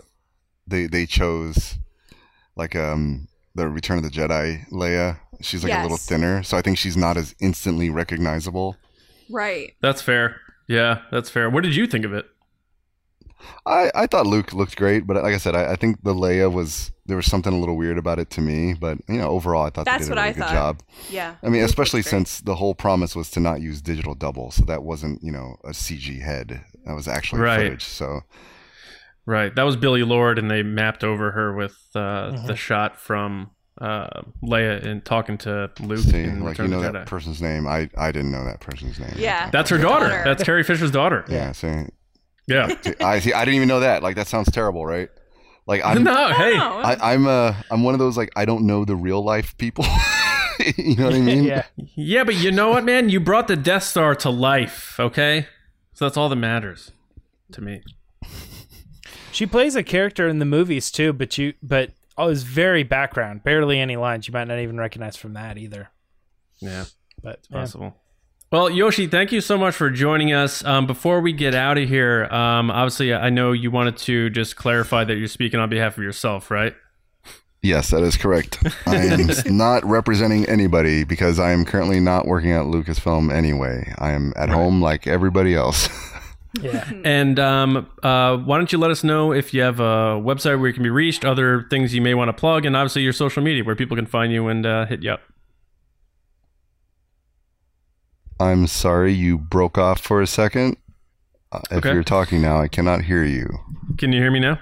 [0.66, 1.76] they they chose
[2.56, 5.18] like um the Return of the Jedi Leia.
[5.40, 8.76] She's like a little thinner, so I think she's not as instantly recognizable.
[9.30, 9.74] Right.
[9.80, 10.40] That's fair.
[10.68, 11.48] Yeah, that's fair.
[11.50, 12.26] What did you think of it?
[13.64, 16.52] I, I thought Luke looked great, but like I said, I, I think the Leia
[16.52, 18.74] was there was something a little weird about it to me.
[18.74, 20.52] But you know, overall, I thought That's they did what a I really good thought.
[20.52, 20.82] job.
[21.08, 21.36] Yeah.
[21.42, 24.64] I mean, Luke especially since the whole promise was to not use digital double, so
[24.64, 26.64] that wasn't you know a CG head.
[26.84, 27.62] That was actually Right.
[27.64, 27.84] footage.
[27.84, 28.20] So
[29.24, 29.54] Right.
[29.54, 31.98] That was Billie Lourd, and they mapped over her with uh,
[32.32, 32.46] Mm-hmm.
[32.46, 33.50] the shot from
[33.80, 37.06] uh, Leia and talking to Luke see, in like you know that Jedi.
[37.06, 37.66] person's name.
[37.66, 39.14] I I didn't know that person's name.
[39.16, 39.50] Yeah.
[39.50, 40.08] That's her Her daughter.
[40.08, 40.24] daughter.
[40.24, 41.24] That's Carrie Fisher's daughter.
[41.28, 41.52] Yeah.
[41.52, 41.86] See,
[42.46, 42.68] Yeah.
[42.82, 43.32] see, I see.
[43.32, 44.02] I didn't even know that.
[44.02, 45.08] Like that sounds terrible, right?
[45.66, 46.02] Like I'm.
[46.02, 46.56] no, hey.
[46.56, 49.84] I, I'm uh I'm one of those like I don't know the real life people.
[50.76, 51.44] you know what I mean?
[51.44, 51.64] yeah.
[51.94, 53.10] Yeah, but you know what, man?
[53.10, 55.46] You brought the Death Star to life, okay?
[55.94, 56.90] So that's all that matters
[57.52, 57.82] to me.
[59.30, 63.44] She plays a character in the movies too, but you but oh, it's very background,
[63.44, 64.26] barely any lines.
[64.28, 65.88] You might not even recognize from that either.
[66.58, 66.84] Yeah.
[67.22, 67.60] But yeah.
[67.60, 67.96] possible.
[68.50, 70.64] Well, Yoshi, thank you so much for joining us.
[70.64, 74.56] Um, before we get out of here, um, obviously, I know you wanted to just
[74.56, 76.74] clarify that you're speaking on behalf of yourself, right?
[77.62, 78.64] Yes, that is correct.
[78.86, 83.92] I am not representing anybody because I am currently not working at Lucasfilm anyway.
[83.98, 85.88] I am at home like everybody else.
[86.60, 86.90] yeah.
[87.04, 90.68] And um, uh, why don't you let us know if you have a website where
[90.68, 93.42] you can be reached, other things you may want to plug, and obviously your social
[93.42, 95.20] media where people can find you and uh, hit you up.
[98.40, 100.76] I'm sorry you broke off for a second.
[101.50, 101.92] Uh, if Okay.
[101.92, 103.48] you're talking now, I cannot hear you.
[103.96, 104.58] Can you hear me now?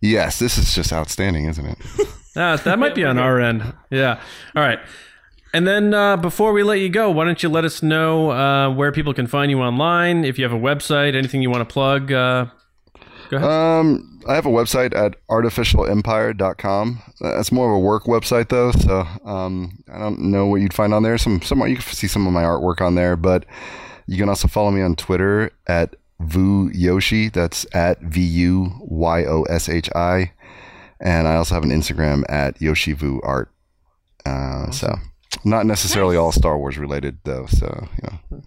[0.00, 1.78] Yes, this is just outstanding, isn't it?
[2.36, 3.62] Ah, that might be on our end.
[3.90, 4.20] Yeah.
[4.54, 4.78] All right.
[5.54, 8.70] And then uh, before we let you go, why don't you let us know uh,
[8.70, 10.24] where people can find you online?
[10.24, 12.12] If you have a website, anything you want to plug?
[12.12, 12.46] Uh,
[13.30, 13.48] go ahead.
[13.50, 17.02] Um, I have a website at artificialempire.com.
[17.20, 20.92] That's more of a work website though, so um, I don't know what you'd find
[20.92, 21.16] on there.
[21.18, 23.46] Some some you can see some of my artwork on there, but
[24.06, 27.28] you can also follow me on Twitter at Vu Yoshi.
[27.30, 30.32] That's at V U Y O S H I,
[31.00, 33.50] and I also have an Instagram at Yoshi Vu Art.
[34.26, 34.94] Uh, So
[35.44, 37.46] not necessarily all Star Wars related though.
[37.46, 38.42] So you know.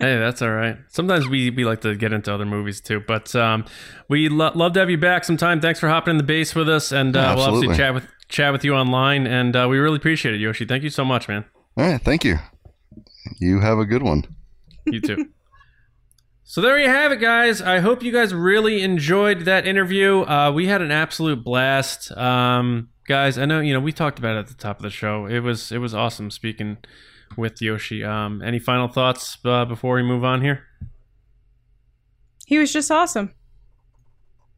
[0.00, 0.76] hey, that's all right.
[0.88, 3.64] Sometimes we, we like to get into other movies too, but um,
[4.08, 5.60] we lo- love to have you back sometime.
[5.60, 7.76] Thanks for hopping in the base with us, and uh, Yeah, we'll obviously absolutely.
[7.76, 9.26] chat with chat with you online.
[9.26, 10.64] And uh, we really appreciate it, Yoshi.
[10.64, 11.44] Thank you so much, man.
[11.76, 12.38] All right, thank you.
[13.38, 14.24] You have a good one.
[14.86, 15.26] You too.
[16.46, 17.62] So there you have it, guys.
[17.62, 20.20] I hope you guys really enjoyed that interview.
[20.20, 23.38] Uh, we had an absolute blast, um, guys.
[23.38, 25.26] I know you know we talked about it at the top of the show.
[25.26, 26.78] It was it was awesome speaking
[27.36, 28.04] with Yoshi.
[28.04, 30.64] Um, any final thoughts uh, before we move on here?
[32.46, 33.32] He was just awesome.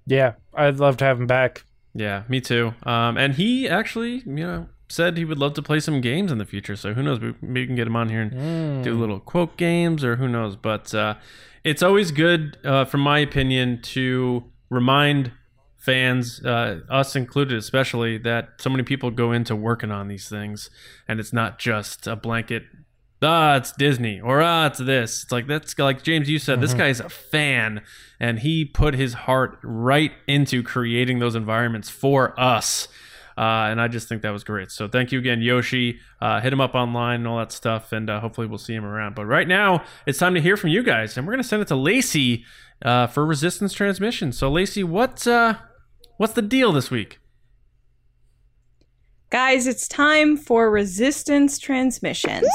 [0.06, 0.34] Yeah.
[0.54, 1.64] I'd love to have him back.
[1.94, 2.74] Yeah, me too.
[2.84, 6.38] Um, and he actually, you know, said he would love to play some games in
[6.38, 6.76] the future.
[6.76, 7.20] So who knows?
[7.20, 10.28] we- Maybe we can get him on here and do little quote games, or who
[10.28, 10.56] knows.
[10.56, 11.14] But uh,
[11.64, 15.32] it's always good, uh, from my opinion, to remind
[15.86, 20.68] fans, uh, us included, especially, that so many people go into working on these things,
[21.06, 22.64] and it's not just a blanket.
[23.22, 25.22] Ah, it's Disney, or ah, it's this.
[25.22, 26.28] It's like that's like James.
[26.28, 27.82] You said this guy's a fan,
[28.20, 32.88] and he put his heart right into creating those environments for us.
[33.38, 34.70] Uh, and I just think that was great.
[34.70, 36.00] So thank you again, Yoshi.
[36.22, 38.84] Uh, hit him up online and all that stuff, and uh, hopefully we'll see him
[38.84, 39.14] around.
[39.14, 41.68] But right now, it's time to hear from you guys, and we're gonna send it
[41.68, 42.44] to Lacey
[42.82, 44.32] uh, for resistance transmission.
[44.32, 45.54] So Lacey, what's uh,
[46.16, 47.18] what's the deal this week?
[49.30, 52.48] Guys, it's time for resistance transmissions.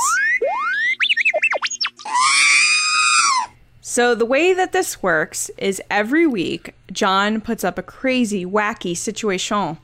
[3.81, 8.95] So, the way that this works is every week, John puts up a crazy, wacky
[8.95, 9.77] situation,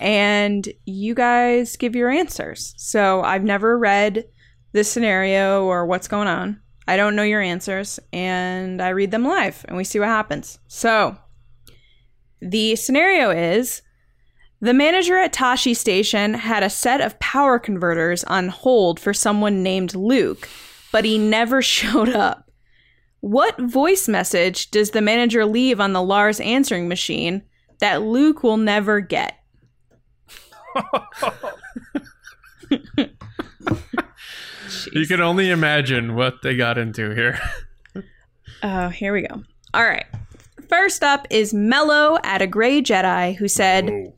[0.00, 2.74] and you guys give your answers.
[2.76, 4.24] So, I've never read
[4.72, 6.60] this scenario or what's going on.
[6.88, 10.58] I don't know your answers, and I read them live, and we see what happens.
[10.66, 11.16] So,
[12.44, 13.82] the scenario is
[14.60, 19.62] the manager at Tosche Station had a set of power converters on hold for someone
[19.62, 20.48] named Luke,
[20.92, 22.50] but he never showed up.
[23.20, 27.42] What voice message does the manager leave on the Lars answering machine
[27.80, 29.38] that Luke will never get?
[34.92, 37.38] You can only imagine what they got into here.
[38.62, 39.42] Oh, here we go.
[39.72, 40.06] All right.
[40.76, 44.12] First up is Mello at a Gray Jedi who said,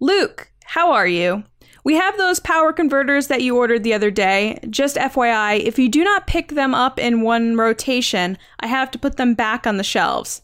[0.00, 1.44] Luke, how are you?
[1.84, 4.58] We have those power converters that you ordered the other day.
[4.70, 8.98] Just FYI, if you do not pick them up in one rotation, I have to
[8.98, 10.40] put them back on the shelves.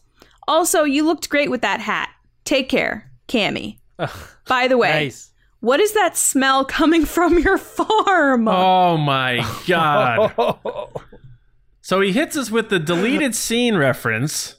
[0.47, 2.09] Also, you looked great with that hat.
[2.45, 3.79] Take care, Camie.
[4.47, 5.31] By the way, Nice.
[5.59, 8.47] what is that smell coming from your farm?
[8.47, 10.33] Oh my god!
[11.81, 14.53] So he hits us with the deleted scene reference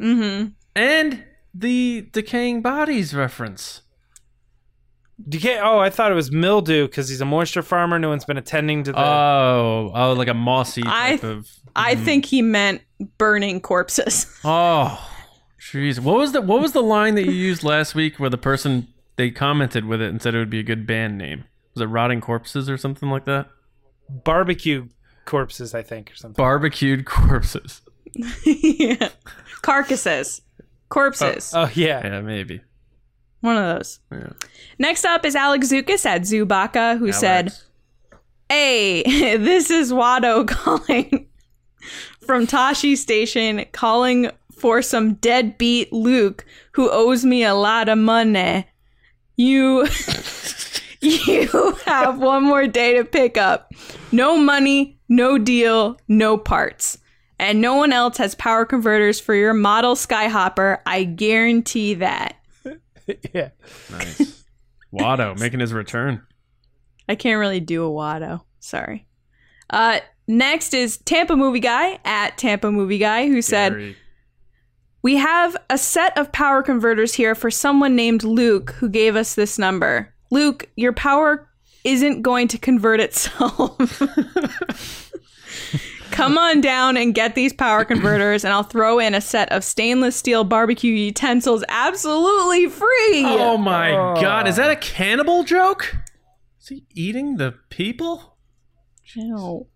[0.00, 0.48] Mm-hmm.
[0.76, 3.82] and the decaying bodies reference.
[5.28, 5.58] Decay.
[5.60, 7.98] Oh, I thought it was mildew because he's a moisture farmer.
[7.98, 8.98] No one's been attending to the.
[9.00, 11.48] Oh, oh, like a mossy I- type of.
[11.74, 12.82] I think he meant
[13.18, 14.26] burning corpses.
[14.44, 14.98] Oh,
[15.60, 15.98] jeez.
[16.00, 18.88] What was the What was the line that you used last week where the person
[19.16, 21.44] they commented with it and said it would be a good band name?
[21.74, 23.48] Was it Rotting Corpses or something like that?
[24.24, 24.88] barbecue
[25.26, 26.42] corpses, I think, or something.
[26.42, 27.82] Barbecued corpses.
[28.44, 29.08] yeah.
[29.68, 30.40] Carcasses.
[30.88, 31.52] Corpses.
[31.54, 32.00] Oh, oh yeah.
[32.02, 32.62] Yeah, maybe.
[33.42, 34.00] One of those.
[34.10, 34.30] Yeah.
[34.78, 37.52] Next up is Alex Zukas at Zubaka, who said,
[38.48, 39.02] Hey,
[39.36, 41.28] this is Watto calling
[42.24, 48.66] from Tosche Station, calling for some deadbeat Luke who owes me a lot of money.
[49.36, 49.86] You.
[51.00, 53.72] You have one more day to pick up.
[54.10, 56.98] No money, no deal, no parts.
[57.38, 60.78] And no one else has power converters for your model Skyhopper.
[60.84, 62.36] I guarantee that.
[63.32, 63.50] yeah.
[63.90, 64.44] Nice.
[64.92, 66.22] Watto making his return.
[67.08, 68.42] I can't really do a Watto.
[68.58, 69.06] Sorry.
[69.70, 73.96] Uh, next is Tampa Movie Guy at Tampa Movie Guy, who said, Very-
[75.02, 79.34] We have a set of power converters here for someone named Luke who gave us
[79.34, 80.12] this number.
[80.30, 81.48] Luke, your power
[81.84, 84.02] isn't going to convert itself.
[86.10, 89.62] Come on down and get these power converters, and I'll throw in a set of
[89.64, 93.24] stainless steel barbecue utensils absolutely free.
[93.24, 94.20] Oh my oh.
[94.20, 95.96] god, is that a cannibal joke?
[96.60, 98.36] Is he eating the people?
[99.14, 99.66] Ew.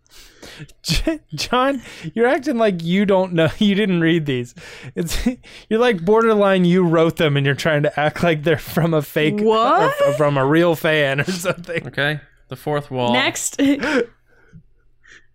[1.34, 1.82] John,
[2.14, 3.48] you're acting like you don't know.
[3.59, 4.54] You didn't read these.
[4.94, 5.26] It's
[5.68, 6.64] you're like borderline.
[6.64, 9.94] You wrote them, and you're trying to act like they're from a fake, What?
[10.02, 11.86] or from a real fan or something.
[11.86, 12.20] Okay.
[12.48, 13.12] The fourth wall.
[13.12, 13.60] Next.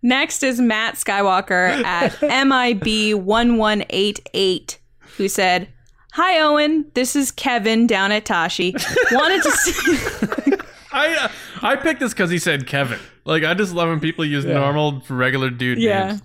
[0.02, 4.76] Next is Matt Skywalker at MIB1188,
[5.16, 5.68] who said,
[6.12, 6.86] Hi, Owen.
[6.94, 8.72] This is Kevin down at Tosche.
[9.12, 10.54] Wanted to see.
[10.92, 11.28] I uh,
[11.62, 12.98] I picked this because he said Kevin.
[13.24, 16.06] Like I just love when people use normal regular dude Yeah.
[16.08, 16.22] names.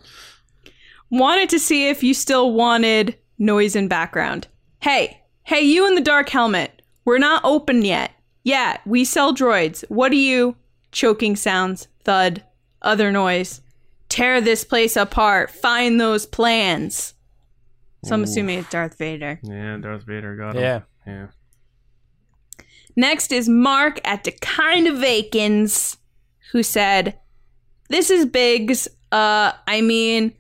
[1.12, 4.48] wanted to see if you still wanted noise in background.
[4.80, 6.82] Hey, hey, you in the dark helmet.
[7.06, 8.12] We're not open yet.
[8.44, 9.84] Yeah, we sell droids.
[9.90, 10.56] What do you?
[10.94, 12.42] Choking sounds, thud,
[12.82, 13.60] other noise.
[14.14, 15.50] Tear this place apart.
[15.50, 17.16] Find those plans.
[18.06, 19.40] So I'm assuming it's Darth Vader.
[19.42, 20.62] Yeah, Darth Vader got him.
[20.62, 20.82] Yeah.
[21.08, 21.28] Yeah.
[22.96, 25.98] Next is Mark at the kind of Akins,
[26.52, 27.18] who said,
[27.90, 28.88] This is Biggs.
[29.12, 30.34] Uh, I mean,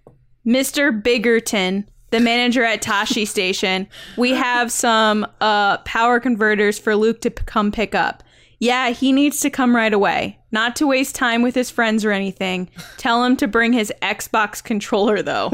[0.45, 1.01] Mr.
[1.01, 3.87] Biggerton, the manager at Tosche Station.
[4.17, 8.21] We have some uh power converters for Luke to p- come pick up.
[8.63, 10.39] Yeah, he needs to come right away.
[10.53, 12.69] Not to waste time with his friends or anything.
[12.95, 15.51] Tell him to bring his Xbox controller though.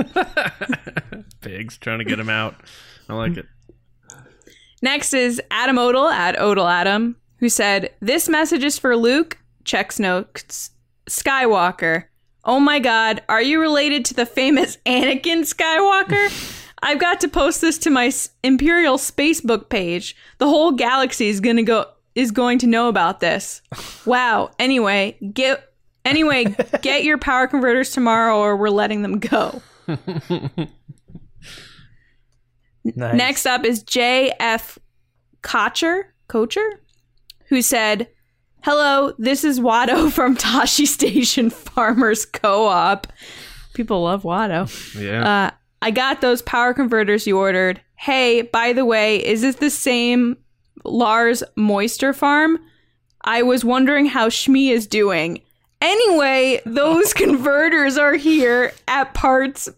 [1.41, 2.53] Biggs trying to get him out.
[3.09, 3.47] I like it.
[4.83, 9.99] Next is Adam Odell at Odell Adam, who said, This message is for Luke, checks
[9.99, 10.69] notes,
[11.07, 12.03] Skywalker.
[12.45, 16.59] Oh my god, are you related to the famous Anakin Skywalker?
[16.83, 18.11] I've got to post this to my
[18.43, 20.15] Imperial Spacebook page.
[20.37, 23.61] The whole galaxy is gonna go is going to know about this.
[24.05, 24.51] Wow.
[24.59, 25.73] Anyway, get
[26.05, 29.61] anyway, get your power converters tomorrow or we're letting them go.
[32.95, 33.15] Nice.
[33.15, 34.79] Next up is J.F.
[35.41, 36.67] Kocher, Kocher,
[37.47, 38.07] who said,
[38.61, 43.07] Hello, this is Watto from Tosche Station Farmers Co-op.
[43.73, 44.67] People love Watto.
[44.99, 45.45] Yeah.
[45.47, 47.81] Uh, I got those power converters you ordered.
[47.95, 50.37] Hey, by the way, is this the same
[50.83, 52.59] Lars Moister farm?
[53.23, 55.41] I was wondering how Shmi is doing.
[55.81, 57.13] Anyway, those oh.
[57.15, 59.69] converters are here at parts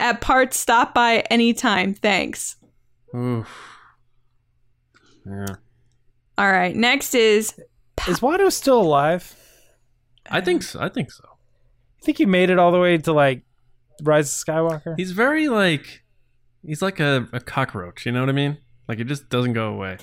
[0.00, 1.94] at parts stop by anytime.
[1.94, 2.56] Thanks.
[3.14, 3.48] Oof.
[5.24, 5.46] Yeah.
[6.38, 7.54] All right, next is
[8.08, 9.36] Is Watto still alive?
[10.30, 10.80] I think so.
[10.80, 11.24] I think so.
[11.24, 13.42] I think he made it all the way to like
[14.02, 14.94] Rise of Skywalker.
[14.96, 16.02] He's very like
[16.64, 18.58] he's like a, a cockroach, you know what I mean?
[18.88, 19.98] Like it just doesn't go away.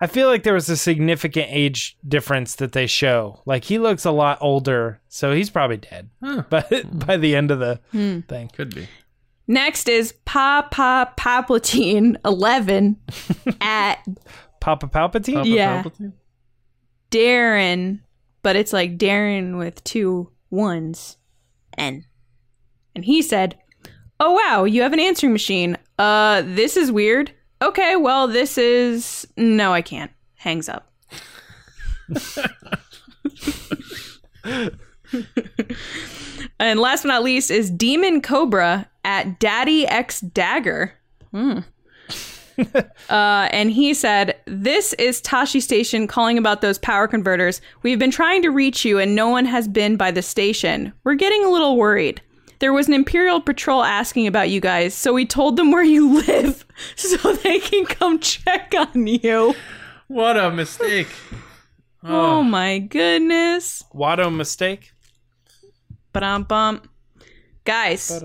[0.00, 3.40] I feel like there was a significant age difference that they show.
[3.46, 6.10] Like he looks a lot older, so he's probably dead.
[6.22, 6.42] Huh.
[6.50, 8.20] But by the end of the hmm.
[8.20, 8.88] thing, Could be.
[9.46, 12.96] next is Papa Palpatine eleven
[13.60, 14.04] at
[14.60, 15.34] Papa Palpatine.
[15.34, 15.82] Papa Yeah.
[15.82, 16.12] Palpatine?
[17.10, 18.00] Darren,
[18.42, 21.16] but it's like Darren with two ones.
[21.78, 22.04] N.
[22.94, 23.58] And he said,
[24.20, 25.76] Oh wow, you have an answering machine.
[25.98, 27.32] Uh, this is weird.
[27.62, 29.26] Okay, well, this is.
[29.36, 30.10] No, I can't.
[30.36, 30.92] Hangs up.
[36.58, 40.92] and last but not least is Demon Cobra at Daddy X Dagger.
[41.30, 41.60] Hmm.
[43.10, 47.60] Uh, and he said, This is Tosche Station calling about those power converters.
[47.82, 50.92] We've been trying to reach you and no one has been by the station.
[51.02, 52.22] We're getting a little worried.
[52.64, 56.14] There was an Imperial patrol asking about you guys, so we told them where you
[56.26, 56.64] live
[56.96, 59.54] so they can come check on you.
[60.08, 61.08] What a mistake.
[62.02, 63.84] Oh, my goodness.
[63.92, 64.92] What a mistake.
[66.14, 66.88] Ba-dum bump.
[67.64, 68.24] Guys,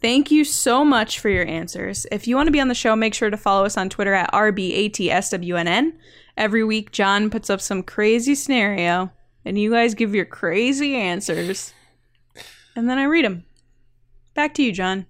[0.00, 2.08] thank you so much for your answers.
[2.10, 4.14] If you want to be on the show, make sure to follow us on Twitter
[4.14, 5.92] at RBATSWNN.
[6.36, 9.12] Every week, John puts up some crazy scenario,
[9.44, 11.72] and you guys give your crazy answers.
[12.74, 13.44] And then I read them.
[14.40, 15.04] Back to you, John.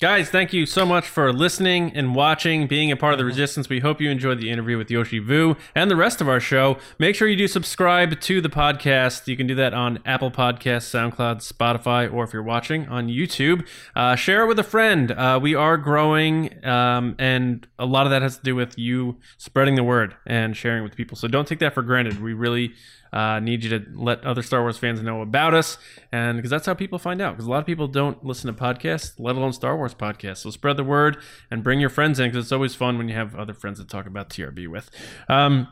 [0.00, 3.68] Guys, thank you so much for listening and watching, being a part of the Resistance.
[3.68, 6.76] We hope you enjoyed the interview with Yoshi Vu and the rest of our show.
[6.98, 9.28] Make sure you do subscribe to the podcast.
[9.28, 13.64] You can do that on Apple Podcasts, SoundCloud, Spotify, or if you're watching on YouTube,
[13.94, 15.12] uh, share it with a friend.
[15.12, 19.18] Uh, we are growing, um, and a lot of that has to do with you
[19.38, 21.16] spreading the word and sharing with people.
[21.16, 22.20] So don't take that for granted.
[22.20, 22.74] We really
[23.14, 25.78] uh, need you to let other Star Wars fans know about us,
[26.12, 27.34] and because that's how people find out.
[27.34, 30.38] Because a lot of people don't listen to podcasts, let alone Star Wars podcasts.
[30.38, 31.16] So spread the word
[31.50, 33.86] and bring your friends in, because it's always fun when you have other friends to
[33.86, 34.90] talk about TRB with.
[35.28, 35.68] Um,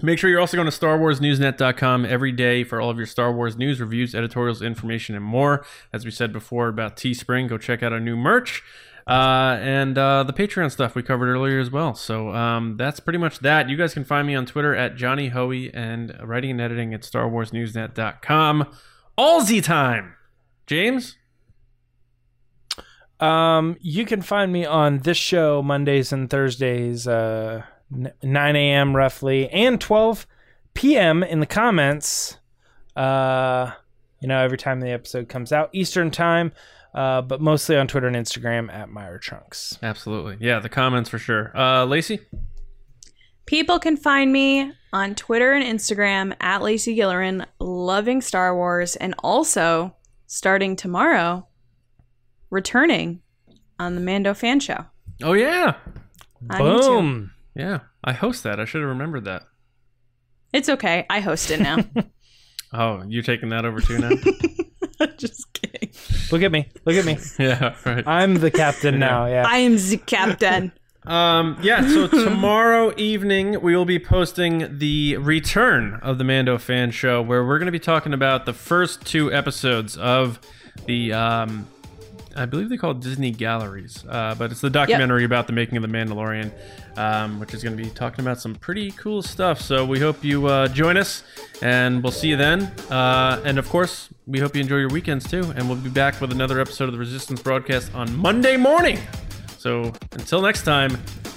[0.00, 3.56] Make sure you're also going to StarWarsNewsNet.com every day for all of your Star Wars
[3.56, 5.64] news, reviews, editorials, information, and more.
[5.92, 8.64] As we said before about Teespring, go check out our new merch
[9.06, 11.94] uh, and uh, the Patreon stuff we covered earlier as well.
[11.94, 13.68] So um, that's pretty much that.
[13.68, 17.02] You guys can find me on Twitter at Johnny Hoey and writing and editing at
[17.02, 18.74] StarWarsNewsNet.com.
[19.16, 20.14] All Z time.
[20.66, 21.16] James?
[23.20, 28.96] Um, you can find me on this show Mondays and Thursdays, uh, 9 a.m.
[28.96, 30.26] roughly, and 12
[30.74, 31.22] p.m.
[31.22, 32.38] in the comments.
[32.96, 33.70] Uh,
[34.20, 36.52] you know, every time the episode comes out, Eastern time.
[36.94, 39.78] Uh, but mostly on Twitter and Instagram at Myra Trunks.
[39.82, 40.36] Absolutely.
[40.40, 41.56] Yeah, the comments for sure.
[41.56, 42.20] Uh, Lacey?
[43.46, 49.14] People can find me on Twitter and Instagram at Lacey Gillerin, loving Star Wars, and
[49.20, 49.96] also
[50.26, 51.46] starting tomorrow,
[52.50, 53.22] returning
[53.78, 54.84] on the Mando Fan Show.
[55.22, 55.76] Oh, yeah.
[56.50, 56.80] on YouTube.
[56.82, 57.32] Boom.
[57.56, 57.78] Yeah.
[58.04, 58.60] I host that.
[58.60, 59.44] I should have remembered that.
[60.52, 61.06] It's okay.
[61.08, 61.78] I host it now.
[62.74, 64.08] Oh, you're taking that over too now?
[65.16, 65.90] Just kidding.
[66.30, 66.68] Look at me.
[66.84, 67.18] Look at me.
[67.38, 68.06] yeah, right.
[68.06, 69.26] I'm the captain now.
[69.26, 69.44] Yeah.
[69.46, 70.72] I am the captain.
[71.04, 76.92] Um, yeah, so tomorrow evening we will be posting the return of the Mando fan
[76.92, 80.38] show where we're going to be talking about the first two episodes of
[80.86, 81.66] the um
[82.36, 85.76] I believe they call it Disney Galleries, uh, but it's the documentary about the making
[85.76, 86.50] of the Mandalorian,
[86.96, 89.60] um, which is going to be talking about some pretty cool stuff.
[89.60, 91.24] So we hope you uh, join us,
[91.60, 92.62] and we'll see you then.
[92.90, 95.52] Uh, and of course, we hope you enjoy your weekends too.
[95.56, 98.98] And we'll be back with another episode of the Resistance broadcast on Monday morning.
[99.58, 100.90] So until next time,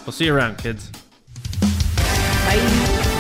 [0.06, 0.92] we'll see you around, kids.
[2.46, 3.15] Bye.